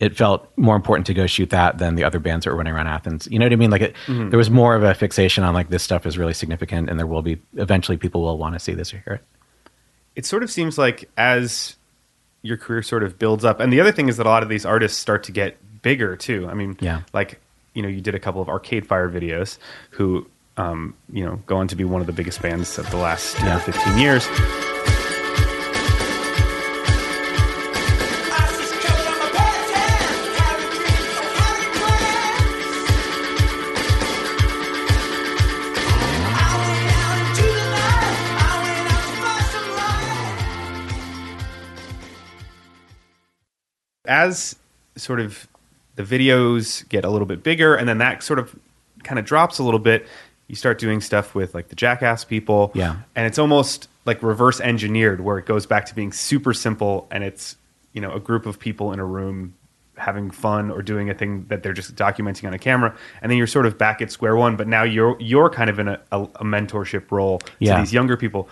it 0.00 0.16
felt 0.16 0.50
more 0.56 0.74
important 0.74 1.06
to 1.06 1.14
go 1.14 1.28
shoot 1.28 1.50
that 1.50 1.78
than 1.78 1.94
the 1.94 2.02
other 2.02 2.18
bands 2.18 2.44
that 2.44 2.50
were 2.50 2.56
running 2.56 2.72
around 2.72 2.88
Athens. 2.88 3.28
You 3.30 3.38
know 3.38 3.44
what 3.44 3.52
I 3.52 3.56
mean? 3.56 3.70
Like 3.70 3.82
it, 3.82 3.94
there 4.30 4.38
was 4.38 4.50
more 4.50 4.74
of 4.74 4.82
a 4.82 4.94
fixation 4.94 5.44
on 5.44 5.54
like 5.54 5.68
this 5.68 5.84
stuff 5.84 6.06
is 6.06 6.18
really 6.18 6.34
significant, 6.34 6.90
and 6.90 6.98
there 6.98 7.06
will 7.06 7.22
be 7.22 7.40
eventually 7.56 7.96
people 7.96 8.22
will 8.22 8.36
want 8.36 8.54
to 8.54 8.58
see 8.58 8.74
this 8.74 8.92
or 8.92 8.98
hear 9.04 9.14
it. 9.14 9.24
It 10.16 10.26
sort 10.26 10.42
of 10.42 10.50
seems 10.50 10.76
like 10.76 11.08
as 11.16 11.76
your 12.42 12.56
career 12.56 12.82
sort 12.82 13.02
of 13.02 13.18
builds 13.18 13.44
up, 13.44 13.60
and 13.60 13.72
the 13.72 13.80
other 13.80 13.92
thing 13.92 14.08
is 14.08 14.16
that 14.18 14.26
a 14.26 14.28
lot 14.28 14.42
of 14.42 14.48
these 14.48 14.66
artists 14.66 14.98
start 14.98 15.22
to 15.24 15.32
get 15.32 15.56
bigger 15.82 16.16
too. 16.16 16.48
I 16.48 16.54
mean, 16.54 16.76
Yeah. 16.80 17.02
like 17.12 17.40
you 17.74 17.80
know, 17.82 17.88
you 17.88 18.00
did 18.02 18.14
a 18.14 18.18
couple 18.18 18.42
of 18.42 18.48
Arcade 18.48 18.86
Fire 18.86 19.08
videos, 19.08 19.58
who 19.90 20.26
um, 20.56 20.94
you 21.12 21.24
know 21.24 21.36
go 21.46 21.56
on 21.56 21.68
to 21.68 21.76
be 21.76 21.84
one 21.84 22.00
of 22.00 22.06
the 22.06 22.12
biggest 22.12 22.42
bands 22.42 22.78
of 22.78 22.90
the 22.90 22.96
last 22.98 23.38
you 23.38 23.44
know, 23.46 23.52
Yeah. 23.52 23.58
15 23.60 23.98
years. 23.98 24.26
As 44.04 44.56
sort 44.96 45.20
of 45.20 45.46
the 45.96 46.02
videos 46.02 46.88
get 46.88 47.04
a 47.04 47.10
little 47.10 47.26
bit 47.26 47.42
bigger, 47.42 47.74
and 47.74 47.88
then 47.88 47.98
that 47.98 48.22
sort 48.22 48.38
of 48.38 48.54
kind 49.04 49.18
of 49.18 49.24
drops 49.24 49.58
a 49.58 49.62
little 49.62 49.80
bit, 49.80 50.06
you 50.48 50.56
start 50.56 50.78
doing 50.78 51.00
stuff 51.00 51.34
with 51.34 51.54
like 51.54 51.68
the 51.68 51.76
Jackass 51.76 52.24
people, 52.24 52.72
Yeah. 52.74 52.96
and 53.14 53.26
it's 53.26 53.38
almost 53.38 53.88
like 54.04 54.22
reverse 54.22 54.60
engineered, 54.60 55.20
where 55.20 55.38
it 55.38 55.46
goes 55.46 55.66
back 55.66 55.86
to 55.86 55.94
being 55.94 56.12
super 56.12 56.52
simple, 56.54 57.06
and 57.10 57.22
it's 57.24 57.56
you 57.92 58.00
know 58.00 58.12
a 58.12 58.20
group 58.20 58.46
of 58.46 58.58
people 58.58 58.92
in 58.92 58.98
a 58.98 59.04
room 59.04 59.54
having 59.98 60.30
fun 60.30 60.70
or 60.70 60.80
doing 60.82 61.10
a 61.10 61.14
thing 61.14 61.44
that 61.48 61.62
they're 61.62 61.74
just 61.74 61.94
documenting 61.94 62.46
on 62.46 62.54
a 62.54 62.58
camera, 62.58 62.94
and 63.20 63.30
then 63.30 63.36
you're 63.38 63.46
sort 63.46 63.66
of 63.66 63.76
back 63.78 64.00
at 64.02 64.10
square 64.10 64.34
one. 64.36 64.56
But 64.56 64.66
now 64.66 64.82
you're 64.82 65.16
you're 65.20 65.50
kind 65.50 65.70
of 65.70 65.78
in 65.78 65.88
a, 65.88 66.00
a, 66.10 66.22
a 66.22 66.44
mentorship 66.44 67.10
role 67.10 67.40
Yeah. 67.58 67.76
to 67.76 67.82
these 67.82 67.92
younger 67.92 68.16
people. 68.16 68.48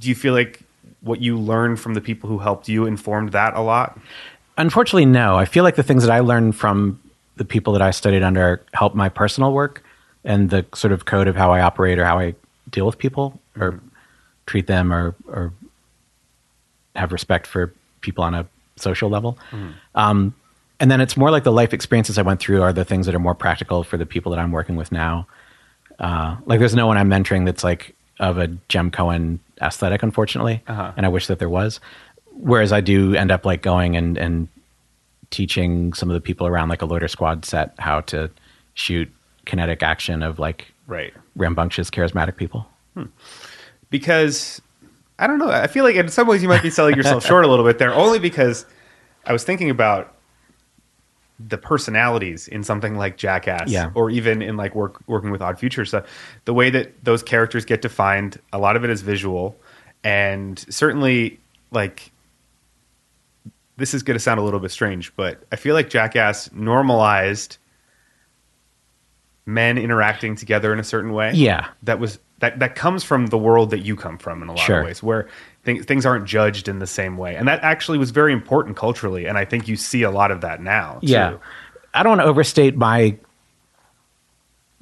Do 0.00 0.08
you 0.08 0.14
feel 0.14 0.32
like 0.34 0.60
what 1.02 1.20
you 1.20 1.38
learned 1.38 1.78
from 1.78 1.94
the 1.94 2.00
people 2.00 2.28
who 2.28 2.38
helped 2.38 2.68
you 2.68 2.86
informed 2.86 3.32
that 3.32 3.54
a 3.54 3.60
lot? 3.60 3.98
Unfortunately, 4.56 5.06
no. 5.06 5.36
I 5.36 5.44
feel 5.44 5.64
like 5.64 5.76
the 5.76 5.82
things 5.82 6.04
that 6.04 6.12
I 6.12 6.20
learned 6.20 6.56
from 6.56 7.00
the 7.36 7.44
people 7.44 7.72
that 7.74 7.82
I 7.82 7.90
studied 7.90 8.22
under 8.22 8.64
help 8.72 8.94
my 8.94 9.08
personal 9.08 9.52
work 9.52 9.82
and 10.24 10.50
the 10.50 10.64
sort 10.74 10.92
of 10.92 11.04
code 11.04 11.28
of 11.28 11.36
how 11.36 11.52
I 11.52 11.60
operate 11.60 11.98
or 11.98 12.04
how 12.04 12.18
I 12.18 12.34
deal 12.70 12.86
with 12.86 12.98
people 12.98 13.38
or 13.58 13.80
treat 14.46 14.66
them 14.66 14.92
or, 14.92 15.14
or 15.26 15.52
have 16.94 17.12
respect 17.12 17.46
for 17.46 17.72
people 18.00 18.24
on 18.24 18.34
a 18.34 18.46
social 18.76 19.10
level. 19.10 19.38
Um, 19.94 20.34
and 20.80 20.90
then 20.90 21.00
it's 21.00 21.16
more 21.16 21.30
like 21.30 21.44
the 21.44 21.52
life 21.52 21.72
experiences 21.72 22.18
I 22.18 22.22
went 22.22 22.40
through 22.40 22.62
are 22.62 22.72
the 22.72 22.84
things 22.84 23.06
that 23.06 23.14
are 23.14 23.20
more 23.20 23.34
practical 23.34 23.84
for 23.84 23.96
the 23.96 24.06
people 24.06 24.30
that 24.32 24.38
I'm 24.38 24.52
working 24.52 24.76
with 24.76 24.92
now. 24.92 25.26
Uh, 25.98 26.36
like 26.44 26.58
there's 26.58 26.74
no 26.74 26.86
one 26.86 26.98
I'm 26.98 27.08
mentoring 27.08 27.46
that's 27.46 27.64
like 27.64 27.94
of 28.18 28.38
a 28.38 28.48
Jem 28.68 28.90
Cohen 28.90 29.40
aesthetic, 29.60 30.02
unfortunately. 30.02 30.62
Uh-huh. 30.66 30.92
And 30.96 31.06
I 31.06 31.08
wish 31.08 31.26
that 31.26 31.38
there 31.38 31.48
was. 31.48 31.80
Whereas 32.38 32.72
I 32.72 32.80
do 32.80 33.14
end 33.14 33.30
up 33.30 33.44
like 33.46 33.62
going 33.62 33.96
and, 33.96 34.16
and 34.18 34.48
teaching 35.30 35.92
some 35.94 36.10
of 36.10 36.14
the 36.14 36.20
people 36.20 36.46
around 36.46 36.68
like 36.68 36.82
a 36.82 36.86
Loiter 36.86 37.08
Squad 37.08 37.44
set 37.44 37.74
how 37.78 38.02
to 38.02 38.30
shoot 38.74 39.10
kinetic 39.46 39.82
action 39.82 40.22
of 40.22 40.38
like 40.38 40.72
Right. 40.86 41.12
rambunctious, 41.34 41.90
charismatic 41.90 42.36
people. 42.36 42.68
Hmm. 42.94 43.04
because 43.90 44.60
I 45.18 45.26
don't 45.26 45.38
know. 45.38 45.48
I 45.50 45.66
feel 45.66 45.82
like 45.84 45.96
in 45.96 46.08
some 46.08 46.26
ways 46.26 46.42
you 46.42 46.48
might 46.48 46.62
be 46.62 46.70
selling 46.70 46.94
yourself 46.96 47.24
short 47.26 47.44
a 47.44 47.48
little 47.48 47.64
bit 47.64 47.78
there, 47.78 47.92
only 47.94 48.18
because 48.18 48.66
I 49.24 49.32
was 49.32 49.44
thinking 49.44 49.70
about 49.70 50.14
the 51.38 51.58
personalities 51.58 52.48
in 52.48 52.62
something 52.64 52.96
like 52.96 53.16
Jackass, 53.18 53.70
Yeah. 53.70 53.90
or 53.94 54.10
even 54.10 54.40
in 54.42 54.56
like 54.56 54.74
work 54.74 55.00
working 55.06 55.30
with 55.30 55.42
Odd 55.42 55.58
Future 55.58 55.84
stuff. 55.84 56.04
The 56.46 56.54
way 56.54 56.70
that 56.70 56.92
those 57.04 57.22
characters 57.22 57.64
get 57.64 57.82
defined, 57.82 58.38
a 58.52 58.58
lot 58.58 58.76
of 58.76 58.84
it 58.84 58.90
is 58.90 59.02
visual, 59.02 59.56
and 60.04 60.58
certainly 60.70 61.38
like 61.70 62.10
this 63.76 63.92
is 63.94 64.02
going 64.02 64.14
to 64.14 64.20
sound 64.20 64.40
a 64.40 64.42
little 64.42 64.60
bit 64.60 64.70
strange, 64.70 65.14
but 65.16 65.42
I 65.52 65.56
feel 65.56 65.74
like 65.74 65.90
Jackass 65.90 66.50
normalized 66.52 67.58
men 69.44 69.78
interacting 69.78 70.34
together 70.34 70.72
in 70.72 70.80
a 70.80 70.84
certain 70.84 71.12
way 71.12 71.32
Yeah. 71.34 71.68
that 71.84 72.00
was 72.00 72.18
that 72.40 72.58
that 72.58 72.74
comes 72.74 73.04
from 73.04 73.28
the 73.28 73.38
world 73.38 73.70
that 73.70 73.78
you 73.80 73.94
come 73.96 74.18
from 74.18 74.42
in 74.42 74.48
a 74.48 74.52
lot 74.52 74.58
Sure. 74.60 74.80
of 74.80 74.86
ways 74.86 75.02
where 75.02 75.28
things 75.64 75.84
things 75.86 76.04
aren't 76.04 76.24
judged 76.26 76.68
in 76.68 76.80
the 76.80 76.86
same 76.86 77.16
way 77.16 77.36
and 77.36 77.46
that 77.46 77.62
actually 77.62 77.96
was 77.96 78.10
very 78.10 78.32
important 78.32 78.76
culturally 78.76 79.24
and 79.26 79.38
i 79.38 79.44
think 79.44 79.68
you 79.68 79.76
see 79.76 80.02
a 80.02 80.10
lot 80.10 80.30
of 80.32 80.40
that 80.40 80.60
now 80.60 80.94
too. 81.00 81.06
Yeah. 81.06 81.36
I 81.94 82.02
don't 82.02 82.10
want 82.18 82.20
to 82.22 82.26
overstate 82.26 82.76
my 82.76 83.16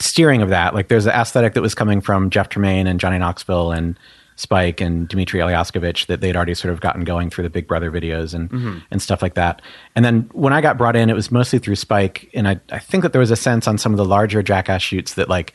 steering 0.00 0.42
of 0.42 0.48
that. 0.48 0.74
Like 0.74 0.88
there's 0.88 1.06
an 1.06 1.12
aesthetic 1.12 1.54
that 1.54 1.60
was 1.62 1.74
coming 1.74 2.00
from 2.00 2.28
Jeff 2.30 2.48
Tremaine 2.48 2.86
and 2.88 2.98
Johnny 2.98 3.18
Knoxville 3.18 3.70
and 3.70 3.96
Spike 4.36 4.80
and 4.80 5.06
Dimitry 5.08 5.40
Elyashkevich 5.40 6.06
that 6.06 6.20
they'd 6.20 6.34
already 6.34 6.54
sort 6.54 6.72
of 6.72 6.80
gotten 6.80 7.04
going 7.04 7.30
through 7.30 7.44
the 7.44 7.50
Big 7.50 7.68
Brother 7.68 7.90
videos 7.90 8.34
and, 8.34 8.50
mm-hmm. 8.50 8.78
and 8.90 9.00
stuff 9.00 9.22
like 9.22 9.34
that. 9.34 9.62
And 9.94 10.04
then 10.04 10.28
when 10.32 10.52
I 10.52 10.60
got 10.60 10.76
brought 10.76 10.96
in, 10.96 11.08
it 11.08 11.14
was 11.14 11.30
mostly 11.30 11.58
through 11.58 11.76
Spike. 11.76 12.30
And 12.34 12.48
I, 12.48 12.60
I 12.70 12.78
think 12.78 13.02
that 13.02 13.12
there 13.12 13.20
was 13.20 13.30
a 13.30 13.36
sense 13.36 13.68
on 13.68 13.78
some 13.78 13.92
of 13.92 13.96
the 13.96 14.04
larger 14.04 14.42
Jackass 14.42 14.82
shoots 14.82 15.14
that 15.14 15.28
like 15.28 15.54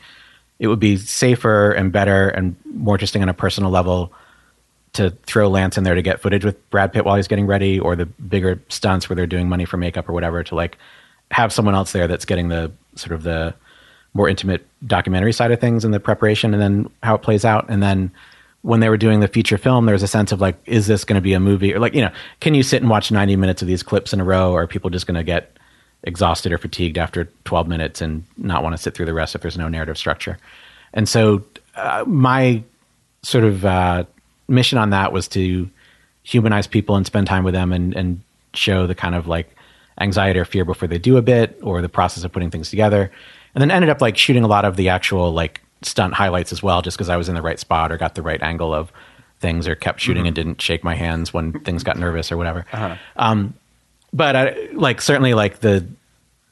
it 0.58 0.68
would 0.68 0.80
be 0.80 0.96
safer 0.96 1.72
and 1.72 1.92
better 1.92 2.28
and 2.28 2.56
more 2.64 2.94
interesting 2.94 3.22
on 3.22 3.28
a 3.28 3.34
personal 3.34 3.70
level 3.70 4.12
to 4.92 5.10
throw 5.24 5.48
Lance 5.48 5.78
in 5.78 5.84
there 5.84 5.94
to 5.94 6.02
get 6.02 6.20
footage 6.20 6.44
with 6.44 6.70
Brad 6.70 6.92
Pitt 6.92 7.04
while 7.04 7.16
he's 7.16 7.28
getting 7.28 7.46
ready, 7.46 7.78
or 7.78 7.94
the 7.94 8.06
bigger 8.06 8.60
stunts 8.68 9.08
where 9.08 9.14
they're 9.14 9.26
doing 9.26 9.48
money 9.48 9.64
for 9.64 9.76
makeup 9.76 10.08
or 10.08 10.12
whatever, 10.12 10.42
to 10.42 10.54
like 10.54 10.78
have 11.30 11.52
someone 11.52 11.74
else 11.74 11.92
there 11.92 12.08
that's 12.08 12.24
getting 12.24 12.48
the 12.48 12.72
sort 12.96 13.12
of 13.12 13.22
the 13.22 13.54
more 14.14 14.28
intimate 14.28 14.66
documentary 14.86 15.32
side 15.32 15.52
of 15.52 15.60
things 15.60 15.84
and 15.84 15.94
the 15.94 16.00
preparation 16.00 16.52
and 16.52 16.60
then 16.60 16.90
how 17.02 17.14
it 17.14 17.22
plays 17.22 17.44
out. 17.44 17.66
And 17.68 17.82
then 17.82 18.10
when 18.62 18.80
they 18.80 18.88
were 18.88 18.96
doing 18.96 19.20
the 19.20 19.28
feature 19.28 19.56
film, 19.56 19.86
there 19.86 19.94
was 19.94 20.02
a 20.02 20.08
sense 20.08 20.32
of 20.32 20.40
like, 20.40 20.56
is 20.66 20.86
this 20.86 21.04
going 21.04 21.14
to 21.14 21.22
be 21.22 21.32
a 21.32 21.40
movie? 21.40 21.74
Or 21.74 21.78
like, 21.78 21.94
you 21.94 22.02
know, 22.02 22.12
can 22.40 22.54
you 22.54 22.62
sit 22.62 22.82
and 22.82 22.90
watch 22.90 23.10
90 23.10 23.36
minutes 23.36 23.62
of 23.62 23.68
these 23.68 23.82
clips 23.82 24.12
in 24.12 24.20
a 24.20 24.24
row? 24.24 24.52
Or 24.52 24.62
are 24.62 24.66
people 24.66 24.90
just 24.90 25.06
going 25.06 25.16
to 25.16 25.24
get 25.24 25.56
exhausted 26.02 26.52
or 26.52 26.58
fatigued 26.58 26.98
after 26.98 27.24
12 27.44 27.68
minutes 27.68 28.00
and 28.00 28.24
not 28.36 28.62
want 28.62 28.74
to 28.74 28.82
sit 28.82 28.94
through 28.94 29.06
the 29.06 29.14
rest 29.14 29.34
if 29.34 29.40
there's 29.40 29.56
no 29.56 29.68
narrative 29.68 29.96
structure? 29.96 30.36
And 30.92 31.08
so 31.08 31.42
uh, 31.74 32.04
my 32.06 32.62
sort 33.22 33.44
of 33.44 33.64
uh, 33.64 34.04
mission 34.48 34.78
on 34.78 34.90
that 34.90 35.12
was 35.12 35.26
to 35.28 35.68
humanize 36.22 36.66
people 36.66 36.96
and 36.96 37.06
spend 37.06 37.26
time 37.26 37.44
with 37.44 37.54
them 37.54 37.72
and, 37.72 37.94
and 37.94 38.20
show 38.52 38.86
the 38.86 38.94
kind 38.94 39.14
of 39.14 39.26
like 39.26 39.56
anxiety 40.00 40.38
or 40.38 40.44
fear 40.44 40.64
before 40.64 40.88
they 40.88 40.98
do 40.98 41.16
a 41.16 41.22
bit 41.22 41.58
or 41.62 41.80
the 41.80 41.88
process 41.88 42.24
of 42.24 42.32
putting 42.32 42.50
things 42.50 42.68
together. 42.68 43.10
And 43.54 43.62
then 43.62 43.70
ended 43.70 43.88
up 43.88 44.00
like 44.00 44.16
shooting 44.16 44.44
a 44.44 44.48
lot 44.48 44.64
of 44.64 44.76
the 44.76 44.90
actual 44.90 45.32
like 45.32 45.62
stunt 45.82 46.14
highlights 46.14 46.52
as 46.52 46.62
well, 46.62 46.82
just 46.82 46.96
because 46.96 47.08
I 47.08 47.16
was 47.16 47.28
in 47.28 47.34
the 47.34 47.42
right 47.42 47.58
spot 47.58 47.92
or 47.92 47.96
got 47.96 48.14
the 48.14 48.22
right 48.22 48.42
angle 48.42 48.74
of 48.74 48.92
things 49.40 49.66
or 49.66 49.74
kept 49.74 50.00
shooting 50.00 50.22
mm-hmm. 50.22 50.28
and 50.28 50.36
didn't 50.36 50.60
shake 50.60 50.84
my 50.84 50.94
hands 50.94 51.32
when 51.32 51.52
things 51.64 51.82
got 51.82 51.98
nervous 51.98 52.30
or 52.30 52.36
whatever. 52.36 52.66
Uh-huh. 52.72 52.96
Um, 53.16 53.54
but 54.12 54.36
I, 54.36 54.68
like 54.72 55.00
certainly 55.00 55.34
like 55.34 55.60
the 55.60 55.86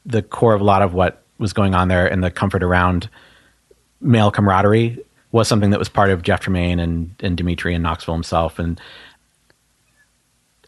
the 0.07 0.23
core 0.23 0.55
of 0.55 0.61
a 0.61 0.65
lot 0.65 0.81
of 0.81 0.95
what 0.95 1.23
was 1.39 1.53
going 1.53 1.75
on 1.75 1.89
there 1.89 2.07
and 2.07 2.25
the 2.25 2.31
comfort 2.31 2.63
around 2.63 3.09
male 4.01 4.31
camaraderie 4.31 4.99
was 5.33 5.47
something 5.47 5.71
that 5.71 5.79
was 5.79 5.89
part 5.89 6.11
of 6.11 6.23
Jeff 6.23 6.41
Tremaine 6.41 6.81
and, 6.81 7.15
and 7.21 7.37
Dimitri 7.37 7.75
and 7.75 7.83
Knoxville 7.83 8.15
himself. 8.15 8.59
And 8.59 8.81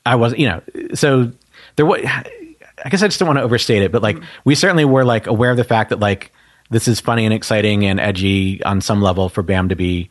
I 0.05 0.17
wasn't 0.17 0.41
you 0.41 0.49
know, 0.49 0.63
so 0.95 1.33
there 1.77 1.87
was, 1.87 2.03
I 2.05 2.89
guess 2.91 3.03
I 3.03 3.09
just 3.09 3.19
don't 3.19 3.27
want 3.27 3.39
to 3.39 3.43
overstate 3.43 3.83
it, 3.83 3.93
but 3.93 4.03
like 4.03 4.17
mm-hmm. 4.17 4.27
we 4.45 4.55
certainly 4.55 4.85
were 4.85 5.05
like 5.05 5.27
aware 5.27 5.51
of 5.51 5.57
the 5.57 5.65
fact 5.65 5.91
that 5.91 6.01
like 6.01 6.33
this 6.71 6.87
is 6.89 7.01
funny 7.01 7.25
and 7.25 7.35
exciting 7.35 7.85
and 7.85 7.99
edgy 8.01 8.63
on 8.65 8.81
some 8.81 9.03
level 9.03 9.29
for 9.29 9.43
Bam 9.43 9.69
to 9.69 9.77
be 9.77 10.09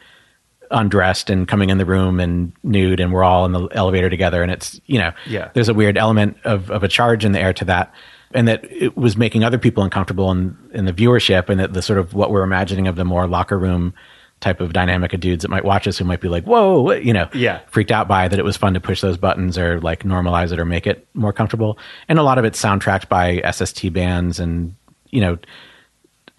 undressed 0.72 1.30
and 1.32 1.48
coming 1.48 1.70
in 1.72 1.78
the 1.80 1.86
room 1.86 2.20
and 2.20 2.52
nude 2.64 3.00
and 3.00 3.12
we're 3.12 3.24
all 3.24 3.44
in 3.46 3.54
the 3.54 3.68
elevator 3.72 4.08
together 4.10 4.44
and 4.44 4.52
it's 4.52 4.80
you 4.86 5.00
know 5.00 5.12
Yeah. 5.26 5.50
there's 5.56 5.68
a 5.70 5.74
weird 5.74 5.98
element 5.98 6.38
of, 6.44 6.70
of 6.70 6.84
a 6.84 6.88
charge 6.88 7.26
in 7.26 7.32
the 7.32 7.40
air 7.40 7.54
to 7.54 7.66
that 7.66 7.92
and 8.36 8.48
that 8.48 8.64
it 8.72 8.96
was 8.96 9.18
making 9.18 9.44
other 9.44 9.58
people 9.58 9.84
uncomfortable 9.84 10.30
in, 10.30 10.56
in 10.72 10.86
the 10.86 10.94
viewership 10.94 11.50
and 11.50 11.60
that 11.60 11.74
the 11.74 11.82
sort 11.82 11.98
of 11.98 12.14
what 12.14 12.30
we're 12.30 12.44
imagining 12.44 12.88
of 12.88 12.96
the 12.98 13.04
more 13.06 13.26
locker 13.28 13.58
room 13.58 13.96
type 14.42 14.62
of 14.62 14.72
dynamic 14.72 15.12
of 15.12 15.20
dudes 15.20 15.42
that 15.42 15.50
might 15.50 15.66
watch 15.66 15.88
us 15.88 15.98
who 15.98 16.06
might 16.06 16.22
be 16.22 16.28
like 16.28 16.44
whoa 16.44 16.82
what, 16.82 17.04
you 17.04 17.14
know 17.14 17.28
Yeah. 17.34 17.62
freaked 17.72 17.92
out 17.92 18.08
by 18.08 18.28
that 18.28 18.38
it 18.38 18.46
was 18.46 18.56
fun 18.56 18.76
to 18.76 18.80
push 18.80 19.02
those 19.02 19.18
buttons 19.18 19.58
or 19.58 19.82
like 19.82 20.04
normalize 20.04 20.52
it 20.52 20.60
or 20.60 20.66
make 20.66 20.86
it 20.86 21.08
more 21.16 21.34
comfortable 21.34 21.80
and 22.08 22.20
a 22.20 22.24
lot 22.24 22.38
of 22.38 22.46
it's 22.46 22.62
soundtracked 22.62 23.10
by 23.10 23.42
sst 23.52 23.92
bands 23.92 24.40
and 24.40 24.76
you 25.10 25.20
know 25.20 25.40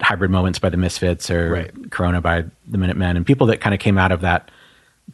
hybrid 0.01 0.31
moments 0.31 0.59
by 0.59 0.69
the 0.69 0.77
misfits 0.77 1.29
or 1.29 1.49
Right. 1.51 1.91
corona 1.91 2.21
by 2.21 2.43
the 2.67 2.77
minutemen 2.77 3.15
and 3.17 3.25
people 3.25 3.47
that 3.47 3.61
kind 3.61 3.73
of 3.73 3.79
came 3.79 3.97
out 3.97 4.11
of 4.11 4.21
that 4.21 4.49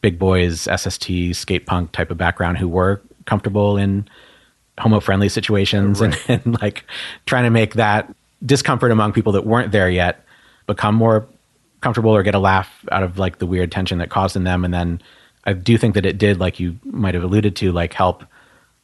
big 0.02 0.18
boys 0.18 0.62
sst 0.78 1.36
skate 1.36 1.66
punk 1.66 1.92
type 1.92 2.10
of 2.12 2.18
background 2.18 2.58
who 2.58 2.68
were 2.68 3.02
comfortable 3.26 3.78
in 3.78 4.08
homo 4.80 5.00
friendly 5.00 5.28
situations 5.30 6.00
and, 6.02 6.18
and 6.28 6.62
like 6.62 6.86
trying 7.26 7.44
to 7.44 7.50
make 7.50 7.74
that 7.74 8.14
discomfort 8.46 8.92
among 8.92 9.12
people 9.12 9.32
that 9.34 9.46
weren't 9.46 9.72
there 9.72 9.90
yet 9.90 10.24
become 10.68 10.96
more 10.96 11.28
comfortable 11.82 12.12
or 12.12 12.24
get 12.24 12.36
a 12.36 12.40
laugh 12.40 12.84
out 12.92 13.04
of 13.04 13.18
like 13.20 13.40
the 13.40 13.46
weird 13.46 13.72
tension 13.72 13.98
that 13.98 14.10
caused 14.10 14.36
in 14.36 14.44
them 14.46 14.64
and 14.64 14.74
then 14.74 15.02
i 15.46 15.54
do 15.54 15.78
think 15.78 15.96
that 15.96 16.06
it 16.06 16.18
did 16.18 16.40
like 16.40 16.60
you 16.60 16.78
might 16.84 17.14
have 17.14 17.24
alluded 17.24 17.56
to 17.56 17.72
like 17.72 17.94
help 17.94 18.24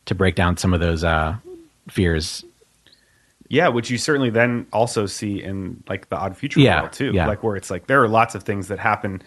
to 0.06 0.16
break 0.16 0.36
down 0.36 0.58
some 0.58 0.74
of 0.74 0.80
those 0.80 1.04
uh 1.04 1.36
fears 1.89 2.44
yeah 3.49 3.67
which 3.67 3.89
you 3.89 3.97
certainly 3.97 4.29
then 4.29 4.65
also 4.73 5.06
see 5.06 5.41
in 5.41 5.84
like 5.89 6.10
the 6.10 6.15
odd 6.17 6.36
future 6.38 6.60
Yeah, 6.60 6.82
world 6.82 6.93
too 6.93 7.12
yeah. 7.13 7.27
like 7.27 7.43
where 7.43 7.56
it's 7.56 7.69
like 7.71 7.88
there 7.88 8.01
are 8.03 8.08
lots 8.08 8.36
of 8.36 8.43
things 8.43 8.67
that 8.69 8.79
happen 8.79 9.21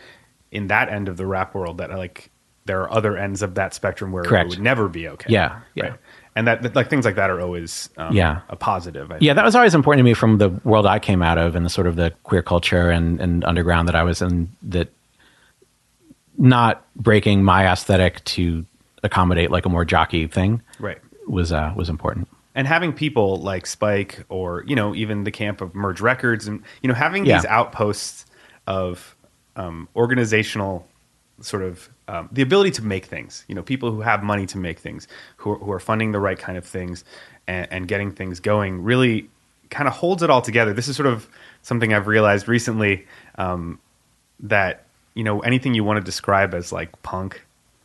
in 0.50 0.68
that 0.68 0.88
end 0.88 1.08
of 1.08 1.16
the 1.16 1.26
rap 1.26 1.54
world 1.54 1.78
that 1.78 1.90
are 1.90 1.98
like 1.98 2.30
there 2.64 2.80
are 2.82 2.90
other 2.92 3.16
ends 3.16 3.42
of 3.42 3.54
that 3.54 3.74
spectrum 3.74 4.10
where 4.12 4.24
Correct. 4.24 4.46
it 4.46 4.48
would 4.50 4.60
never 4.62 4.88
be 4.88 5.08
okay 5.08 5.32
Yeah, 5.32 5.60
yeah. 5.74 5.84
right 5.84 5.98
and 6.34 6.46
that, 6.48 6.62
that 6.62 6.76
like 6.76 6.90
things 6.90 7.04
like 7.06 7.14
that 7.14 7.30
are 7.30 7.40
always 7.40 7.88
um, 7.96 8.14
Yeah. 8.14 8.40
a 8.50 8.56
positive 8.56 9.10
Yeah, 9.20 9.32
that 9.32 9.44
was 9.44 9.54
always 9.56 9.74
important 9.74 10.00
to 10.00 10.04
me 10.04 10.12
from 10.14 10.36
the 10.38 10.50
world 10.64 10.84
I 10.84 10.98
came 10.98 11.22
out 11.22 11.38
of 11.38 11.56
and 11.56 11.64
the 11.64 11.70
sort 11.70 11.86
of 11.86 11.96
the 11.96 12.10
queer 12.24 12.42
culture 12.42 12.90
and, 12.90 13.18
and 13.20 13.42
underground 13.44 13.88
that 13.88 13.94
I 13.94 14.02
was 14.02 14.20
in. 14.20 14.50
That 14.62 14.88
not 16.38 16.84
breaking 16.94 17.42
my 17.42 17.66
aesthetic 17.66 18.22
to 18.24 18.66
accommodate 19.02 19.50
like 19.50 19.64
a 19.64 19.68
more 19.70 19.84
jockey 19.84 20.26
thing 20.26 20.60
right 20.78 20.98
was 21.26 21.52
uh, 21.52 21.72
was 21.74 21.88
important. 21.88 22.28
And 22.56 22.66
having 22.66 22.92
people 22.92 23.36
like 23.36 23.66
Spike 23.66 24.24
or 24.28 24.64
you 24.66 24.74
know 24.74 24.94
even 24.96 25.22
the 25.22 25.30
camp 25.30 25.60
of 25.60 25.74
Merge 25.74 26.00
Records 26.00 26.48
and 26.48 26.62
you 26.82 26.88
know 26.88 26.94
having 26.94 27.24
Yeah. 27.24 27.36
these 27.36 27.44
outposts 27.44 28.26
of 28.66 29.14
um, 29.54 29.88
organizational 29.94 30.88
sort 31.40 31.62
of 31.62 31.88
um, 32.08 32.28
the 32.32 32.42
ability 32.42 32.70
to 32.72 32.82
make 32.82 33.04
things. 33.04 33.44
You 33.46 33.54
know, 33.54 33.62
people 33.62 33.92
who 33.92 34.00
have 34.00 34.22
money 34.22 34.46
to 34.46 34.58
make 34.58 34.78
things, 34.78 35.06
who 35.36 35.52
are, 35.52 35.58
who 35.58 35.70
are 35.72 35.78
funding 35.80 36.12
the 36.12 36.18
right 36.18 36.38
kind 36.38 36.56
of 36.56 36.64
things, 36.64 37.04
and, 37.46 37.68
and 37.70 37.88
getting 37.88 38.10
things 38.10 38.40
going, 38.40 38.82
really 38.82 39.28
kind 39.70 39.86
of 39.86 39.94
holds 39.94 40.22
it 40.22 40.30
all 40.30 40.42
together. 40.42 40.72
This 40.72 40.88
is 40.88 40.96
sort 40.96 41.06
of 41.06 41.28
something 41.62 41.92
I've 41.92 42.06
realized 42.06 42.48
recently 42.48 43.06
um, 43.36 43.78
that 44.40 44.86
you 45.14 45.24
know 45.24 45.40
anything 45.40 45.74
you 45.74 45.84
want 45.84 45.98
to 45.98 46.04
describe 46.04 46.54
as 46.54 46.72
like 46.72 46.90
punk 47.02 47.42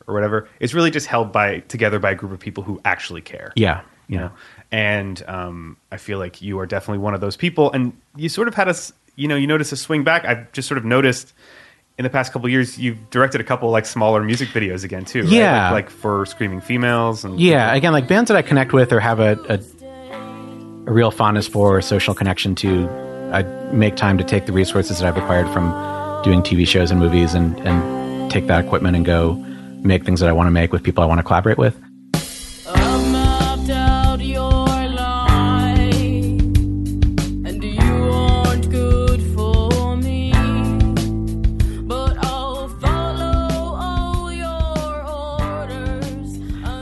or 0.08 0.14
whatever, 0.14 0.48
it's 0.60 0.74
really 0.74 0.92
just 0.92 1.08
held 1.08 1.32
by 1.32 1.60
together 1.60 2.00
by 2.00 2.12
a 2.12 2.16
group 2.16 2.32
of 2.32 2.40
people 2.40 2.64
who 2.64 2.80
actually 2.86 3.22
care 3.22 3.52
Yeah. 3.56 3.82
You 4.12 4.17
know 4.19 4.32
and 4.71 5.24
um, 5.28 5.78
i 5.91 5.97
feel 5.97 6.19
like 6.19 6.41
you 6.41 6.60
are 6.60 6.65
definitely 6.65 7.00
one 7.00 7.13
of 7.13 7.21
those 7.21 7.36
people 7.38 7.71
and 7.71 7.93
you 8.15 8.30
sort 8.30 8.47
of 8.47 8.54
had 8.56 8.67
a 8.67 8.76
s- 8.78 8.93
you 9.15 9.28
know 9.28 9.36
you 9.36 9.47
notice 9.47 9.71
a 9.71 9.78
swing 9.78 10.04
back 10.04 10.26
i've 10.26 10.52
just 10.52 10.67
sort 10.67 10.78
of 10.78 10.86
noticed 10.86 11.34
in 11.97 12.04
the 12.04 12.10
past 12.10 12.32
couple 12.34 12.45
of 12.47 12.52
years 12.52 12.78
you've 12.78 13.10
directed 13.10 13.39
a 13.41 13.43
couple 13.43 13.69
like 13.69 13.86
smaller 13.86 14.21
music 14.24 14.50
videos 14.50 14.84
again 14.84 15.06
too 15.06 15.21
right? 15.24 15.32
Yeah. 15.32 15.71
like, 15.71 15.86
like 15.86 15.89
for 15.89 16.26
screaming 16.26 16.62
females 16.62 17.24
and 17.26 17.39
Yeah, 17.39 17.74
again, 17.76 17.93
like 17.93 18.08
bands 18.08 18.28
that 18.30 18.38
I 18.38 18.41
connect 18.41 18.74
with 18.74 18.91
or 18.91 19.00
have 19.00 19.19
a, 19.19 19.34
a, 19.50 19.60
a 20.89 20.91
real 20.91 21.12
fondness 21.12 21.47
for 21.47 21.78
or 21.78 21.82
social 21.82 22.13
connection 22.13 22.56
to, 22.56 22.89
I 23.32 23.43
make 23.71 23.95
time 23.97 24.17
to 24.17 24.24
take 24.24 24.45
the 24.45 24.52
resources 24.54 25.00
that 25.00 25.08
I've 25.08 25.17
acquired 25.21 25.47
from 25.54 25.65
doing 26.24 26.41
TV 26.41 26.65
shows 26.67 26.89
and 26.91 27.00
movies 27.00 27.34
and, 27.34 27.60
and 27.67 28.32
take 28.32 28.47
that 28.47 28.65
equipment 28.65 28.95
and 28.95 29.06
go 29.06 29.34
make 29.84 30.04
things 30.06 30.19
that 30.21 30.30
I 30.30 30.32
want 30.34 30.47
to 30.47 30.52
make 30.52 30.71
with 30.71 30.82
people 30.84 31.04
I 31.04 31.08
want 31.08 31.19
to 31.19 31.24
collaborate 31.24 31.58
with. 31.58 31.80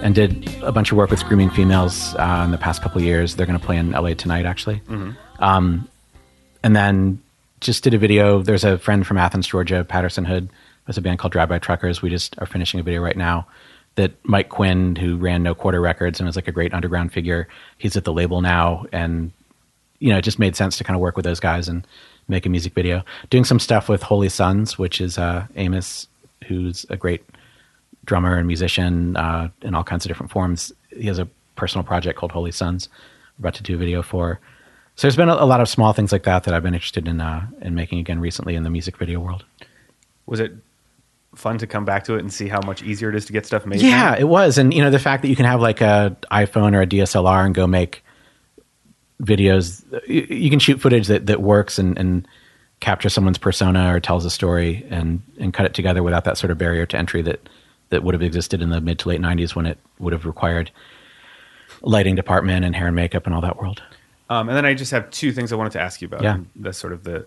And 0.09 0.15
did 0.15 0.63
a 0.63 0.71
bunch 0.71 0.91
of 0.91 0.97
work 0.97 1.11
with 1.11 1.19
Screaming 1.19 1.51
Females 1.51 2.15
uh, 2.15 2.41
in 2.43 2.49
the 2.49 2.57
past 2.57 2.81
couple 2.81 2.97
of 2.97 3.05
years. 3.05 3.35
They're 3.35 3.45
going 3.45 3.59
to 3.59 3.63
play 3.63 3.77
in 3.77 3.91
LA 3.91 4.15
tonight, 4.15 4.43
actually. 4.43 4.81
Um, 5.37 5.87
and 6.63 6.75
then 6.75 7.21
just 7.61 7.83
did 7.83 7.93
a 7.93 7.99
video. 7.99 8.41
There's 8.41 8.63
a 8.63 8.79
friend 8.79 9.05
from 9.05 9.19
Athens, 9.19 9.45
Georgia, 9.45 9.85
Patterson 9.87 10.25
Hood. 10.25 10.49
There's 10.87 10.97
a 10.97 11.01
band 11.01 11.19
called 11.19 11.31
Drive 11.31 11.49
By 11.49 11.59
Truckers. 11.59 12.01
We 12.01 12.09
just 12.09 12.35
are 12.39 12.47
finishing 12.47 12.79
a 12.79 12.83
video 12.83 13.01
right 13.01 13.15
now 13.15 13.45
that 13.95 14.13
Mike 14.23 14.49
Quinn, 14.49 14.95
who 14.95 15.15
ran 15.15 15.43
No 15.43 15.53
Quarter 15.53 15.79
Records 15.79 16.19
and 16.19 16.25
was 16.25 16.35
like 16.35 16.47
a 16.47 16.51
great 16.51 16.73
underground 16.73 17.13
figure, 17.13 17.47
he's 17.77 17.95
at 17.95 18.03
the 18.03 18.13
label 18.13 18.41
now. 18.41 18.87
And, 18.91 19.31
you 19.99 20.09
know, 20.09 20.17
it 20.17 20.23
just 20.23 20.39
made 20.39 20.55
sense 20.55 20.75
to 20.79 20.83
kind 20.83 20.95
of 20.95 21.01
work 21.01 21.17
with 21.17 21.25
those 21.25 21.39
guys 21.39 21.67
and 21.67 21.85
make 22.27 22.47
a 22.47 22.49
music 22.49 22.73
video. 22.73 23.03
Doing 23.29 23.45
some 23.45 23.59
stuff 23.59 23.87
with 23.87 24.01
Holy 24.01 24.29
Sons, 24.29 24.75
which 24.79 25.01
is 25.01 25.19
uh, 25.19 25.45
Amos, 25.55 26.07
who's 26.47 26.87
a 26.89 26.97
great 26.97 27.23
drummer 28.09 28.35
and 28.37 28.47
musician 28.47 29.15
uh, 29.15 29.49
in 29.61 29.75
all 29.75 29.83
kinds 29.83 30.03
of 30.03 30.09
different 30.09 30.31
forms. 30.31 30.73
He 30.89 31.05
has 31.05 31.19
a 31.19 31.27
personal 31.55 31.83
project 31.83 32.17
called 32.17 32.31
Holy 32.31 32.51
Sons. 32.51 32.89
We're 33.37 33.43
about 33.43 33.53
to 33.55 33.63
do 33.63 33.75
a 33.75 33.77
video 33.77 34.01
for. 34.01 34.39
So 34.95 35.07
there's 35.07 35.15
been 35.15 35.29
a, 35.29 35.35
a 35.35 35.45
lot 35.45 35.61
of 35.61 35.69
small 35.69 35.93
things 35.93 36.11
like 36.11 36.23
that 36.23 36.43
that 36.43 36.53
I've 36.53 36.63
been 36.63 36.73
interested 36.73 37.07
in 37.07 37.21
uh, 37.21 37.47
in 37.61 37.75
making 37.75 37.99
again 37.99 38.19
recently 38.19 38.55
in 38.55 38.63
the 38.63 38.69
music 38.69 38.97
video 38.97 39.19
world. 39.19 39.45
was 40.25 40.39
it 40.39 40.53
fun 41.35 41.59
to 41.59 41.67
come 41.67 41.85
back 41.85 42.03
to 42.05 42.15
it 42.15 42.19
and 42.19 42.33
see 42.33 42.47
how 42.47 42.59
much 42.65 42.81
easier 42.81 43.09
it 43.09 43.15
is 43.15 43.25
to 43.27 43.31
get 43.31 43.45
stuff 43.45 43.63
made 43.63 43.79
Yeah, 43.79 44.15
it 44.17 44.27
was, 44.27 44.57
and 44.57 44.73
you 44.73 44.81
know 44.81 44.89
the 44.89 44.99
fact 44.99 45.21
that 45.21 45.29
you 45.29 45.35
can 45.35 45.45
have 45.45 45.61
like 45.61 45.79
a 45.79 46.17
iPhone 46.31 46.73
or 46.73 46.81
a 46.81 46.87
DSLR 46.87 47.45
and 47.45 47.53
go 47.53 47.67
make 47.67 48.03
videos. 49.21 49.85
You, 50.07 50.25
you 50.35 50.49
can 50.49 50.59
shoot 50.59 50.81
footage 50.81 51.07
that 51.07 51.27
that 51.27 51.41
works 51.41 51.77
and 51.77 51.97
and 51.97 52.27
capture 52.79 53.09
someone's 53.09 53.37
persona 53.37 53.93
or 53.93 53.99
tells 53.99 54.25
a 54.25 54.29
story 54.29 54.85
and 54.89 55.21
and 55.39 55.53
cut 55.53 55.67
it 55.67 55.75
together 55.75 56.01
without 56.01 56.23
that 56.25 56.37
sort 56.37 56.49
of 56.49 56.57
barrier 56.57 56.85
to 56.87 56.97
entry 56.97 57.21
that 57.21 57.47
that 57.89 58.03
would 58.03 58.13
have 58.13 58.21
existed 58.21 58.61
in 58.61 58.69
the 58.69 58.81
mid 58.81 58.99
to 58.99 59.09
late 59.09 59.21
'90s 59.21 59.55
when 59.55 59.65
it 59.65 59.77
would 59.99 60.13
have 60.13 60.25
required 60.25 60.71
lighting 61.81 62.15
department 62.15 62.65
and 62.65 62.75
hair 62.75 62.87
and 62.87 62.95
makeup 62.95 63.25
and 63.25 63.35
all 63.35 63.41
that 63.41 63.57
world. 63.57 63.81
Um, 64.29 64.47
and 64.49 64.57
then 64.57 64.65
I 64.65 64.73
just 64.73 64.91
have 64.91 65.09
two 65.11 65.31
things 65.31 65.51
I 65.51 65.55
wanted 65.55 65.71
to 65.73 65.81
ask 65.81 66.01
you 66.01 66.07
about. 66.07 66.21
Yeah. 66.23 66.37
That's 66.55 66.77
sort 66.77 66.93
of 66.93 67.03
the, 67.03 67.25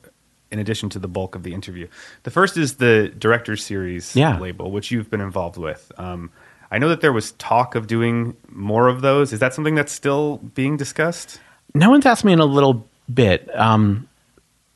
in 0.51 0.59
addition 0.59 0.89
to 0.91 0.99
the 0.99 1.09
bulk 1.09 1.35
of 1.35 1.43
the 1.43 1.53
interview. 1.55 1.89
The 2.25 2.31
first 2.31 2.57
is 2.57 2.75
the 2.77 3.13
director 3.19 3.57
series 3.57 4.15
Yeah. 4.15 4.39
label, 4.39 4.71
which 4.71 4.91
you've 4.91 5.11
been 5.11 5.21
involved 5.21 5.57
with. 5.57 5.91
Um, 5.97 6.31
I 6.71 6.79
know 6.79 6.89
that 6.91 7.01
there 7.01 7.13
was 7.13 7.33
talk 7.33 7.75
of 7.75 7.87
doing 7.87 8.37
more 8.51 8.89
of 8.89 9.01
those. 9.01 9.33
Is 9.33 9.41
that 9.41 9.53
something 9.55 9.75
that's 9.75 9.93
still 9.93 10.37
being 10.55 10.77
discussed? 10.77 11.41
No 11.75 11.91
one's 11.91 12.07
asked 12.07 12.25
me 12.25 12.33
in 12.33 12.39
a 12.39 12.45
little 12.47 12.87
bit. 13.13 13.49
Um, 13.59 14.09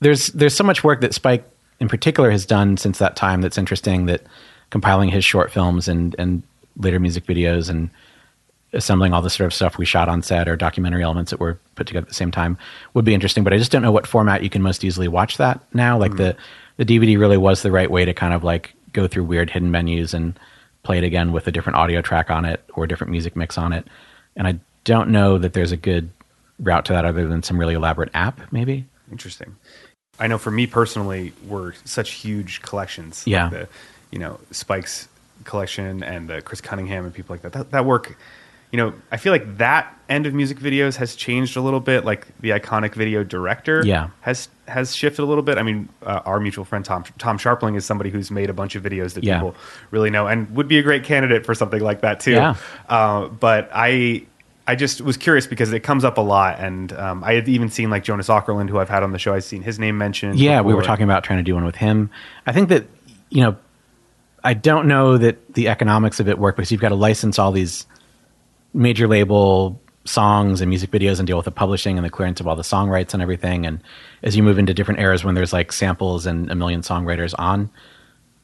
there's 0.00 0.28
there's 0.28 0.54
so 0.54 0.64
much 0.64 0.82
work 0.84 1.00
that 1.00 1.14
Spike 1.14 1.48
in 1.80 1.88
particular 1.88 2.30
has 2.30 2.44
done 2.44 2.76
since 2.76 2.98
that 2.98 3.16
time 3.16 3.40
that's 3.40 3.56
interesting. 3.58 4.06
That 4.06 4.22
compiling 4.70 5.08
his 5.08 5.24
short 5.24 5.50
films 5.50 5.88
and 5.88 6.14
and 6.18 6.42
later 6.76 7.00
music 7.00 7.24
videos 7.24 7.70
and 7.70 7.90
assembling 8.72 9.12
all 9.12 9.22
the 9.22 9.30
sort 9.30 9.46
of 9.46 9.54
stuff 9.54 9.78
we 9.78 9.86
shot 9.86 10.08
on 10.08 10.22
set 10.22 10.48
or 10.48 10.56
documentary 10.56 11.02
elements 11.02 11.30
that 11.30 11.40
were 11.40 11.58
put 11.76 11.86
together 11.86 12.04
at 12.04 12.08
the 12.08 12.14
same 12.14 12.30
time 12.30 12.58
would 12.94 13.04
be 13.04 13.14
interesting. 13.14 13.42
But 13.42 13.52
I 13.52 13.58
just 13.58 13.70
don't 13.70 13.82
know 13.82 13.92
what 13.92 14.06
format 14.06 14.42
you 14.42 14.50
can 14.50 14.60
most 14.62 14.84
easily 14.84 15.08
watch 15.08 15.38
that 15.38 15.60
now. 15.72 15.98
Like 15.98 16.12
hmm. 16.12 16.18
the 16.18 16.36
the 16.76 16.84
DVD 16.84 17.18
really 17.18 17.38
was 17.38 17.62
the 17.62 17.72
right 17.72 17.90
way 17.90 18.04
to 18.04 18.12
kind 18.12 18.34
of 18.34 18.44
like 18.44 18.74
go 18.92 19.06
through 19.06 19.24
weird 19.24 19.50
hidden 19.50 19.70
menus 19.70 20.14
and 20.14 20.38
play 20.82 20.98
it 20.98 21.04
again 21.04 21.32
with 21.32 21.46
a 21.46 21.52
different 21.52 21.76
audio 21.76 22.00
track 22.00 22.30
on 22.30 22.44
it 22.44 22.62
or 22.74 22.84
a 22.84 22.88
different 22.88 23.10
music 23.10 23.34
mix 23.34 23.58
on 23.58 23.72
it. 23.72 23.86
And 24.36 24.46
I 24.46 24.58
don't 24.84 25.10
know 25.10 25.38
that 25.38 25.52
there's 25.52 25.72
a 25.72 25.76
good 25.76 26.10
route 26.60 26.84
to 26.86 26.92
that 26.92 27.04
other 27.04 27.26
than 27.26 27.42
some 27.42 27.58
really 27.58 27.74
elaborate 27.74 28.10
app, 28.14 28.40
maybe. 28.52 28.86
Interesting. 29.10 29.56
I 30.18 30.26
know 30.28 30.38
for 30.38 30.50
me 30.50 30.66
personally, 30.66 31.32
we're 31.46 31.72
such 31.84 32.12
huge 32.12 32.62
collections. 32.62 33.24
like 33.26 33.32
Yeah. 33.32 33.48
the, 33.48 33.68
you 34.16 34.20
know, 34.20 34.40
Spike's 34.50 35.08
collection 35.44 36.02
and 36.02 36.26
the 36.26 36.40
Chris 36.40 36.62
Cunningham 36.62 37.04
and 37.04 37.12
people 37.12 37.34
like 37.34 37.42
that. 37.42 37.52
That, 37.52 37.70
that 37.72 37.84
work, 37.84 38.16
you 38.72 38.78
know, 38.78 38.94
I 39.12 39.18
feel 39.18 39.30
like 39.30 39.58
that 39.58 39.94
end 40.08 40.24
of 40.24 40.32
music 40.32 40.58
videos 40.58 40.96
has 40.96 41.14
changed 41.14 41.54
a 41.58 41.60
little 41.60 41.80
bit. 41.80 42.06
Like 42.06 42.26
the 42.40 42.48
iconic 42.50 42.94
video 42.94 43.22
director 43.24 43.82
Yeah. 43.84 44.08
has 44.22 44.48
has 44.68 44.96
shifted 44.96 45.22
a 45.22 45.26
little 45.26 45.42
bit. 45.42 45.58
I 45.58 45.62
mean, 45.62 45.90
uh, 46.02 46.22
our 46.24 46.40
mutual 46.40 46.64
friend 46.64 46.82
Tom 46.82 47.04
Tom 47.18 47.36
Scharpling 47.36 47.76
is 47.76 47.84
somebody 47.84 48.08
who's 48.08 48.30
made 48.30 48.48
a 48.48 48.54
bunch 48.54 48.74
of 48.74 48.82
videos 48.82 49.12
that 49.12 49.22
Yeah. 49.24 49.34
people 49.34 49.54
really 49.90 50.08
know 50.08 50.26
and 50.26 50.48
would 50.56 50.66
be 50.66 50.78
a 50.78 50.82
great 50.82 51.04
candidate 51.04 51.44
for 51.44 51.54
something 51.54 51.82
like 51.82 52.00
that 52.00 52.20
too. 52.20 52.30
Yeah. 52.32 52.54
Uh, 52.88 53.28
but 53.28 53.68
I 53.74 54.22
I 54.66 54.76
just 54.76 55.02
was 55.02 55.18
curious 55.18 55.46
because 55.46 55.74
it 55.74 55.80
comes 55.80 56.04
up 56.04 56.16
a 56.16 56.22
lot, 56.22 56.58
and 56.58 56.90
um, 56.94 57.22
I 57.22 57.34
had 57.34 57.46
even 57.48 57.68
seen 57.68 57.90
like 57.90 58.02
Jonas 58.02 58.28
Åkerlund, 58.28 58.70
who 58.70 58.78
I've 58.80 58.88
had 58.88 59.02
on 59.02 59.12
the 59.12 59.18
show. 59.18 59.34
I've 59.34 59.44
seen 59.44 59.60
his 59.62 59.78
name 59.78 59.98
mentioned. 59.98 60.38
Yeah, 60.40 60.62
we 60.62 60.72
were 60.72 60.82
talking 60.82 61.04
about 61.04 61.22
trying 61.22 61.38
to 61.38 61.44
do 61.44 61.54
one 61.54 61.64
with 61.66 61.76
him. 61.76 62.10
I 62.48 62.52
think 62.52 62.68
that, 62.70 62.84
you 63.30 63.42
know, 63.42 63.54
I 64.46 64.54
don't 64.54 64.86
know 64.86 65.18
that 65.18 65.54
the 65.54 65.66
economics 65.66 66.20
of 66.20 66.28
it 66.28 66.38
work 66.38 66.54
because 66.54 66.70
you've 66.70 66.80
got 66.80 66.90
to 66.90 66.94
license 66.94 67.36
all 67.36 67.50
these 67.50 67.84
major 68.72 69.08
label 69.08 69.80
songs 70.04 70.60
and 70.60 70.68
music 70.68 70.92
videos 70.92 71.18
and 71.18 71.26
deal 71.26 71.36
with 71.36 71.46
the 71.46 71.50
publishing 71.50 71.98
and 71.98 72.04
the 72.04 72.10
clearance 72.10 72.38
of 72.38 72.46
all 72.46 72.54
the 72.54 72.62
song 72.62 72.88
rights 72.88 73.12
and 73.12 73.20
everything. 73.20 73.66
And 73.66 73.82
as 74.22 74.36
you 74.36 74.44
move 74.44 74.56
into 74.56 74.72
different 74.72 75.00
eras 75.00 75.24
when 75.24 75.34
there's 75.34 75.52
like 75.52 75.72
samples 75.72 76.26
and 76.26 76.48
a 76.48 76.54
million 76.54 76.82
songwriters 76.82 77.34
on 77.36 77.68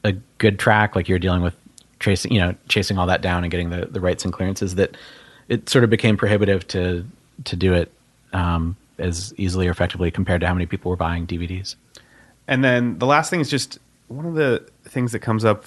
a 0.03 0.15
good 0.39 0.59
track, 0.59 0.97
like 0.97 1.09
you're 1.09 1.21
dealing 1.21 1.41
with 1.41 1.55
tracing, 2.01 2.33
you 2.33 2.41
know, 2.41 2.57
chasing 2.67 2.99
all 2.99 3.07
that 3.07 3.23
down 3.23 3.45
and 3.45 3.53
getting 3.53 3.71
the, 3.71 3.87
the 3.87 4.01
rights 4.01 4.25
and 4.25 4.33
clearances 4.33 4.75
that 4.75 4.97
it 5.49 5.69
sort 5.69 5.85
of 5.85 5.91
became 5.91 6.17
prohibitive 6.17 6.67
to, 6.67 7.07
to 7.45 7.55
do 7.55 7.75
it 7.75 7.93
um, 8.33 8.77
as 8.99 9.33
easily 9.37 9.69
or 9.69 9.71
effectively 9.71 10.11
compared 10.11 10.41
to 10.41 10.49
how 10.49 10.55
many 10.55 10.67
people 10.67 10.91
were 10.91 10.97
buying 10.97 11.29
DVDs. 11.29 11.77
And 12.49 12.65
then 12.65 12.99
the 12.99 13.07
last 13.07 13.31
thing 13.31 13.39
is 13.39 13.49
just 13.49 13.79
one 14.09 14.27
of 14.27 14.35
the 14.35 14.67
things 14.85 15.13
that 15.13 15.21
comes 15.21 15.45
up 15.45 15.65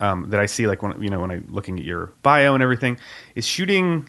um, 0.00 0.30
that 0.30 0.40
I 0.40 0.46
see, 0.46 0.66
like 0.66 0.82
when 0.82 1.00
you 1.02 1.10
know 1.10 1.20
when 1.20 1.30
I'm 1.30 1.46
looking 1.50 1.78
at 1.78 1.84
your 1.84 2.12
bio 2.22 2.54
and 2.54 2.62
everything, 2.62 2.98
is 3.34 3.46
shooting. 3.46 4.08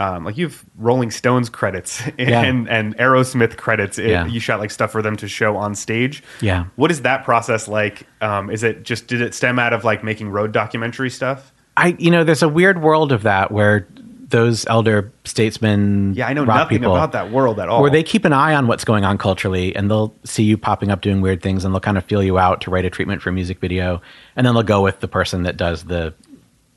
Um, 0.00 0.24
like 0.24 0.36
you 0.36 0.46
have 0.48 0.64
Rolling 0.76 1.12
Stones 1.12 1.48
credits 1.48 2.02
and, 2.18 2.28
Yeah. 2.28 2.42
and 2.42 2.96
Aerosmith 2.98 3.56
credits. 3.56 3.96
It- 3.96 4.10
Yeah. 4.10 4.26
You 4.26 4.40
shot 4.40 4.58
like 4.58 4.72
stuff 4.72 4.90
for 4.90 5.02
them 5.02 5.14
to 5.18 5.28
show 5.28 5.56
on 5.56 5.76
stage. 5.76 6.20
Yeah. 6.40 6.64
What 6.74 6.90
is 6.90 7.02
that 7.02 7.24
process 7.24 7.68
like? 7.68 8.04
Um, 8.20 8.50
is 8.50 8.64
it 8.64 8.82
just 8.82 9.06
did 9.06 9.20
it 9.20 9.34
stem 9.34 9.56
out 9.60 9.72
of 9.72 9.84
like 9.84 10.02
making 10.02 10.30
road 10.30 10.50
documentary 10.50 11.10
stuff? 11.10 11.52
I, 11.76 11.94
you 12.00 12.10
know, 12.10 12.24
there's 12.24 12.42
a 12.42 12.48
weird 12.48 12.82
world 12.82 13.12
of 13.12 13.22
that 13.22 13.52
where 13.52 13.86
those 14.34 14.66
elder 14.66 15.12
statesmen, 15.24 16.14
Yeah, 16.14 16.26
I 16.26 16.32
know 16.32 16.44
nothing 16.44 16.80
people, 16.80 16.94
about 16.96 17.12
that 17.12 17.30
world 17.30 17.60
at 17.60 17.68
all. 17.68 17.80
where 17.80 17.90
they 17.90 18.02
keep 18.02 18.24
an 18.24 18.32
eye 18.32 18.54
on 18.54 18.66
what's 18.66 18.84
going 18.84 19.04
on 19.04 19.16
culturally, 19.16 19.74
and 19.76 19.88
they'll 19.90 20.12
see 20.24 20.42
you 20.42 20.58
popping 20.58 20.90
up 20.90 21.00
doing 21.02 21.20
weird 21.20 21.40
things, 21.40 21.64
and 21.64 21.72
they'll 21.72 21.80
kind 21.80 21.96
of 21.96 22.04
feel 22.04 22.22
you 22.22 22.36
out 22.38 22.60
to 22.62 22.70
write 22.70 22.84
a 22.84 22.90
treatment 22.90 23.22
for 23.22 23.30
a 23.30 23.32
music 23.32 23.60
video, 23.60 24.02
and 24.34 24.44
then 24.46 24.54
they'll 24.54 24.64
go 24.64 24.82
with 24.82 24.98
the 25.00 25.06
person 25.08 25.44
that 25.44 25.56
does 25.56 25.84
the 25.84 26.12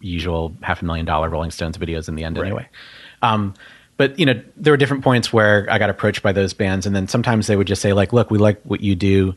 usual 0.02 0.54
half 0.62 0.82
a 0.82 0.86
million 0.86 1.06
dollar 1.06 1.30
Rolling 1.30 1.50
Stones 1.52 1.78
videos 1.78 2.08
in 2.08 2.14
the 2.16 2.24
end, 2.24 2.38
Right. 2.38 2.46
anyway. 2.46 2.68
Um, 3.24 3.56
but 3.98 4.20
you 4.20 4.28
know, 4.28 4.40
there 4.56 4.72
were 4.72 4.78
different 4.78 5.04
points 5.04 5.34
where 5.34 5.66
I 5.72 5.80
got 5.80 5.90
approached 5.90 6.22
by 6.22 6.32
those 6.34 6.54
bands, 6.54 6.86
and 6.86 6.96
then 6.96 7.08
sometimes 7.08 7.48
they 7.48 7.56
would 7.56 7.66
just 7.68 7.82
say, 7.82 7.94
like, 7.94 8.14
"Look, 8.14 8.30
we 8.30 8.38
like 8.38 8.62
what 8.64 8.82
you 8.82 8.94
do. 8.96 9.36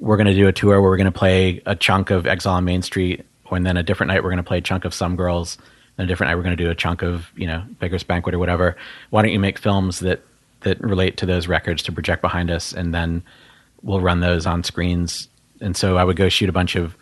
We're 0.00 0.16
going 0.16 0.26
to 0.28 0.34
do 0.34 0.48
a 0.48 0.52
tour 0.52 0.80
where 0.80 0.90
we're 0.90 0.96
going 0.96 1.04
to 1.12 1.18
play 1.18 1.60
a 1.66 1.76
chunk 1.76 2.10
of 2.10 2.26
Exile 2.26 2.54
on 2.54 2.64
Main 2.64 2.80
Street, 2.82 3.24
and 3.50 3.66
then 3.66 3.76
a 3.76 3.82
different 3.82 4.08
night 4.08 4.22
we're 4.24 4.30
going 4.30 4.38
to 4.38 4.42
play 4.42 4.58
a 4.58 4.62
chunk 4.62 4.86
of 4.86 4.94
Some 4.94 5.14
Girls, 5.16 5.58
a 5.98 6.06
different 6.06 6.30
night 6.30 6.36
we're 6.36 6.42
going 6.42 6.56
to 6.56 6.62
do 6.62 6.70
a 6.70 6.74
chunk 6.74 7.02
of 7.02 7.30
you 7.36 7.46
know 7.46 7.64
Beggar's 7.78 8.02
Banquet 8.02 8.34
or 8.34 8.38
whatever. 8.38 8.76
Why 9.10 9.22
don't 9.22 9.32
you 9.32 9.40
make 9.40 9.58
films 9.58 10.00
that 10.00 10.22
that 10.60 10.80
relate 10.80 11.16
to 11.18 11.26
those 11.26 11.48
records 11.48 11.82
to 11.84 11.92
project 11.92 12.22
behind 12.22 12.50
us, 12.50 12.72
and 12.72 12.94
then 12.94 13.22
we'll 13.82 14.00
run 14.00 14.20
those 14.20 14.46
on 14.46 14.64
screens." 14.64 15.28
And 15.60 15.76
so 15.76 15.96
I 15.96 16.04
would 16.04 16.16
go 16.16 16.28
shoot 16.28 16.48
a 16.48 16.52
bunch 16.52 16.74
of 16.74 16.96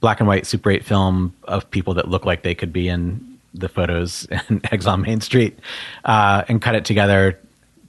black 0.00 0.20
and 0.20 0.28
white 0.28 0.46
Super 0.46 0.70
8 0.70 0.84
film 0.84 1.34
of 1.44 1.70
people 1.70 1.94
that 1.94 2.08
look 2.08 2.26
like 2.26 2.42
they 2.42 2.54
could 2.54 2.72
be 2.72 2.88
in 2.88 3.38
the 3.54 3.68
photos 3.68 4.26
in 4.48 4.60
Exile 4.70 4.94
on 4.94 5.02
Main 5.02 5.20
Street, 5.20 5.58
uh, 6.04 6.44
and 6.48 6.60
cut 6.60 6.74
it 6.74 6.84
together 6.84 7.38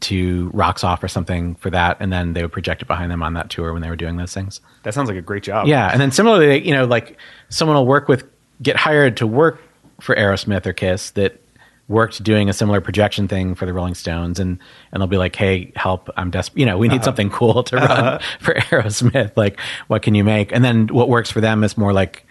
to 0.02 0.52
Rocks 0.54 0.84
Off 0.84 1.04
or 1.04 1.08
something 1.08 1.56
for 1.56 1.70
that, 1.72 1.98
and 2.00 2.14
then 2.14 2.34
they 2.34 2.42
would 2.44 2.52
project 2.52 2.82
it 2.82 2.88
behind 2.88 3.12
them 3.12 3.24
on 3.24 3.34
that 3.34 3.50
tour 3.50 3.74
when 3.74 3.82
they 3.82 3.90
were 3.90 3.96
doing 3.96 4.18
those 4.18 4.34
things. 4.34 4.62
That 4.84 4.94
sounds 4.94 5.10
like 5.10 5.18
a 5.18 5.22
great 5.22 5.44
job. 5.44 5.68
Yeah, 5.68 5.90
and 5.92 6.00
then 6.00 6.12
similarly, 6.12 6.66
you 6.66 6.74
know, 6.74 6.86
like 6.86 7.18
someone 7.50 7.76
will 7.76 7.88
work 7.88 8.08
with, 8.08 8.24
get 8.62 8.76
hired 8.76 9.18
to 9.18 9.28
work 9.28 9.60
for 10.00 10.16
Aerosmith 10.16 10.66
or 10.66 10.74
Kiss 10.74 11.12
that 11.12 11.42
worked 11.88 12.24
doing 12.24 12.50
a 12.50 12.54
similar 12.54 12.82
projection 12.82 13.28
thing 13.28 13.54
for 13.54 13.66
the 13.66 13.74
Rolling 13.74 13.96
Stones, 13.96 14.40
and 14.40 14.60
and 14.92 15.02
they'll 15.02 15.08
be 15.08 15.18
like, 15.18 15.36
"Hey, 15.36 15.72
help! 15.76 16.10
I'm 16.18 16.32
desperate. 16.32 16.60
You 16.60 16.66
know, 16.66 16.78
we 16.78 16.88
need 16.88 16.96
uh-huh. 16.96 17.06
something 17.06 17.30
cool 17.30 17.64
to 17.64 17.76
run 17.76 17.92
uh-huh. 17.92 18.20
for 18.40 18.54
Aerosmith. 18.56 19.32
Like, 19.36 19.60
what 19.88 20.02
can 20.02 20.16
you 20.16 20.24
make?" 20.24 20.52
And 20.52 20.64
then 20.64 20.88
what 20.88 21.10
works 21.10 21.32
for 21.32 21.42
them 21.42 21.64
is 21.64 21.78
more 21.78 21.94
like 21.94 22.26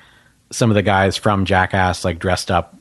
some 0.51 0.71
of 0.71 0.75
the 0.75 0.83
guys 0.83 1.17
from 1.17 1.45
Jackass, 1.45 2.05
like 2.05 2.19
dressed 2.19 2.51
up 2.51 2.77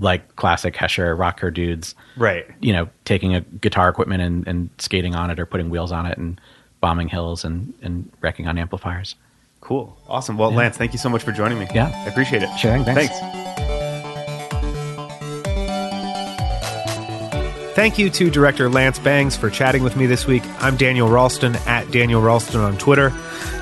like 0.00 0.36
classic 0.36 0.74
Hesher 0.74 1.16
rocker 1.16 1.50
dudes, 1.50 1.94
Right. 2.16 2.46
you 2.60 2.72
know, 2.72 2.88
taking 3.04 3.34
a 3.34 3.40
guitar 3.40 3.88
equipment 3.88 4.22
and, 4.22 4.46
and 4.46 4.70
skating 4.78 5.14
on 5.14 5.30
it 5.30 5.38
or 5.38 5.46
putting 5.46 5.70
wheels 5.70 5.92
on 5.92 6.06
it 6.06 6.18
and 6.18 6.40
bombing 6.80 7.08
hills 7.08 7.44
and, 7.44 7.72
and 7.82 8.10
wrecking 8.20 8.48
on 8.48 8.58
amplifiers. 8.58 9.14
Cool. 9.60 9.96
Awesome. 10.08 10.38
Well, 10.38 10.52
Lance, 10.52 10.76
thank 10.76 10.92
you 10.92 10.98
so 10.98 11.08
much 11.08 11.22
for 11.22 11.32
joining 11.32 11.58
me. 11.58 11.66
Yeah. 11.74 11.90
I 12.04 12.08
appreciate 12.08 12.42
it. 12.42 12.56
Sure 12.58 12.72
thing. 12.82 12.94
Thanks. 12.94 13.45
Thank 17.76 17.98
you 17.98 18.08
to 18.08 18.30
director 18.30 18.70
Lance 18.70 18.98
Bangs 18.98 19.36
for 19.36 19.50
chatting 19.50 19.82
with 19.82 19.96
me 19.96 20.06
this 20.06 20.26
week. 20.26 20.42
I'm 20.60 20.78
Daniel 20.78 21.10
Ralston 21.10 21.56
at 21.66 21.90
Daniel 21.90 22.22
Ralston 22.22 22.62
on 22.62 22.78
Twitter. 22.78 23.12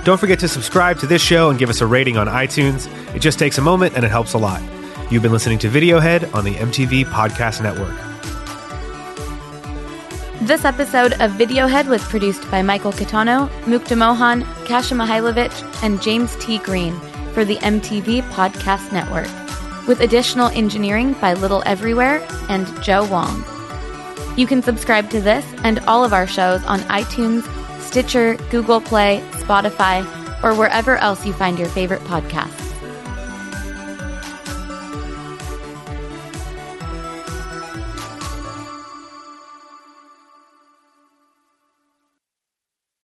Don't 0.05 0.21
forget 0.21 0.39
to 0.39 0.47
subscribe 0.47 1.01
to 1.01 1.09
this 1.09 1.21
show 1.21 1.51
and 1.51 1.59
give 1.59 1.69
us 1.69 1.81
a 1.81 1.87
rating 1.89 2.17
on 2.17 2.29
iTunes. 2.29 2.87
It 3.13 3.19
just 3.19 3.41
takes 3.41 3.59
a 3.59 3.61
moment 3.61 3.97
and 3.97 4.05
it 4.05 4.13
helps 4.13 4.33
a 4.35 4.39
lot. 4.39 4.63
You've 5.11 5.25
been 5.25 5.33
listening 5.33 5.59
to 5.59 5.69
Videohead 5.69 6.33
on 6.33 6.45
the 6.45 6.55
MTV 6.55 7.07
Podcast 7.07 7.61
Network. 7.61 7.97
This 10.43 10.65
episode 10.65 11.15
of 11.15 11.33
Videohead 11.33 11.89
was 11.89 12.05
produced 12.05 12.49
by 12.53 12.63
Michael 12.63 12.93
Kitano, 12.93 13.49
Mukta 13.63 13.99
Mohan, 13.99 14.45
Kasha 14.65 14.95
Mihailovich, 14.95 15.83
and 15.83 16.01
James 16.01 16.37
T. 16.37 16.59
Green 16.59 16.95
for 17.33 17.45
the 17.45 17.57
MTV 17.57 18.23
Podcast 18.31 18.93
Network, 18.93 19.27
with 19.89 20.03
additional 20.03 20.51
engineering 20.51 21.15
by 21.15 21.35
Little 21.35 21.65
Everywhere 21.67 22.25
and 22.49 22.65
Joe 22.81 23.05
Wong. 23.11 23.45
You 24.37 24.47
can 24.47 24.63
subscribe 24.63 25.11
to 25.11 25.21
this 25.21 25.45
and 25.63 25.79
all 25.81 26.05
of 26.05 26.13
our 26.13 26.27
shows 26.27 26.65
on 26.65 26.81
iTunes, 26.81 27.45
Stitcher, 27.81 28.35
Google 28.51 28.81
Play, 28.81 29.23
Spotify, 29.33 30.05
or 30.43 30.55
wherever 30.55 30.97
else 30.97 31.25
you 31.25 31.33
find 31.33 31.59
your 31.59 31.69
favorite 31.69 32.03
podcasts. 32.03 32.74